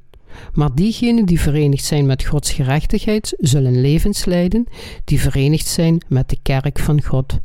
Maar 0.52 0.74
diegenen 0.74 1.26
die 1.26 1.40
verenigd 1.40 1.84
zijn 1.84 2.06
met 2.06 2.24
Gods 2.24 2.52
gerechtigheid, 2.52 3.34
zullen 3.38 3.80
levens 3.80 4.24
leiden 4.24 4.66
die 5.04 5.20
verenigd 5.20 5.66
zijn 5.66 6.02
met 6.08 6.28
de 6.28 6.38
kerk 6.42 6.78
van 6.78 7.02
God. 7.02 7.38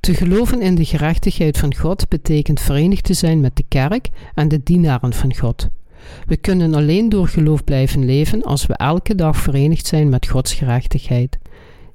Te 0.00 0.14
geloven 0.14 0.60
in 0.60 0.74
de 0.74 0.84
gerechtigheid 0.84 1.58
van 1.58 1.74
God 1.74 2.08
betekent 2.08 2.60
verenigd 2.60 3.04
te 3.04 3.14
zijn 3.14 3.40
met 3.40 3.56
de 3.56 3.64
kerk 3.68 4.08
en 4.34 4.48
de 4.48 4.60
dienaren 4.62 5.12
van 5.12 5.36
God. 5.36 5.68
We 6.26 6.36
kunnen 6.36 6.74
alleen 6.74 7.08
door 7.08 7.28
geloof 7.28 7.64
blijven 7.64 8.04
leven 8.04 8.42
als 8.42 8.66
we 8.66 8.74
elke 8.74 9.14
dag 9.14 9.36
verenigd 9.36 9.86
zijn 9.86 10.08
met 10.08 10.28
Gods 10.28 10.54
gerechtigheid. 10.54 11.38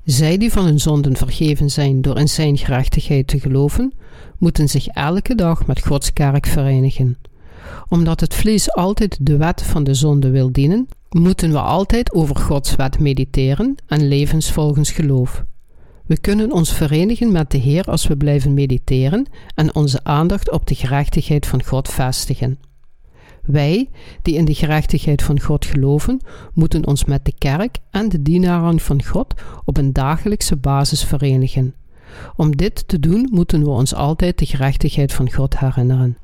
Zij 0.03 0.37
die 0.37 0.51
van 0.51 0.65
hun 0.65 0.79
zonden 0.79 1.17
vergeven 1.17 1.69
zijn 1.69 2.01
door 2.01 2.19
in 2.19 2.29
Zijn 2.29 2.57
gerechtigheid 2.57 3.27
te 3.27 3.39
geloven, 3.39 3.93
moeten 4.37 4.69
zich 4.69 4.87
elke 4.87 5.35
dag 5.35 5.67
met 5.67 5.85
Gods 5.85 6.13
kerk 6.13 6.45
verenigen. 6.45 7.17
Omdat 7.89 8.19
het 8.19 8.33
vlees 8.33 8.71
altijd 8.71 9.17
de 9.21 9.37
wet 9.37 9.61
van 9.61 9.83
de 9.83 9.93
zonde 9.93 10.29
wil 10.29 10.51
dienen, 10.51 10.87
moeten 11.09 11.51
we 11.51 11.59
altijd 11.59 12.13
over 12.13 12.35
Gods 12.35 12.75
wet 12.75 12.99
mediteren 12.99 13.75
en 13.87 14.07
levens 14.07 14.51
volgens 14.51 14.91
geloof. 14.91 15.43
We 16.05 16.17
kunnen 16.17 16.51
ons 16.51 16.73
verenigen 16.73 17.31
met 17.31 17.51
de 17.51 17.57
Heer 17.57 17.83
als 17.83 18.07
we 18.07 18.17
blijven 18.17 18.53
mediteren 18.53 19.25
en 19.55 19.75
onze 19.75 19.99
aandacht 20.03 20.51
op 20.51 20.67
de 20.67 20.75
gerechtigheid 20.75 21.45
van 21.45 21.63
God 21.63 21.89
vestigen. 21.89 22.59
Wij, 23.45 23.89
die 24.21 24.35
in 24.35 24.45
de 24.45 24.53
gerechtigheid 24.53 25.23
van 25.23 25.41
God 25.41 25.65
geloven, 25.65 26.21
moeten 26.53 26.87
ons 26.87 27.05
met 27.05 27.25
de 27.25 27.33
kerk 27.37 27.77
en 27.91 28.09
de 28.09 28.21
dienaren 28.21 28.79
van 28.79 29.03
God 29.03 29.33
op 29.65 29.77
een 29.77 29.93
dagelijkse 29.93 30.55
basis 30.55 31.03
verenigen. 31.03 31.73
Om 32.35 32.55
dit 32.55 32.87
te 32.87 32.99
doen, 32.99 33.29
moeten 33.31 33.63
we 33.63 33.69
ons 33.69 33.95
altijd 33.95 34.39
de 34.39 34.45
gerechtigheid 34.45 35.13
van 35.13 35.31
God 35.31 35.59
herinneren. 35.59 36.17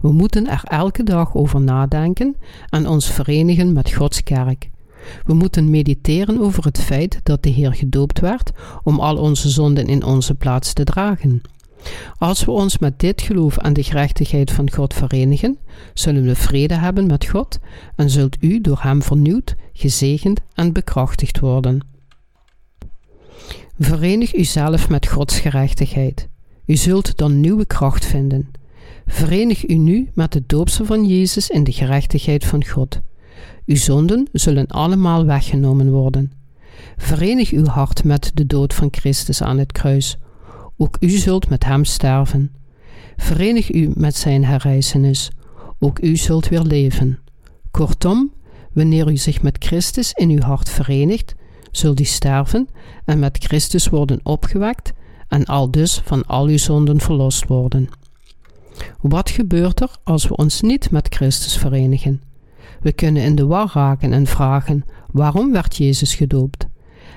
We 0.00 0.12
moeten 0.12 0.48
er 0.48 0.62
elke 0.64 1.02
dag 1.02 1.34
over 1.34 1.60
nadenken 1.60 2.36
en 2.68 2.88
ons 2.88 3.06
verenigen 3.10 3.72
met 3.72 3.92
Gods 3.92 4.22
kerk. 4.22 4.70
We 5.24 5.34
moeten 5.34 5.70
mediteren 5.70 6.40
over 6.40 6.64
het 6.64 6.80
feit 6.80 7.20
dat 7.22 7.42
de 7.42 7.50
Heer 7.50 7.74
gedoopt 7.74 8.20
werd 8.20 8.52
om 8.82 9.00
al 9.00 9.16
onze 9.16 9.48
zonden 9.48 9.86
in 9.86 10.04
onze 10.04 10.34
plaats 10.34 10.72
te 10.72 10.84
dragen. 10.84 11.42
Als 12.18 12.44
we 12.44 12.50
ons 12.50 12.78
met 12.78 13.00
dit 13.00 13.22
geloof 13.22 13.58
aan 13.58 13.72
de 13.72 13.82
gerechtigheid 13.82 14.50
van 14.50 14.72
God 14.72 14.94
verenigen, 14.94 15.58
zullen 15.94 16.24
we 16.24 16.34
vrede 16.34 16.74
hebben 16.74 17.06
met 17.06 17.26
God 17.26 17.58
en 17.96 18.10
zult 18.10 18.36
u 18.40 18.60
door 18.60 18.78
Hem 18.80 19.02
vernieuwd, 19.02 19.54
gezegend 19.72 20.40
en 20.54 20.72
bekrachtigd 20.72 21.40
worden. 21.40 21.80
Verenig 23.78 24.34
uzelf 24.34 24.88
met 24.88 25.06
Gods 25.06 25.40
gerechtigheid. 25.40 26.28
U 26.66 26.76
zult 26.76 27.16
dan 27.16 27.40
nieuwe 27.40 27.66
kracht 27.66 28.04
vinden. 28.04 28.50
Verenig 29.06 29.68
u 29.68 29.74
nu 29.74 30.08
met 30.14 30.32
de 30.32 30.42
doopsel 30.46 30.84
van 30.84 31.04
Jezus 31.06 31.50
in 31.50 31.64
de 31.64 31.72
gerechtigheid 31.72 32.44
van 32.44 32.66
God. 32.66 33.00
Uw 33.66 33.76
zonden 33.76 34.28
zullen 34.32 34.66
allemaal 34.66 35.24
weggenomen 35.26 35.90
worden. 35.90 36.32
Verenig 36.96 37.50
uw 37.50 37.64
hart 37.64 38.04
met 38.04 38.30
de 38.34 38.46
dood 38.46 38.74
van 38.74 38.88
Christus 38.90 39.42
aan 39.42 39.58
het 39.58 39.72
kruis. 39.72 40.18
Ook 40.76 40.96
u 41.00 41.08
zult 41.08 41.48
met 41.48 41.64
hem 41.64 41.84
sterven. 41.84 42.52
Verenig 43.16 43.74
u 43.74 43.90
met 43.94 44.16
zijn 44.16 44.44
herrijzenis. 44.44 45.30
Ook 45.78 46.02
u 46.02 46.16
zult 46.16 46.48
weer 46.48 46.62
leven. 46.62 47.18
Kortom, 47.70 48.32
wanneer 48.72 49.10
u 49.10 49.16
zich 49.16 49.42
met 49.42 49.64
Christus 49.64 50.12
in 50.12 50.30
uw 50.30 50.40
hart 50.40 50.70
verenigt, 50.70 51.34
zult 51.70 52.00
u 52.00 52.04
sterven 52.04 52.68
en 53.04 53.18
met 53.18 53.44
Christus 53.44 53.88
worden 53.88 54.20
opgewekt 54.22 54.92
en 55.28 55.44
al 55.44 55.70
dus 55.70 56.00
van 56.04 56.26
al 56.26 56.46
uw 56.46 56.58
zonden 56.58 57.00
verlost 57.00 57.46
worden. 57.46 57.88
Wat 59.00 59.30
gebeurt 59.30 59.80
er 59.80 59.90
als 60.04 60.28
we 60.28 60.36
ons 60.36 60.60
niet 60.60 60.90
met 60.90 61.14
Christus 61.14 61.56
verenigen? 61.56 62.22
We 62.80 62.92
kunnen 62.92 63.22
in 63.22 63.34
de 63.34 63.46
war 63.46 63.70
raken 63.74 64.12
en 64.12 64.26
vragen: 64.26 64.84
waarom 65.10 65.52
werd 65.52 65.76
Jezus 65.76 66.14
gedoopt? 66.14 66.66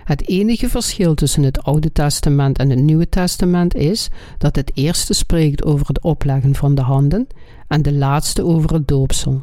Het 0.08 0.28
enige 0.28 0.70
verschil 0.70 1.14
tussen 1.14 1.44
het 1.44 1.64
Oude 1.64 1.92
Testament 1.92 2.58
en 2.58 2.70
het 2.70 2.80
Nieuwe 2.80 3.10
Testament 3.10 3.76
is 3.76 4.10
dat 4.38 4.56
het 4.56 4.72
eerste 4.74 5.14
spreekt 5.14 5.64
over 5.64 5.88
het 5.88 6.02
opleggen 6.02 6.56
van 6.56 6.76
de 6.76 6.82
handen 6.82 7.28
en 7.68 7.82
de 7.82 7.94
laatste 7.94 8.46
over 8.46 8.74
het 8.74 8.88
doopsel. 8.88 9.42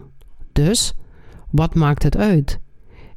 Dus, 0.53 0.93
wat 1.51 1.75
maakt 1.75 2.03
het 2.03 2.17
uit? 2.17 2.59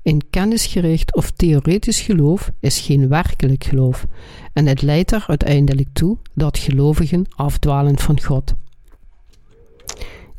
Een 0.03 0.21
kennisgericht 0.29 1.15
of 1.15 1.31
theoretisch 1.31 1.99
geloof 1.99 2.51
is 2.59 2.79
geen 2.79 3.07
werkelijk 3.07 3.63
geloof 3.63 4.05
en 4.53 4.65
het 4.65 4.81
leidt 4.81 5.11
er 5.11 5.23
uiteindelijk 5.27 5.89
toe 5.93 6.17
dat 6.33 6.57
gelovigen 6.57 7.25
afdwalen 7.35 7.99
van 7.99 8.21
God. 8.21 8.53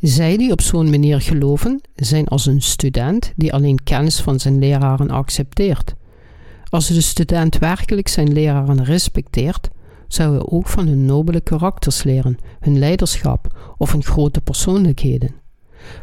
Zij 0.00 0.36
die 0.36 0.52
op 0.52 0.61
zo'n 0.61 0.90
manier 0.90 1.20
geloven, 1.20 1.80
zijn 1.94 2.28
als 2.28 2.46
een 2.46 2.62
student 2.62 3.32
die 3.36 3.52
alleen 3.52 3.82
kennis 3.84 4.20
van 4.20 4.40
zijn 4.40 4.59
leraren 4.59 5.11
accepteert. 5.11 5.96
Als 6.71 6.87
de 6.87 7.01
student 7.01 7.59
werkelijk 7.59 8.09
zijn 8.09 8.33
leraren 8.33 8.85
respecteert, 8.85 9.69
zou 10.09 10.33
hij 10.33 10.47
ook 10.47 10.66
van 10.66 10.87
hun 10.87 11.05
nobele 11.05 11.41
karakters 11.41 12.03
leren, 12.03 12.39
hun 12.61 12.79
leiderschap 12.79 13.73
of 13.79 13.93
hun 13.93 14.05
grote 14.05 14.41
persoonlijkheden. 14.41 15.35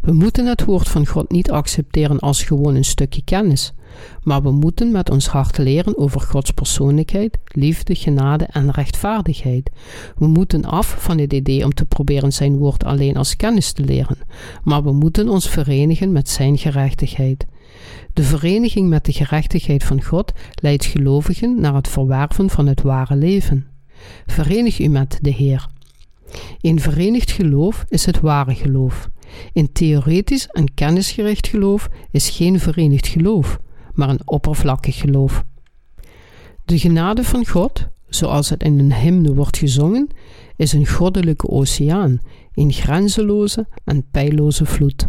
We 0.02 0.14
moeten 0.14 0.46
het 0.46 0.66
woord 0.66 0.88
van 0.88 1.08
God 1.08 1.32
niet 1.32 1.52
accepteren 1.52 2.20
als 2.20 2.44
gewoon 2.44 2.76
een 2.76 2.86
stukje 2.86 3.22
kennis, 3.24 3.74
maar 4.24 4.42
we 4.42 4.52
moeten 4.52 4.92
met 4.92 5.10
ons 5.10 5.28
hart 5.28 5.58
leren 5.58 5.98
over 5.98 6.22
Gods 6.22 6.52
persoonlijkheid, 6.52 7.38
liefde, 7.46 7.96
genade 7.96 8.46
en 8.46 8.72
rechtvaardigheid. 8.72 9.72
We 10.18 10.28
moeten 10.28 10.66
af 10.66 10.96
van 11.00 11.18
het 11.18 11.34
idee 11.34 11.64
om 11.64 11.74
te 11.74 11.86
proberen 11.86 12.34
zijn 12.34 12.58
woord 12.58 12.84
alleen 12.84 13.18
als 13.18 13.36
kennis 13.36 13.72
te 13.72 13.84
leren, 13.84 14.18
maar 14.64 14.84
we 14.84 14.92
moeten 14.92 15.30
ons 15.30 15.50
verenigen 15.50 16.12
met 16.12 16.30
zijn 16.30 16.58
gerechtigheid. 16.58 17.46
De 18.14 18.24
vereniging 18.24 18.90
met 18.90 19.06
de 19.06 19.12
gerechtigheid 19.12 19.84
van 19.84 20.04
God 20.04 20.32
leidt 20.54 20.86
gelovigen 20.86 21.60
naar 21.60 21.76
het 21.76 21.88
verwerven 21.88 22.50
van 22.50 22.68
het 22.68 22.82
ware 22.82 23.16
leven. 23.16 23.68
Verenig 24.26 24.80
u 24.80 24.88
met 24.88 25.18
de 25.22 25.30
Heer. 25.30 25.68
Een 26.62 26.80
verenigd 26.80 27.32
geloof 27.32 27.86
is 27.88 28.06
het 28.06 28.20
ware 28.20 28.56
geloof. 28.56 29.10
Een 29.54 29.72
theoretisch 29.72 30.48
en 30.48 30.74
kennisgericht 30.74 31.48
geloof 31.48 31.90
is 32.12 32.30
geen 32.30 32.60
verenigd 32.60 33.08
geloof, 33.08 33.60
maar 33.94 34.10
een 34.10 34.28
oppervlakkig 34.28 34.98
geloof. 34.98 35.44
De 36.66 36.80
genade 36.80 37.24
van 37.24 37.48
God, 37.48 37.88
zoals 38.08 38.50
het 38.50 38.64
in 38.64 38.80
een 38.80 38.94
hymne 38.94 39.34
wordt 39.34 39.58
gezongen, 39.58 40.10
is 40.56 40.74
een 40.74 40.88
goddelijke 40.88 41.50
oceaan, 41.50 42.20
een 42.54 42.72
grenzeloze 42.72 43.68
en 43.84 44.06
peilloze 44.12 44.66
vloed. 44.66 45.08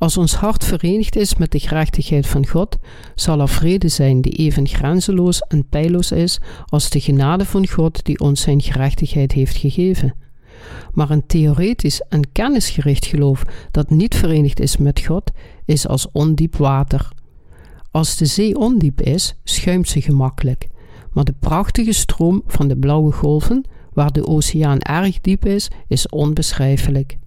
Als 0.00 0.16
ons 0.16 0.34
hart 0.34 0.64
verenigd 0.64 1.16
is 1.16 1.34
met 1.36 1.52
de 1.52 1.58
gerechtigheid 1.58 2.26
van 2.26 2.46
God, 2.46 2.76
zal 3.14 3.40
er 3.40 3.48
vrede 3.48 3.88
zijn 3.88 4.20
die 4.20 4.32
even 4.32 4.66
grenzeloos 4.66 5.40
en 5.40 5.68
peilloos 5.68 6.12
is 6.12 6.40
als 6.66 6.90
de 6.90 7.00
genade 7.00 7.44
van 7.44 7.68
God 7.68 8.04
die 8.04 8.20
ons 8.20 8.40
zijn 8.40 8.60
gerechtigheid 8.60 9.32
heeft 9.32 9.56
gegeven. 9.56 10.14
Maar 10.92 11.10
een 11.10 11.26
theoretisch 11.26 12.00
en 12.08 12.32
kennisgericht 12.32 13.06
geloof 13.06 13.42
dat 13.70 13.90
niet 13.90 14.14
verenigd 14.14 14.60
is 14.60 14.76
met 14.76 15.00
God, 15.00 15.30
is 15.64 15.86
als 15.88 16.10
ondiep 16.12 16.56
water. 16.56 17.08
Als 17.90 18.16
de 18.16 18.26
zee 18.26 18.56
ondiep 18.58 19.00
is, 19.00 19.34
schuimt 19.44 19.88
ze 19.88 20.00
gemakkelijk, 20.00 20.66
maar 21.12 21.24
de 21.24 21.34
prachtige 21.40 21.92
stroom 21.92 22.42
van 22.46 22.68
de 22.68 22.76
blauwe 22.76 23.12
golven, 23.12 23.64
waar 23.92 24.12
de 24.12 24.26
oceaan 24.26 24.80
erg 24.80 25.20
diep 25.20 25.44
is, 25.44 25.70
is 25.88 26.08
onbeschrijfelijk. 26.08 27.18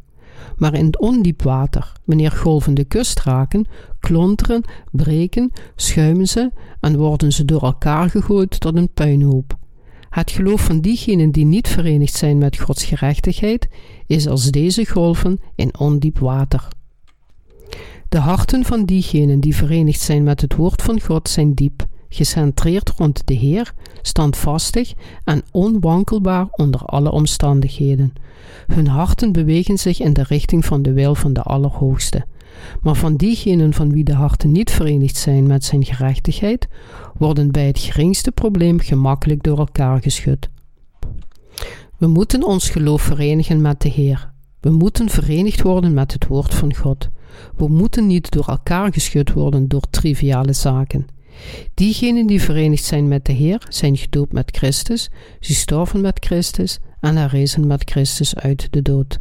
Maar 0.57 0.73
in 0.73 0.99
ondiep 0.99 1.41
water, 1.41 1.91
wanneer 2.03 2.31
golven 2.31 2.73
de 2.73 2.83
kust 2.83 3.19
raken, 3.19 3.65
klonteren, 3.99 4.63
breken, 4.91 5.51
schuimen 5.75 6.27
ze 6.27 6.51
en 6.79 6.97
worden 6.97 7.31
ze 7.31 7.45
door 7.45 7.61
elkaar 7.61 8.09
gegooid 8.09 8.59
tot 8.59 8.75
een 8.75 8.93
puinhoop. 8.93 9.57
Het 10.09 10.31
geloof 10.31 10.61
van 10.61 10.79
diegenen 10.79 11.31
die 11.31 11.45
niet 11.45 11.67
verenigd 11.67 12.13
zijn 12.13 12.37
met 12.37 12.59
Gods 12.59 12.83
gerechtigheid 12.83 13.67
is 14.07 14.27
als 14.27 14.51
deze 14.51 14.85
golven 14.85 15.39
in 15.55 15.79
ondiep 15.79 16.19
water. 16.19 16.67
De 18.09 18.17
harten 18.17 18.65
van 18.65 18.85
diegenen 18.85 19.39
die 19.39 19.55
verenigd 19.55 20.01
zijn 20.01 20.23
met 20.23 20.41
het 20.41 20.55
woord 20.55 20.81
van 20.81 21.01
God 21.01 21.29
zijn 21.29 21.53
diep, 21.53 21.85
gecentreerd 22.13 22.89
rond 22.97 23.21
de 23.27 23.33
Heer, 23.33 23.73
standvastig 24.01 24.93
en 25.23 25.43
onwankelbaar 25.51 26.47
onder 26.51 26.81
alle 26.81 27.11
omstandigheden. 27.11 28.13
Hun 28.67 28.87
harten 28.87 29.31
bewegen 29.31 29.77
zich 29.77 29.99
in 29.99 30.13
de 30.13 30.23
richting 30.23 30.65
van 30.65 30.81
de 30.81 30.93
wil 30.93 31.15
van 31.15 31.33
de 31.33 31.41
Allerhoogste. 31.41 32.25
Maar 32.81 32.95
van 32.95 33.15
diegenen 33.15 33.73
van 33.73 33.91
wie 33.91 34.03
de 34.03 34.13
harten 34.13 34.51
niet 34.51 34.71
verenigd 34.71 35.17
zijn 35.17 35.47
met 35.47 35.63
zijn 35.63 35.85
gerechtigheid, 35.85 36.67
worden 37.17 37.51
bij 37.51 37.67
het 37.67 37.79
geringste 37.79 38.31
probleem 38.31 38.79
gemakkelijk 38.79 39.43
door 39.43 39.57
elkaar 39.57 40.01
geschud. 40.01 40.49
We 41.97 42.07
moeten 42.07 42.43
ons 42.43 42.69
geloof 42.69 43.01
verenigen 43.01 43.61
met 43.61 43.81
de 43.81 43.89
Heer. 43.89 44.31
We 44.59 44.69
moeten 44.69 45.09
verenigd 45.09 45.61
worden 45.61 45.93
met 45.93 46.13
het 46.13 46.27
woord 46.27 46.53
van 46.53 46.75
God. 46.75 47.09
We 47.55 47.67
moeten 47.67 48.07
niet 48.07 48.31
door 48.31 48.47
elkaar 48.47 48.93
geschud 48.93 49.33
worden 49.33 49.67
door 49.67 49.83
triviale 49.89 50.53
zaken. 50.53 51.07
Diegenen 51.73 52.27
die 52.27 52.41
verenigd 52.41 52.83
zijn 52.83 53.07
met 53.07 53.25
de 53.25 53.31
Heer 53.31 53.65
zijn 53.69 53.97
gedoopt 53.97 54.33
met 54.33 54.57
Christus, 54.57 55.09
ze 55.39 55.53
storven 55.53 56.01
met 56.01 56.25
Christus 56.25 56.79
en 56.99 57.15
herrezen 57.15 57.67
met 57.67 57.89
Christus 57.91 58.35
uit 58.35 58.67
de 58.71 58.81
dood. 58.81 59.19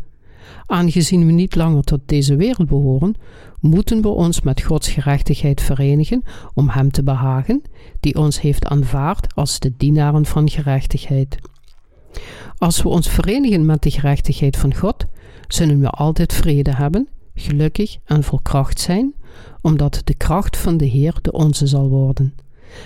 Aangezien 0.66 1.26
we 1.26 1.32
niet 1.32 1.54
langer 1.54 1.82
tot 1.82 2.00
deze 2.06 2.36
wereld 2.36 2.68
behoren, 2.68 3.14
moeten 3.60 4.02
we 4.02 4.08
ons 4.08 4.40
met 4.40 4.62
Gods 4.62 4.88
gerechtigheid 4.88 5.60
verenigen 5.60 6.22
om 6.54 6.68
Hem 6.68 6.90
te 6.90 7.02
behagen, 7.02 7.62
die 8.00 8.16
ons 8.16 8.40
heeft 8.40 8.66
aanvaard 8.66 9.34
als 9.34 9.58
de 9.58 9.72
dienaren 9.76 10.26
van 10.26 10.50
gerechtigheid. 10.50 11.36
Als 12.58 12.82
we 12.82 12.88
ons 12.88 13.08
verenigen 13.08 13.66
met 13.66 13.82
de 13.82 13.90
gerechtigheid 13.90 14.56
van 14.56 14.74
God, 14.74 15.06
zullen 15.48 15.80
we 15.80 15.88
altijd 15.88 16.32
vrede 16.32 16.74
hebben, 16.74 17.08
gelukkig 17.34 17.96
en 18.04 18.22
vol 18.22 18.40
kracht 18.42 18.80
zijn, 18.80 19.14
omdat 19.60 20.00
de 20.04 20.14
kracht 20.14 20.56
van 20.56 20.76
de 20.76 20.84
Heer 20.84 21.18
de 21.22 21.32
onze 21.32 21.66
zal 21.66 21.88
worden. 21.88 22.34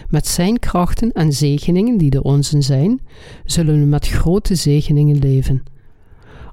Met 0.08 0.26
Zijn 0.26 0.58
krachten 0.58 1.12
en 1.12 1.32
zegeningen 1.32 1.98
die 1.98 2.10
de 2.10 2.22
onze 2.22 2.62
zijn, 2.62 3.00
zullen 3.44 3.80
we 3.80 3.86
met 3.86 4.08
grote 4.08 4.54
zegeningen 4.54 5.18
leven. 5.18 5.62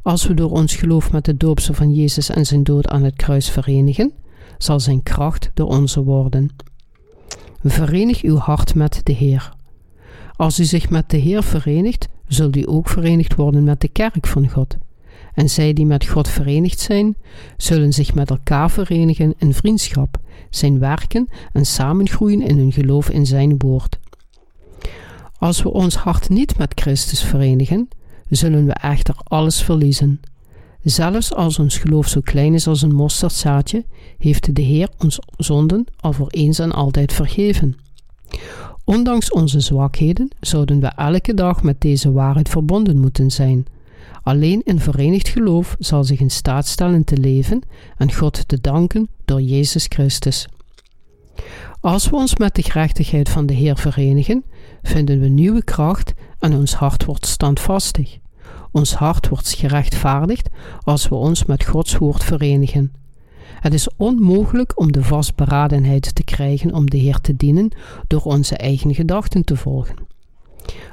Als 0.02 0.28
we 0.28 0.34
door 0.34 0.52
ons 0.52 0.76
geloof 0.76 1.12
met 1.12 1.26
de 1.26 1.38
doopsel 1.38 1.74
van 1.74 1.94
Jezus 1.94 2.30
en 2.30 2.46
zijn 2.46 2.64
dood 2.64 2.88
aan 2.88 3.04
het 3.04 3.16
kruis 3.16 3.50
verenigen, 3.50 4.12
zal 4.58 4.80
zijn 4.80 5.04
kracht 5.04 5.52
de 5.54 5.66
onze 5.66 6.04
worden. 6.04 6.50
Verenig 7.64 8.22
uw 8.22 8.36
hart 8.36 8.76
met 8.76 9.02
de 9.04 9.14
Heer. 9.14 9.54
Als 10.36 10.60
u 10.60 10.64
zich 10.64 10.90
met 10.90 11.10
de 11.10 11.18
Heer 11.18 11.44
verenigt, 11.44 12.08
zult 12.28 12.56
u 12.56 12.64
ook 12.66 12.90
verenigd 12.90 13.36
worden 13.36 13.64
met 13.64 13.82
de 13.82 13.88
kerk 13.88 14.28
van 14.28 14.50
God. 14.50 14.78
En 15.34 15.50
zij 15.50 15.74
die 15.74 15.86
met 15.86 16.06
God 16.08 16.28
verenigd 16.28 16.80
zijn, 16.80 17.16
zullen 17.58 17.94
zich 17.94 18.14
met 18.14 18.30
elkaar 18.30 18.72
verenigen 18.72 19.34
in 19.38 19.54
vriendschap, 19.54 20.18
zijn 20.50 20.80
werken 20.80 21.30
en 21.54 21.66
samengroeien 21.66 22.42
in 22.42 22.58
hun 22.58 22.72
geloof 22.72 23.10
in 23.10 23.26
zijn 23.26 23.58
woord. 23.58 24.00
Als 25.38 25.64
we 25.64 25.72
ons 25.72 25.96
hart 25.96 26.30
niet 26.30 26.58
met 26.58 26.72
Christus 26.82 27.24
verenigen, 27.24 27.88
zullen 28.30 28.66
we 28.66 28.74
echter 28.74 29.16
alles 29.24 29.62
verliezen. 29.62 30.20
Zelfs 30.84 31.34
als 31.34 31.60
ons 31.60 31.78
geloof 31.78 32.08
zo 32.08 32.22
klein 32.22 32.54
is 32.54 32.68
als 32.68 32.82
een 32.82 32.96
mosterdzaadje, 32.96 33.86
heeft 34.18 34.56
de 34.56 34.62
Heer 34.62 34.90
ons 34.98 35.20
zonden 35.38 35.86
al 36.00 36.14
voor 36.14 36.30
eens 36.30 36.60
en 36.60 36.72
altijd 36.72 37.14
vergeven. 37.14 37.76
Ondanks 38.86 39.32
onze 39.32 39.60
zwakheden 39.60 40.30
zouden 40.40 40.80
we 40.80 40.88
elke 40.88 41.34
dag 41.34 41.64
met 41.64 41.82
deze 41.82 42.12
waarheid 42.12 42.50
verbonden 42.50 43.00
moeten 43.00 43.32
zijn. 43.32 43.66
Alleen 44.24 44.62
een 44.66 44.80
verenigd 44.80 45.28
geloof 45.28 45.76
zal 45.80 46.04
zich 46.04 46.20
in 46.20 46.30
staat 46.30 46.68
stellen 46.68 47.04
te 47.04 47.18
leven 47.18 47.62
en 47.98 48.14
God 48.14 48.48
te 48.48 48.62
danken 48.62 49.10
door 49.26 49.42
Jezus 49.42 49.86
Christus. 49.90 50.48
Als 51.80 52.10
we 52.10 52.16
ons 52.16 52.38
met 52.38 52.56
de 52.56 52.64
gerechtigheid 52.64 53.30
van 53.30 53.46
de 53.46 53.54
Heer 53.54 53.78
verenigen, 53.78 54.44
vinden 54.82 55.20
we 55.20 55.28
nieuwe 55.28 55.64
kracht 55.64 56.14
en 56.40 56.54
ons 56.54 56.74
hart 56.74 57.06
wordt 57.06 57.26
standvastig. 57.26 58.18
Ons 58.72 58.94
hart 58.94 59.28
wordt 59.28 59.54
gerechtvaardigd 59.54 60.50
als 60.84 61.08
we 61.08 61.16
ons 61.16 61.46
met 61.46 61.66
Gods 61.66 61.98
woord 61.98 62.24
verenigen. 62.24 62.92
Het 63.60 63.74
is 63.74 63.88
onmogelijk 63.98 64.80
om 64.80 64.92
de 64.92 65.04
vastberadenheid 65.04 66.16
te 66.16 66.24
krijgen 66.24 66.74
om 66.74 66.90
de 66.90 66.98
Heer 66.98 67.20
te 67.20 67.36
dienen 67.36 67.72
door 68.08 68.22
onze 68.22 68.58
eigen 68.58 68.96
gedachten 68.96 69.44
te 69.44 69.56
volgen. 69.56 69.96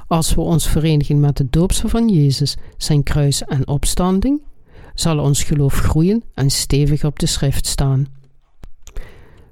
Als 0.07 0.35
we 0.35 0.41
ons 0.41 0.67
verenigen 0.67 1.19
met 1.19 1.37
de 1.37 1.47
doopsel 1.49 1.89
van 1.89 2.09
Jezus, 2.09 2.55
zijn 2.77 3.03
kruis 3.03 3.43
en 3.43 3.67
opstanding, 3.67 4.41
zal 4.93 5.19
ons 5.19 5.43
geloof 5.43 5.73
groeien 5.73 6.23
en 6.33 6.49
stevig 6.49 7.03
op 7.03 7.19
de 7.19 7.25
schrift 7.25 7.67
staan. 7.67 8.07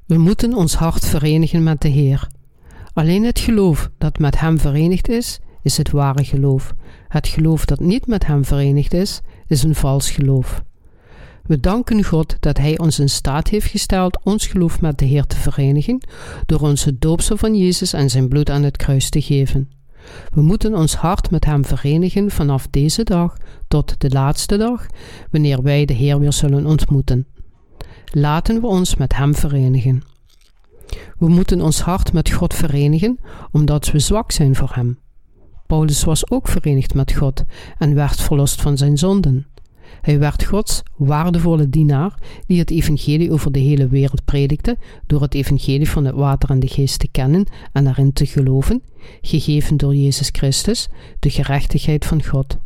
We 0.06 0.18
moeten 0.18 0.54
ons 0.54 0.74
hart 0.74 1.06
verenigen 1.06 1.64
met 1.64 1.82
de 1.82 1.88
Heer. 1.88 2.28
Alleen 2.94 3.24
het 3.24 3.40
geloof 3.40 3.90
dat 3.98 4.20
met 4.20 4.40
Hem 4.40 4.60
verenigd 4.60 5.10
is, 5.10 5.40
is 5.62 5.78
het 5.78 5.92
ware 5.92 6.24
geloof. 6.24 6.74
Het 7.08 7.28
geloof 7.28 7.66
dat 7.66 7.80
niet 7.80 8.08
met 8.08 8.26
Hem 8.26 8.46
verenigd 8.46 8.94
is, 8.94 9.22
is 9.48 9.64
een 9.64 9.76
vals 9.76 10.12
geloof. 10.12 10.64
We 11.44 11.60
danken 11.60 12.04
God 12.04 12.36
dat 12.40 12.58
Hij 12.58 12.78
ons 12.78 13.00
in 13.00 13.10
staat 13.10 13.48
heeft 13.48 13.68
gesteld 13.68 14.20
ons 14.24 14.48
geloof 14.48 14.82
met 14.82 14.98
de 14.98 15.06
Heer 15.06 15.26
te 15.26 15.36
verenigen 15.36 16.00
door 16.46 16.60
ons 16.60 16.84
het 16.84 17.02
doopsel 17.02 17.38
van 17.38 17.56
Jezus 17.56 17.94
en 17.94 18.10
zijn 18.10 18.28
bloed 18.28 18.50
aan 18.50 18.64
het 18.64 18.78
kruis 18.78 19.10
te 19.10 19.22
geven. 19.22 19.70
We 20.34 20.42
moeten 20.42 20.76
ons 20.76 20.96
hart 20.96 21.32
met 21.32 21.46
Hem 21.46 21.66
verenigen 21.66 22.32
vanaf 22.32 22.68
deze 22.70 23.04
dag 23.04 23.38
tot 23.68 24.02
de 24.02 24.10
laatste 24.10 24.58
dag, 24.58 24.86
wanneer 25.32 25.62
wij 25.62 25.86
de 25.86 25.94
Heer 25.94 26.20
weer 26.20 26.34
zullen 26.34 26.66
ontmoeten. 26.66 27.28
Laten 28.12 28.62
we 28.62 28.68
ons 28.68 28.96
met 28.96 29.16
Hem 29.16 29.36
verenigen. 29.36 30.04
We 31.18 31.28
moeten 31.28 31.62
ons 31.62 31.82
hart 31.82 32.14
met 32.14 32.32
God 32.32 32.54
verenigen, 32.54 33.20
omdat 33.52 33.92
we 33.92 34.00
zwak 34.00 34.32
zijn 34.32 34.56
voor 34.56 34.72
Hem. 34.74 35.00
Paulus 35.68 36.04
was 36.04 36.32
ook 36.32 36.48
verenigd 36.48 36.94
met 36.94 37.14
God 37.14 37.44
en 37.78 37.96
werd 37.96 38.22
verlost 38.22 38.62
van 38.62 38.78
zijn 38.78 38.98
zonden. 38.98 39.48
Hij 40.02 40.20
werd 40.20 40.44
Gods 40.44 40.84
waardevolle 40.96 41.70
dienaar 41.70 42.14
die 42.46 42.60
het 42.60 42.72
evangelie 42.72 43.32
over 43.32 43.52
de 43.52 43.60
hele 43.60 43.88
wereld 43.88 44.26
predikte 44.26 44.78
door 45.08 45.22
het 45.22 45.34
evangelie 45.34 45.90
van 45.90 46.06
het 46.06 46.16
water 46.16 46.50
en 46.50 46.60
de 46.60 46.68
geest 46.68 47.00
te 47.00 47.08
kennen 47.08 47.46
en 47.72 47.84
daarin 47.84 48.14
te 48.14 48.26
geloven, 48.26 48.82
gegeven 49.22 49.78
door 49.78 49.96
Jezus 49.96 50.30
Christus, 50.32 50.88
de 51.20 51.30
gerechtigheid 51.30 52.06
van 52.06 52.24
God. 52.24 52.58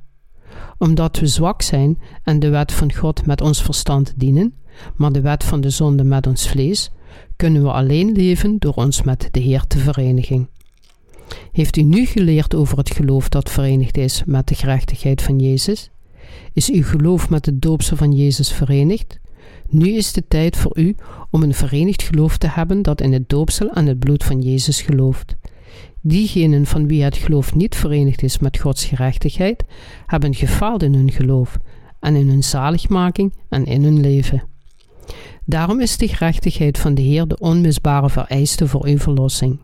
Omdat 0.78 1.20
we 1.20 1.28
zwak 1.28 1.62
zijn 1.62 2.00
en 2.24 2.40
de 2.40 2.50
wet 2.50 2.72
van 2.72 2.94
God 2.94 3.26
met 3.26 3.42
ons 3.42 3.62
verstand 3.62 4.14
dienen, 4.16 4.54
maar 4.96 5.12
de 5.12 5.22
wet 5.22 5.44
van 5.44 5.62
de 5.62 5.70
zonde 5.70 6.04
met 6.04 6.28
ons 6.28 6.50
vlees, 6.50 6.92
kunnen 7.36 7.64
we 7.64 7.72
alleen 7.72 8.12
leven 8.12 8.56
door 8.60 8.74
ons 8.74 9.02
met 9.02 9.28
de 9.32 9.40
Heer 9.40 9.68
te 9.68 9.78
verenigen. 9.78 10.50
Heeft 11.52 11.78
u 11.78 11.82
nu 11.82 12.06
geleerd 12.06 12.56
over 12.56 12.78
het 12.78 12.92
geloof 12.92 13.30
dat 13.30 13.52
verenigd 13.52 13.98
is 13.98 14.24
met 14.26 14.48
de 14.48 14.56
gerechtigheid 14.56 15.22
van 15.22 15.40
Jezus? 15.40 15.90
Is 16.54 16.72
uw 16.72 16.84
geloof 16.84 17.30
met 17.30 17.46
het 17.46 17.62
doopsel 17.62 17.98
van 17.98 18.12
Jezus 18.12 18.52
verenigd? 18.52 19.20
Nu 19.70 19.90
is 19.90 20.14
de 20.14 20.28
tijd 20.28 20.58
voor 20.58 20.78
u 20.78 20.96
om 21.30 21.44
een 21.44 21.54
verenigd 21.54 22.04
geloof 22.04 22.38
te 22.38 22.48
hebben 22.48 22.82
dat 22.82 23.02
in 23.02 23.14
het 23.14 23.30
doopsel 23.30 23.70
en 23.70 23.86
het 23.86 24.00
bloed 24.00 24.24
van 24.24 24.42
Jezus 24.42 24.82
gelooft. 24.82 25.36
Diegenen 26.02 26.66
van 26.66 26.88
wie 26.88 27.04
het 27.04 27.18
geloof 27.18 27.56
niet 27.56 27.76
verenigd 27.76 28.24
is 28.24 28.40
met 28.40 28.60
Gods 28.60 28.86
gerechtigheid, 28.86 29.64
hebben 30.06 30.36
gefaald 30.36 30.84
in 30.84 30.94
hun 30.94 31.12
geloof 31.12 31.58
en 32.00 32.16
in 32.16 32.28
hun 32.28 32.44
zaligmaking 32.44 33.34
en 33.50 33.66
in 33.66 33.84
hun 33.84 34.02
leven. 34.02 34.44
Daarom 35.46 35.80
is 35.80 35.98
de 35.98 36.08
gerechtigheid 36.08 36.78
van 36.78 36.94
de 36.94 37.02
Heer 37.02 37.28
de 37.28 37.40
onmisbare 37.40 38.10
vereiste 38.10 38.68
voor 38.68 38.86
uw 38.86 38.98
verlossing. 38.98 39.60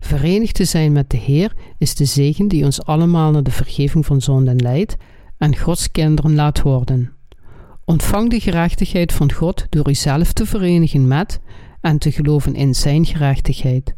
Verenigd 0.00 0.54
te 0.54 0.64
zijn 0.64 0.92
met 0.92 1.10
de 1.10 1.16
Heer 1.16 1.52
is 1.78 1.94
de 1.94 2.04
zegen 2.04 2.48
die 2.48 2.64
ons 2.64 2.84
allemaal 2.84 3.30
naar 3.30 3.42
de 3.42 3.50
vergeving 3.50 4.06
van 4.06 4.20
zonden 4.20 4.56
leidt 4.56 4.96
en 5.44 5.56
Gods 5.56 5.90
kinderen 5.90 6.34
laat 6.34 6.62
worden. 6.62 7.12
Ontvang 7.84 8.30
de 8.30 8.40
gerechtigheid 8.40 9.12
van 9.12 9.32
God 9.32 9.66
door 9.68 9.88
uzelf 9.88 10.32
te 10.32 10.46
verenigen 10.46 11.08
met 11.08 11.40
en 11.80 11.98
te 11.98 12.12
geloven 12.12 12.54
in 12.54 12.74
Zijn 12.74 13.06
gerechtigheid. 13.06 13.94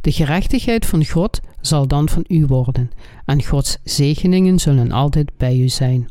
De 0.00 0.12
gerechtigheid 0.12 0.86
van 0.86 1.06
God 1.06 1.40
zal 1.60 1.86
dan 1.86 2.08
van 2.08 2.24
u 2.28 2.46
worden, 2.46 2.90
en 3.24 3.44
Gods 3.44 3.78
zegeningen 3.84 4.58
zullen 4.58 4.92
altijd 4.92 5.36
bij 5.36 5.56
u 5.56 5.68
zijn. 5.68 6.10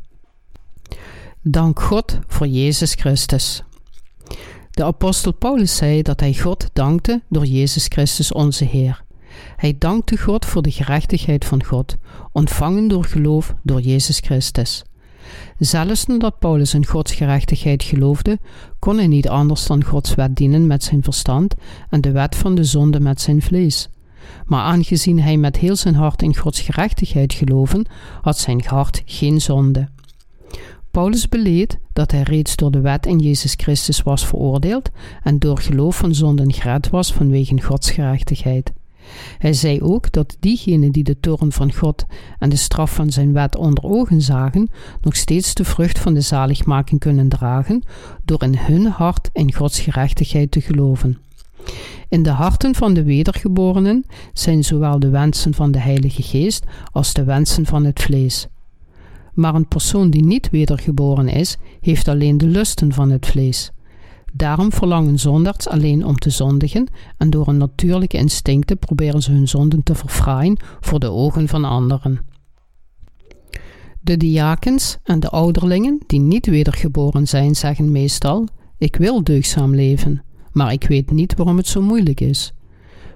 Dank 1.42 1.80
God 1.80 2.20
voor 2.28 2.48
Jezus 2.48 2.94
Christus. 2.94 3.64
De 4.72 4.84
apostel 4.84 5.34
Paulus 5.34 5.76
zei 5.76 6.02
dat 6.02 6.20
hij 6.20 6.34
God 6.34 6.70
dankte 6.74 7.22
door 7.30 7.46
Jezus 7.46 7.86
Christus 7.86 8.32
onze 8.32 8.66
Heer. 8.66 9.04
Hij 9.56 9.76
dankte 9.80 10.18
God 10.18 10.46
voor 10.46 10.62
de 10.62 10.72
gerechtigheid 10.72 11.46
van 11.46 11.64
God, 11.64 11.96
ontvangen 12.32 12.88
door 12.88 13.06
geloof 13.06 13.56
door 13.64 13.82
Jezus 13.82 14.20
Christus. 14.20 14.84
Zelfs 15.58 16.06
nadat 16.06 16.40
Paulus 16.40 16.74
in 16.74 16.86
Gods 16.86 17.14
gerechtigheid 17.14 17.84
geloofde, 17.84 18.40
kon 18.80 18.98
hij 18.98 19.08
niet 19.08 19.30
anders 19.30 19.66
dan 19.66 19.84
Gods 19.84 20.16
wet 20.16 20.36
dienen 20.36 20.68
met 20.68 20.84
zijn 20.84 21.04
verstand 21.04 21.56
en 21.90 22.02
de 22.02 22.12
wet 22.12 22.36
van 22.36 22.56
de 22.56 22.64
zonde 22.64 23.00
met 23.00 23.22
zijn 23.22 23.42
vlees. 23.42 23.90
Maar 24.46 24.64
aangezien 24.64 25.20
hij 25.22 25.38
met 25.38 25.58
heel 25.58 25.76
zijn 25.76 25.96
hart 25.96 26.22
in 26.22 26.36
Gods 26.36 26.62
gerechtigheid 26.62 27.34
geloven, 27.34 27.86
had 28.22 28.38
zijn 28.38 28.64
hart 28.66 29.02
geen 29.06 29.42
zonde. 29.42 29.88
Paulus 30.92 31.30
beleed 31.30 31.80
dat 31.94 32.12
hij 32.12 32.22
reeds 32.22 32.56
door 32.56 32.72
de 32.72 32.82
wet 32.82 33.06
in 33.06 33.20
Jezus 33.20 33.54
Christus 33.58 34.04
was 34.04 34.26
veroordeeld 34.26 34.90
en 35.24 35.40
door 35.40 35.58
geloof 35.58 35.98
van 35.98 36.16
zonden 36.16 36.54
gered 36.54 36.90
was 36.90 37.14
vanwege 37.14 37.62
Gods 37.62 37.92
gerechtigheid. 37.92 38.72
Hij 39.38 39.54
zei 39.54 39.82
ook 39.82 40.12
dat 40.12 40.38
diegenen 40.40 40.92
die 40.92 41.04
de 41.04 41.20
toren 41.20 41.52
van 41.52 41.74
God 41.74 42.06
en 42.40 42.50
de 42.50 42.56
straf 42.56 42.94
van 42.94 43.12
zijn 43.12 43.34
wet 43.34 43.56
onder 43.56 43.84
ogen 43.84 44.22
zagen, 44.22 44.70
nog 45.02 45.16
steeds 45.16 45.54
de 45.54 45.66
vrucht 45.66 46.00
van 46.00 46.14
de 46.14 46.22
zaligmaking 46.22 47.00
kunnen 47.00 47.30
dragen 47.30 47.84
door 48.26 48.44
in 48.44 48.58
hun 48.58 48.86
hart 48.86 49.30
in 49.34 49.54
Gods 49.54 49.80
gerechtigheid 49.80 50.52
te 50.52 50.62
geloven. 50.62 51.18
In 52.10 52.24
de 52.24 52.30
harten 52.30 52.76
van 52.76 52.94
de 52.94 53.04
wedergeborenen 53.04 54.06
zijn 54.34 54.64
zowel 54.64 55.00
de 55.00 55.10
wensen 55.10 55.54
van 55.54 55.72
de 55.72 55.80
Heilige 55.80 56.22
Geest 56.22 56.64
als 56.92 57.14
de 57.14 57.24
wensen 57.24 57.66
van 57.66 57.86
het 57.86 58.02
vlees. 58.02 58.48
Maar 59.34 59.56
een 59.56 59.68
persoon 59.68 60.10
die 60.10 60.24
niet 60.24 60.50
wedergeboren 60.50 61.28
is, 61.28 61.58
heeft 61.82 62.08
alleen 62.08 62.38
de 62.38 62.48
lusten 62.48 62.94
van 62.94 63.10
het 63.10 63.26
vlees. 63.26 63.72
Daarom 64.34 64.72
verlangen 64.72 65.20
zondaars 65.20 65.68
alleen 65.68 66.06
om 66.06 66.16
te 66.16 66.30
zondigen 66.30 66.88
en 67.18 67.30
door 67.30 67.46
hun 67.46 67.58
natuurlijke 67.58 68.18
instincten 68.18 68.78
proberen 68.78 69.22
ze 69.22 69.32
hun 69.32 69.48
zonden 69.48 69.84
te 69.84 69.96
verfraaien 69.96 70.58
voor 70.80 71.00
de 71.00 71.10
ogen 71.10 71.48
van 71.48 71.66
anderen. 71.66 72.20
De 74.02 74.18
diakens 74.18 74.98
en 75.04 75.20
de 75.20 75.30
ouderlingen 75.30 76.00
die 76.08 76.20
niet 76.20 76.46
wedergeboren 76.46 77.28
zijn, 77.28 77.56
zeggen 77.56 77.92
meestal: 77.92 78.48
Ik 78.78 78.96
wil 78.96 79.24
deugzaam 79.24 79.76
leven, 79.76 80.24
maar 80.52 80.72
ik 80.72 80.88
weet 80.88 81.12
niet 81.12 81.36
waarom 81.36 81.58
het 81.58 81.68
zo 81.68 81.82
moeilijk 81.82 82.22
is. 82.22 82.54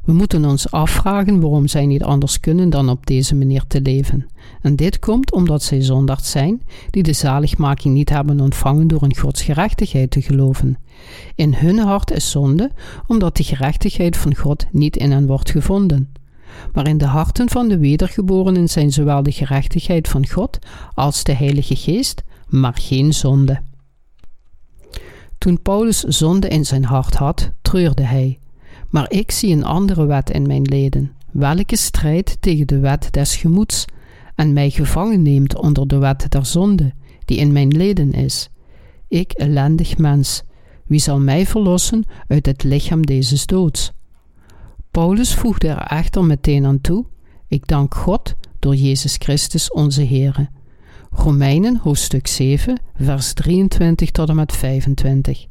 We 0.04 0.14
moeten 0.14 0.46
ons 0.46 0.72
afvragen 0.72 1.40
waarom 1.40 1.68
zij 1.68 1.86
niet 1.86 2.04
anders 2.04 2.40
kunnen 2.40 2.70
dan 2.70 2.90
op 2.90 3.06
deze 3.06 3.36
manier 3.36 3.64
te 3.68 3.82
leven. 3.82 4.28
En 4.62 4.76
dit 4.76 5.00
komt 5.00 5.32
omdat 5.32 5.64
zij 5.64 5.82
zondaars 5.82 6.32
zijn, 6.32 6.62
die 6.90 7.04
de 7.04 7.14
zaligmaking 7.14 7.94
niet 7.94 8.10
hebben 8.10 8.40
ontvangen 8.40 8.88
door 8.88 9.04
in 9.04 9.18
Gods 9.18 9.42
gerechtigheid 9.42 10.12
te 10.12 10.22
geloven. 10.22 10.78
In 11.36 11.54
hun 11.54 11.78
hart 11.78 12.12
is 12.12 12.32
zonde, 12.32 12.72
omdat 13.08 13.38
de 13.38 13.44
gerechtigheid 13.44 14.18
van 14.18 14.36
God 14.36 14.66
niet 14.72 14.98
in 14.98 15.12
hen 15.12 15.28
wordt 15.28 15.52
gevonden. 15.52 16.12
Maar 16.74 16.88
in 16.88 16.98
de 16.98 17.06
harten 17.06 17.50
van 17.50 17.68
de 17.68 17.78
wedergeborenen 17.78 18.68
zijn 18.68 18.92
zowel 18.92 19.24
de 19.24 19.32
gerechtigheid 19.32 20.08
van 20.08 20.28
God 20.28 20.60
als 20.94 21.24
de 21.24 21.34
Heilige 21.34 21.76
Geest, 21.76 22.24
maar 22.48 22.78
geen 22.80 23.14
zonde. 23.14 23.62
Toen 25.38 25.62
Paulus 25.62 26.00
zonde 26.00 26.48
in 26.48 26.66
zijn 26.66 26.86
hart 26.86 27.16
had, 27.16 27.52
treurde 27.62 28.04
hij 28.04 28.40
maar 28.94 29.12
ik 29.12 29.32
zie 29.32 29.54
een 29.56 29.64
andere 29.64 30.06
wet 30.06 30.30
in 30.30 30.48
mijn 30.48 30.62
leden, 30.62 31.12
welke 31.32 31.78
strijdt 31.78 32.38
tegen 32.40 32.68
de 32.68 32.80
wet 32.80 33.08
des 33.12 33.36
gemoeds 33.36 33.86
en 34.36 34.54
mij 34.54 34.70
gevangen 34.70 35.22
neemt 35.22 35.56
onder 35.56 35.88
de 35.88 35.98
wet 35.98 36.26
der 36.30 36.46
zonde, 36.46 36.94
die 37.26 37.38
in 37.38 37.52
mijn 37.52 37.68
leden 37.68 38.12
is. 38.12 38.50
Ik, 39.08 39.32
ellendig 39.32 39.98
mens, 39.98 40.44
wie 40.86 41.00
zal 41.00 41.20
mij 41.20 41.46
verlossen 41.46 42.04
uit 42.28 42.46
het 42.46 42.64
lichaam 42.64 43.06
deze 43.06 43.46
doods? 43.46 43.92
Paulus 44.92 45.34
voegde 45.36 45.68
er 45.68 45.98
echter 45.98 46.24
meteen 46.24 46.66
aan 46.66 46.82
toe: 46.82 47.06
Ik 47.48 47.68
dank 47.68 47.96
God 47.96 48.36
door 48.60 48.76
Jezus 48.76 49.16
Christus 49.18 49.72
onze 49.72 50.06
Heere. 50.06 50.50
Romeinen 51.12 51.78
hoofdstuk 51.78 52.28
7, 52.28 52.80
vers 52.96 53.34
23 53.34 54.12
tot 54.12 54.30
en 54.30 54.36
met 54.36 54.54
25. 54.54 55.46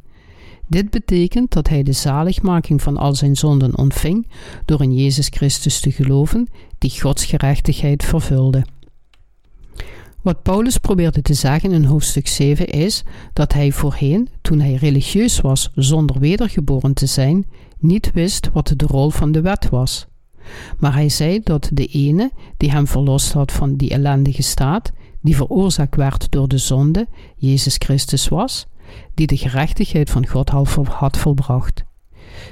Dit 0.68 0.90
betekent 0.90 1.52
dat 1.52 1.68
hij 1.68 1.82
de 1.82 1.92
zaligmaking 1.92 2.82
van 2.82 2.96
al 2.96 3.14
zijn 3.14 3.36
zonden 3.36 3.78
ontving 3.78 4.26
door 4.64 4.82
in 4.82 4.94
Jezus 4.94 5.28
Christus 5.28 5.80
te 5.80 5.92
geloven, 5.92 6.48
die 6.78 7.00
Gods 7.00 7.24
gerechtigheid 7.24 8.04
vervulde. 8.04 8.64
Wat 10.22 10.42
Paulus 10.42 10.78
probeerde 10.78 11.22
te 11.22 11.34
zeggen 11.34 11.72
in 11.72 11.84
hoofdstuk 11.84 12.28
7 12.28 12.66
is 12.66 13.02
dat 13.32 13.52
hij 13.52 13.72
voorheen, 13.72 14.28
toen 14.40 14.60
hij 14.60 14.74
religieus 14.74 15.40
was 15.40 15.70
zonder 15.74 16.18
wedergeboren 16.18 16.94
te 16.94 17.06
zijn, 17.06 17.46
niet 17.78 18.10
wist 18.12 18.50
wat 18.52 18.72
de 18.76 18.86
rol 18.86 19.10
van 19.10 19.32
de 19.32 19.40
wet 19.40 19.68
was. 19.68 20.06
Maar 20.78 20.94
hij 20.94 21.08
zei 21.08 21.40
dat 21.42 21.70
de 21.72 21.86
ene 21.86 22.30
die 22.56 22.70
hem 22.70 22.86
verlost 22.86 23.32
had 23.32 23.52
van 23.52 23.76
die 23.76 23.90
ellendige 23.90 24.42
staat, 24.42 24.92
die 25.20 25.36
veroorzaakt 25.36 25.96
werd 25.96 26.30
door 26.30 26.48
de 26.48 26.58
zonde, 26.58 27.06
Jezus 27.36 27.76
Christus 27.78 28.28
was, 28.28 28.66
die 29.14 29.26
de 29.26 29.36
gerechtigheid 29.36 30.10
van 30.10 30.26
God 30.26 30.50
had 30.88 31.16
volbracht. 31.16 31.84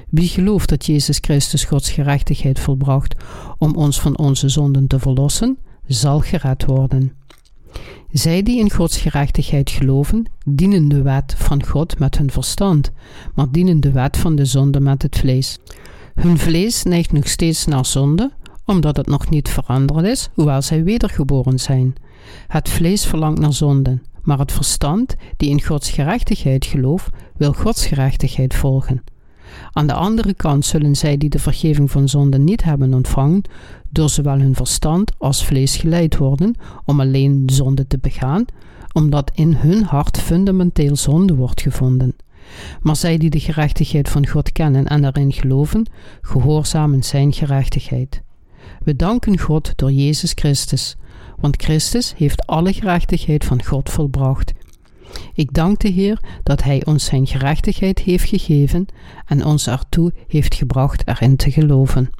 Wie 0.08 0.28
gelooft 0.28 0.68
dat 0.68 0.86
Jezus 0.86 1.18
Christus 1.20 1.64
Gods 1.64 1.90
gerechtigheid 1.90 2.60
volbracht 2.60 3.14
om 3.58 3.74
ons 3.74 4.00
van 4.00 4.18
onze 4.18 4.48
zonden 4.48 4.86
te 4.86 4.98
verlossen, 4.98 5.58
zal 5.86 6.20
gered 6.20 6.64
worden. 6.64 7.12
Zij 8.10 8.42
die 8.42 8.58
in 8.58 8.70
Gods 8.70 8.96
gerechtigheid 8.96 9.70
geloven, 9.70 10.30
dienen 10.46 10.88
de 10.88 11.02
wet 11.02 11.34
van 11.36 11.66
God 11.66 11.98
met 11.98 12.18
hun 12.18 12.30
verstand, 12.30 12.90
maar 13.34 13.50
dienen 13.50 13.80
de 13.80 13.92
wet 13.92 14.16
van 14.16 14.36
de 14.36 14.44
zonde 14.44 14.80
met 14.80 15.02
het 15.02 15.16
vlees. 15.16 15.58
Hun 16.14 16.38
vlees 16.38 16.82
neigt 16.82 17.12
nog 17.12 17.28
steeds 17.28 17.66
naar 17.66 17.86
zonde, 17.86 18.30
omdat 18.64 18.96
het 18.96 19.06
nog 19.06 19.30
niet 19.30 19.48
veranderd 19.48 20.06
is, 20.06 20.30
hoewel 20.34 20.62
zij 20.62 20.84
wedergeboren 20.84 21.58
zijn. 21.58 21.94
Het 22.46 22.68
vlees 22.68 23.04
verlangt 23.04 23.40
naar 23.40 23.52
zonden, 23.52 24.02
maar 24.22 24.38
het 24.38 24.52
verstand, 24.52 25.16
die 25.36 25.50
in 25.50 25.62
Gods 25.62 25.90
gerechtigheid 25.90 26.66
gelooft, 26.66 27.08
wil 27.36 27.52
Gods 27.52 27.86
gerechtigheid 27.86 28.54
volgen. 28.54 29.02
Aan 29.72 29.86
de 29.86 29.92
andere 29.92 30.34
kant 30.34 30.64
zullen 30.64 30.96
zij 30.96 31.16
die 31.16 31.28
de 31.28 31.38
vergeving 31.38 31.90
van 31.90 32.08
zonden 32.08 32.44
niet 32.44 32.62
hebben 32.62 32.94
ontvangen, 32.94 33.42
door 33.88 34.08
zowel 34.08 34.38
hun 34.38 34.54
verstand 34.54 35.12
als 35.18 35.44
vlees 35.44 35.76
geleid 35.76 36.16
worden 36.16 36.54
om 36.84 37.00
alleen 37.00 37.42
zonde 37.46 37.86
te 37.86 37.98
begaan, 37.98 38.44
omdat 38.92 39.30
in 39.34 39.54
hun 39.54 39.84
hart 39.84 40.18
fundamenteel 40.18 40.96
zonde 40.96 41.34
wordt 41.34 41.60
gevonden. 41.60 42.16
Maar 42.80 42.96
zij 42.96 43.18
die 43.18 43.30
de 43.30 43.40
gerechtigheid 43.40 44.08
van 44.08 44.26
God 44.26 44.52
kennen 44.52 44.86
en 44.86 45.04
erin 45.04 45.32
geloven, 45.32 45.86
gehoorzamen 46.20 47.02
zijn 47.02 47.32
gerechtigheid. 47.32 48.22
We 48.84 48.96
danken 48.96 49.38
God 49.38 49.72
door 49.76 49.92
Jezus 49.92 50.32
Christus, 50.34 50.96
want 51.40 51.62
Christus 51.62 52.14
heeft 52.16 52.46
alle 52.46 52.72
gerechtigheid 52.72 53.44
van 53.44 53.64
God 53.64 53.90
volbracht. 53.90 54.52
Ik 55.34 55.54
dank 55.54 55.80
de 55.80 55.88
Heer 55.88 56.20
dat 56.42 56.62
Hij 56.62 56.84
ons 56.84 57.04
Zijn 57.04 57.26
gerechtigheid 57.26 57.98
heeft 57.98 58.28
gegeven 58.28 58.86
en 59.26 59.44
ons 59.44 59.66
ertoe 59.66 60.12
heeft 60.28 60.54
gebracht 60.54 61.06
erin 61.06 61.36
te 61.36 61.50
geloven. 61.50 62.10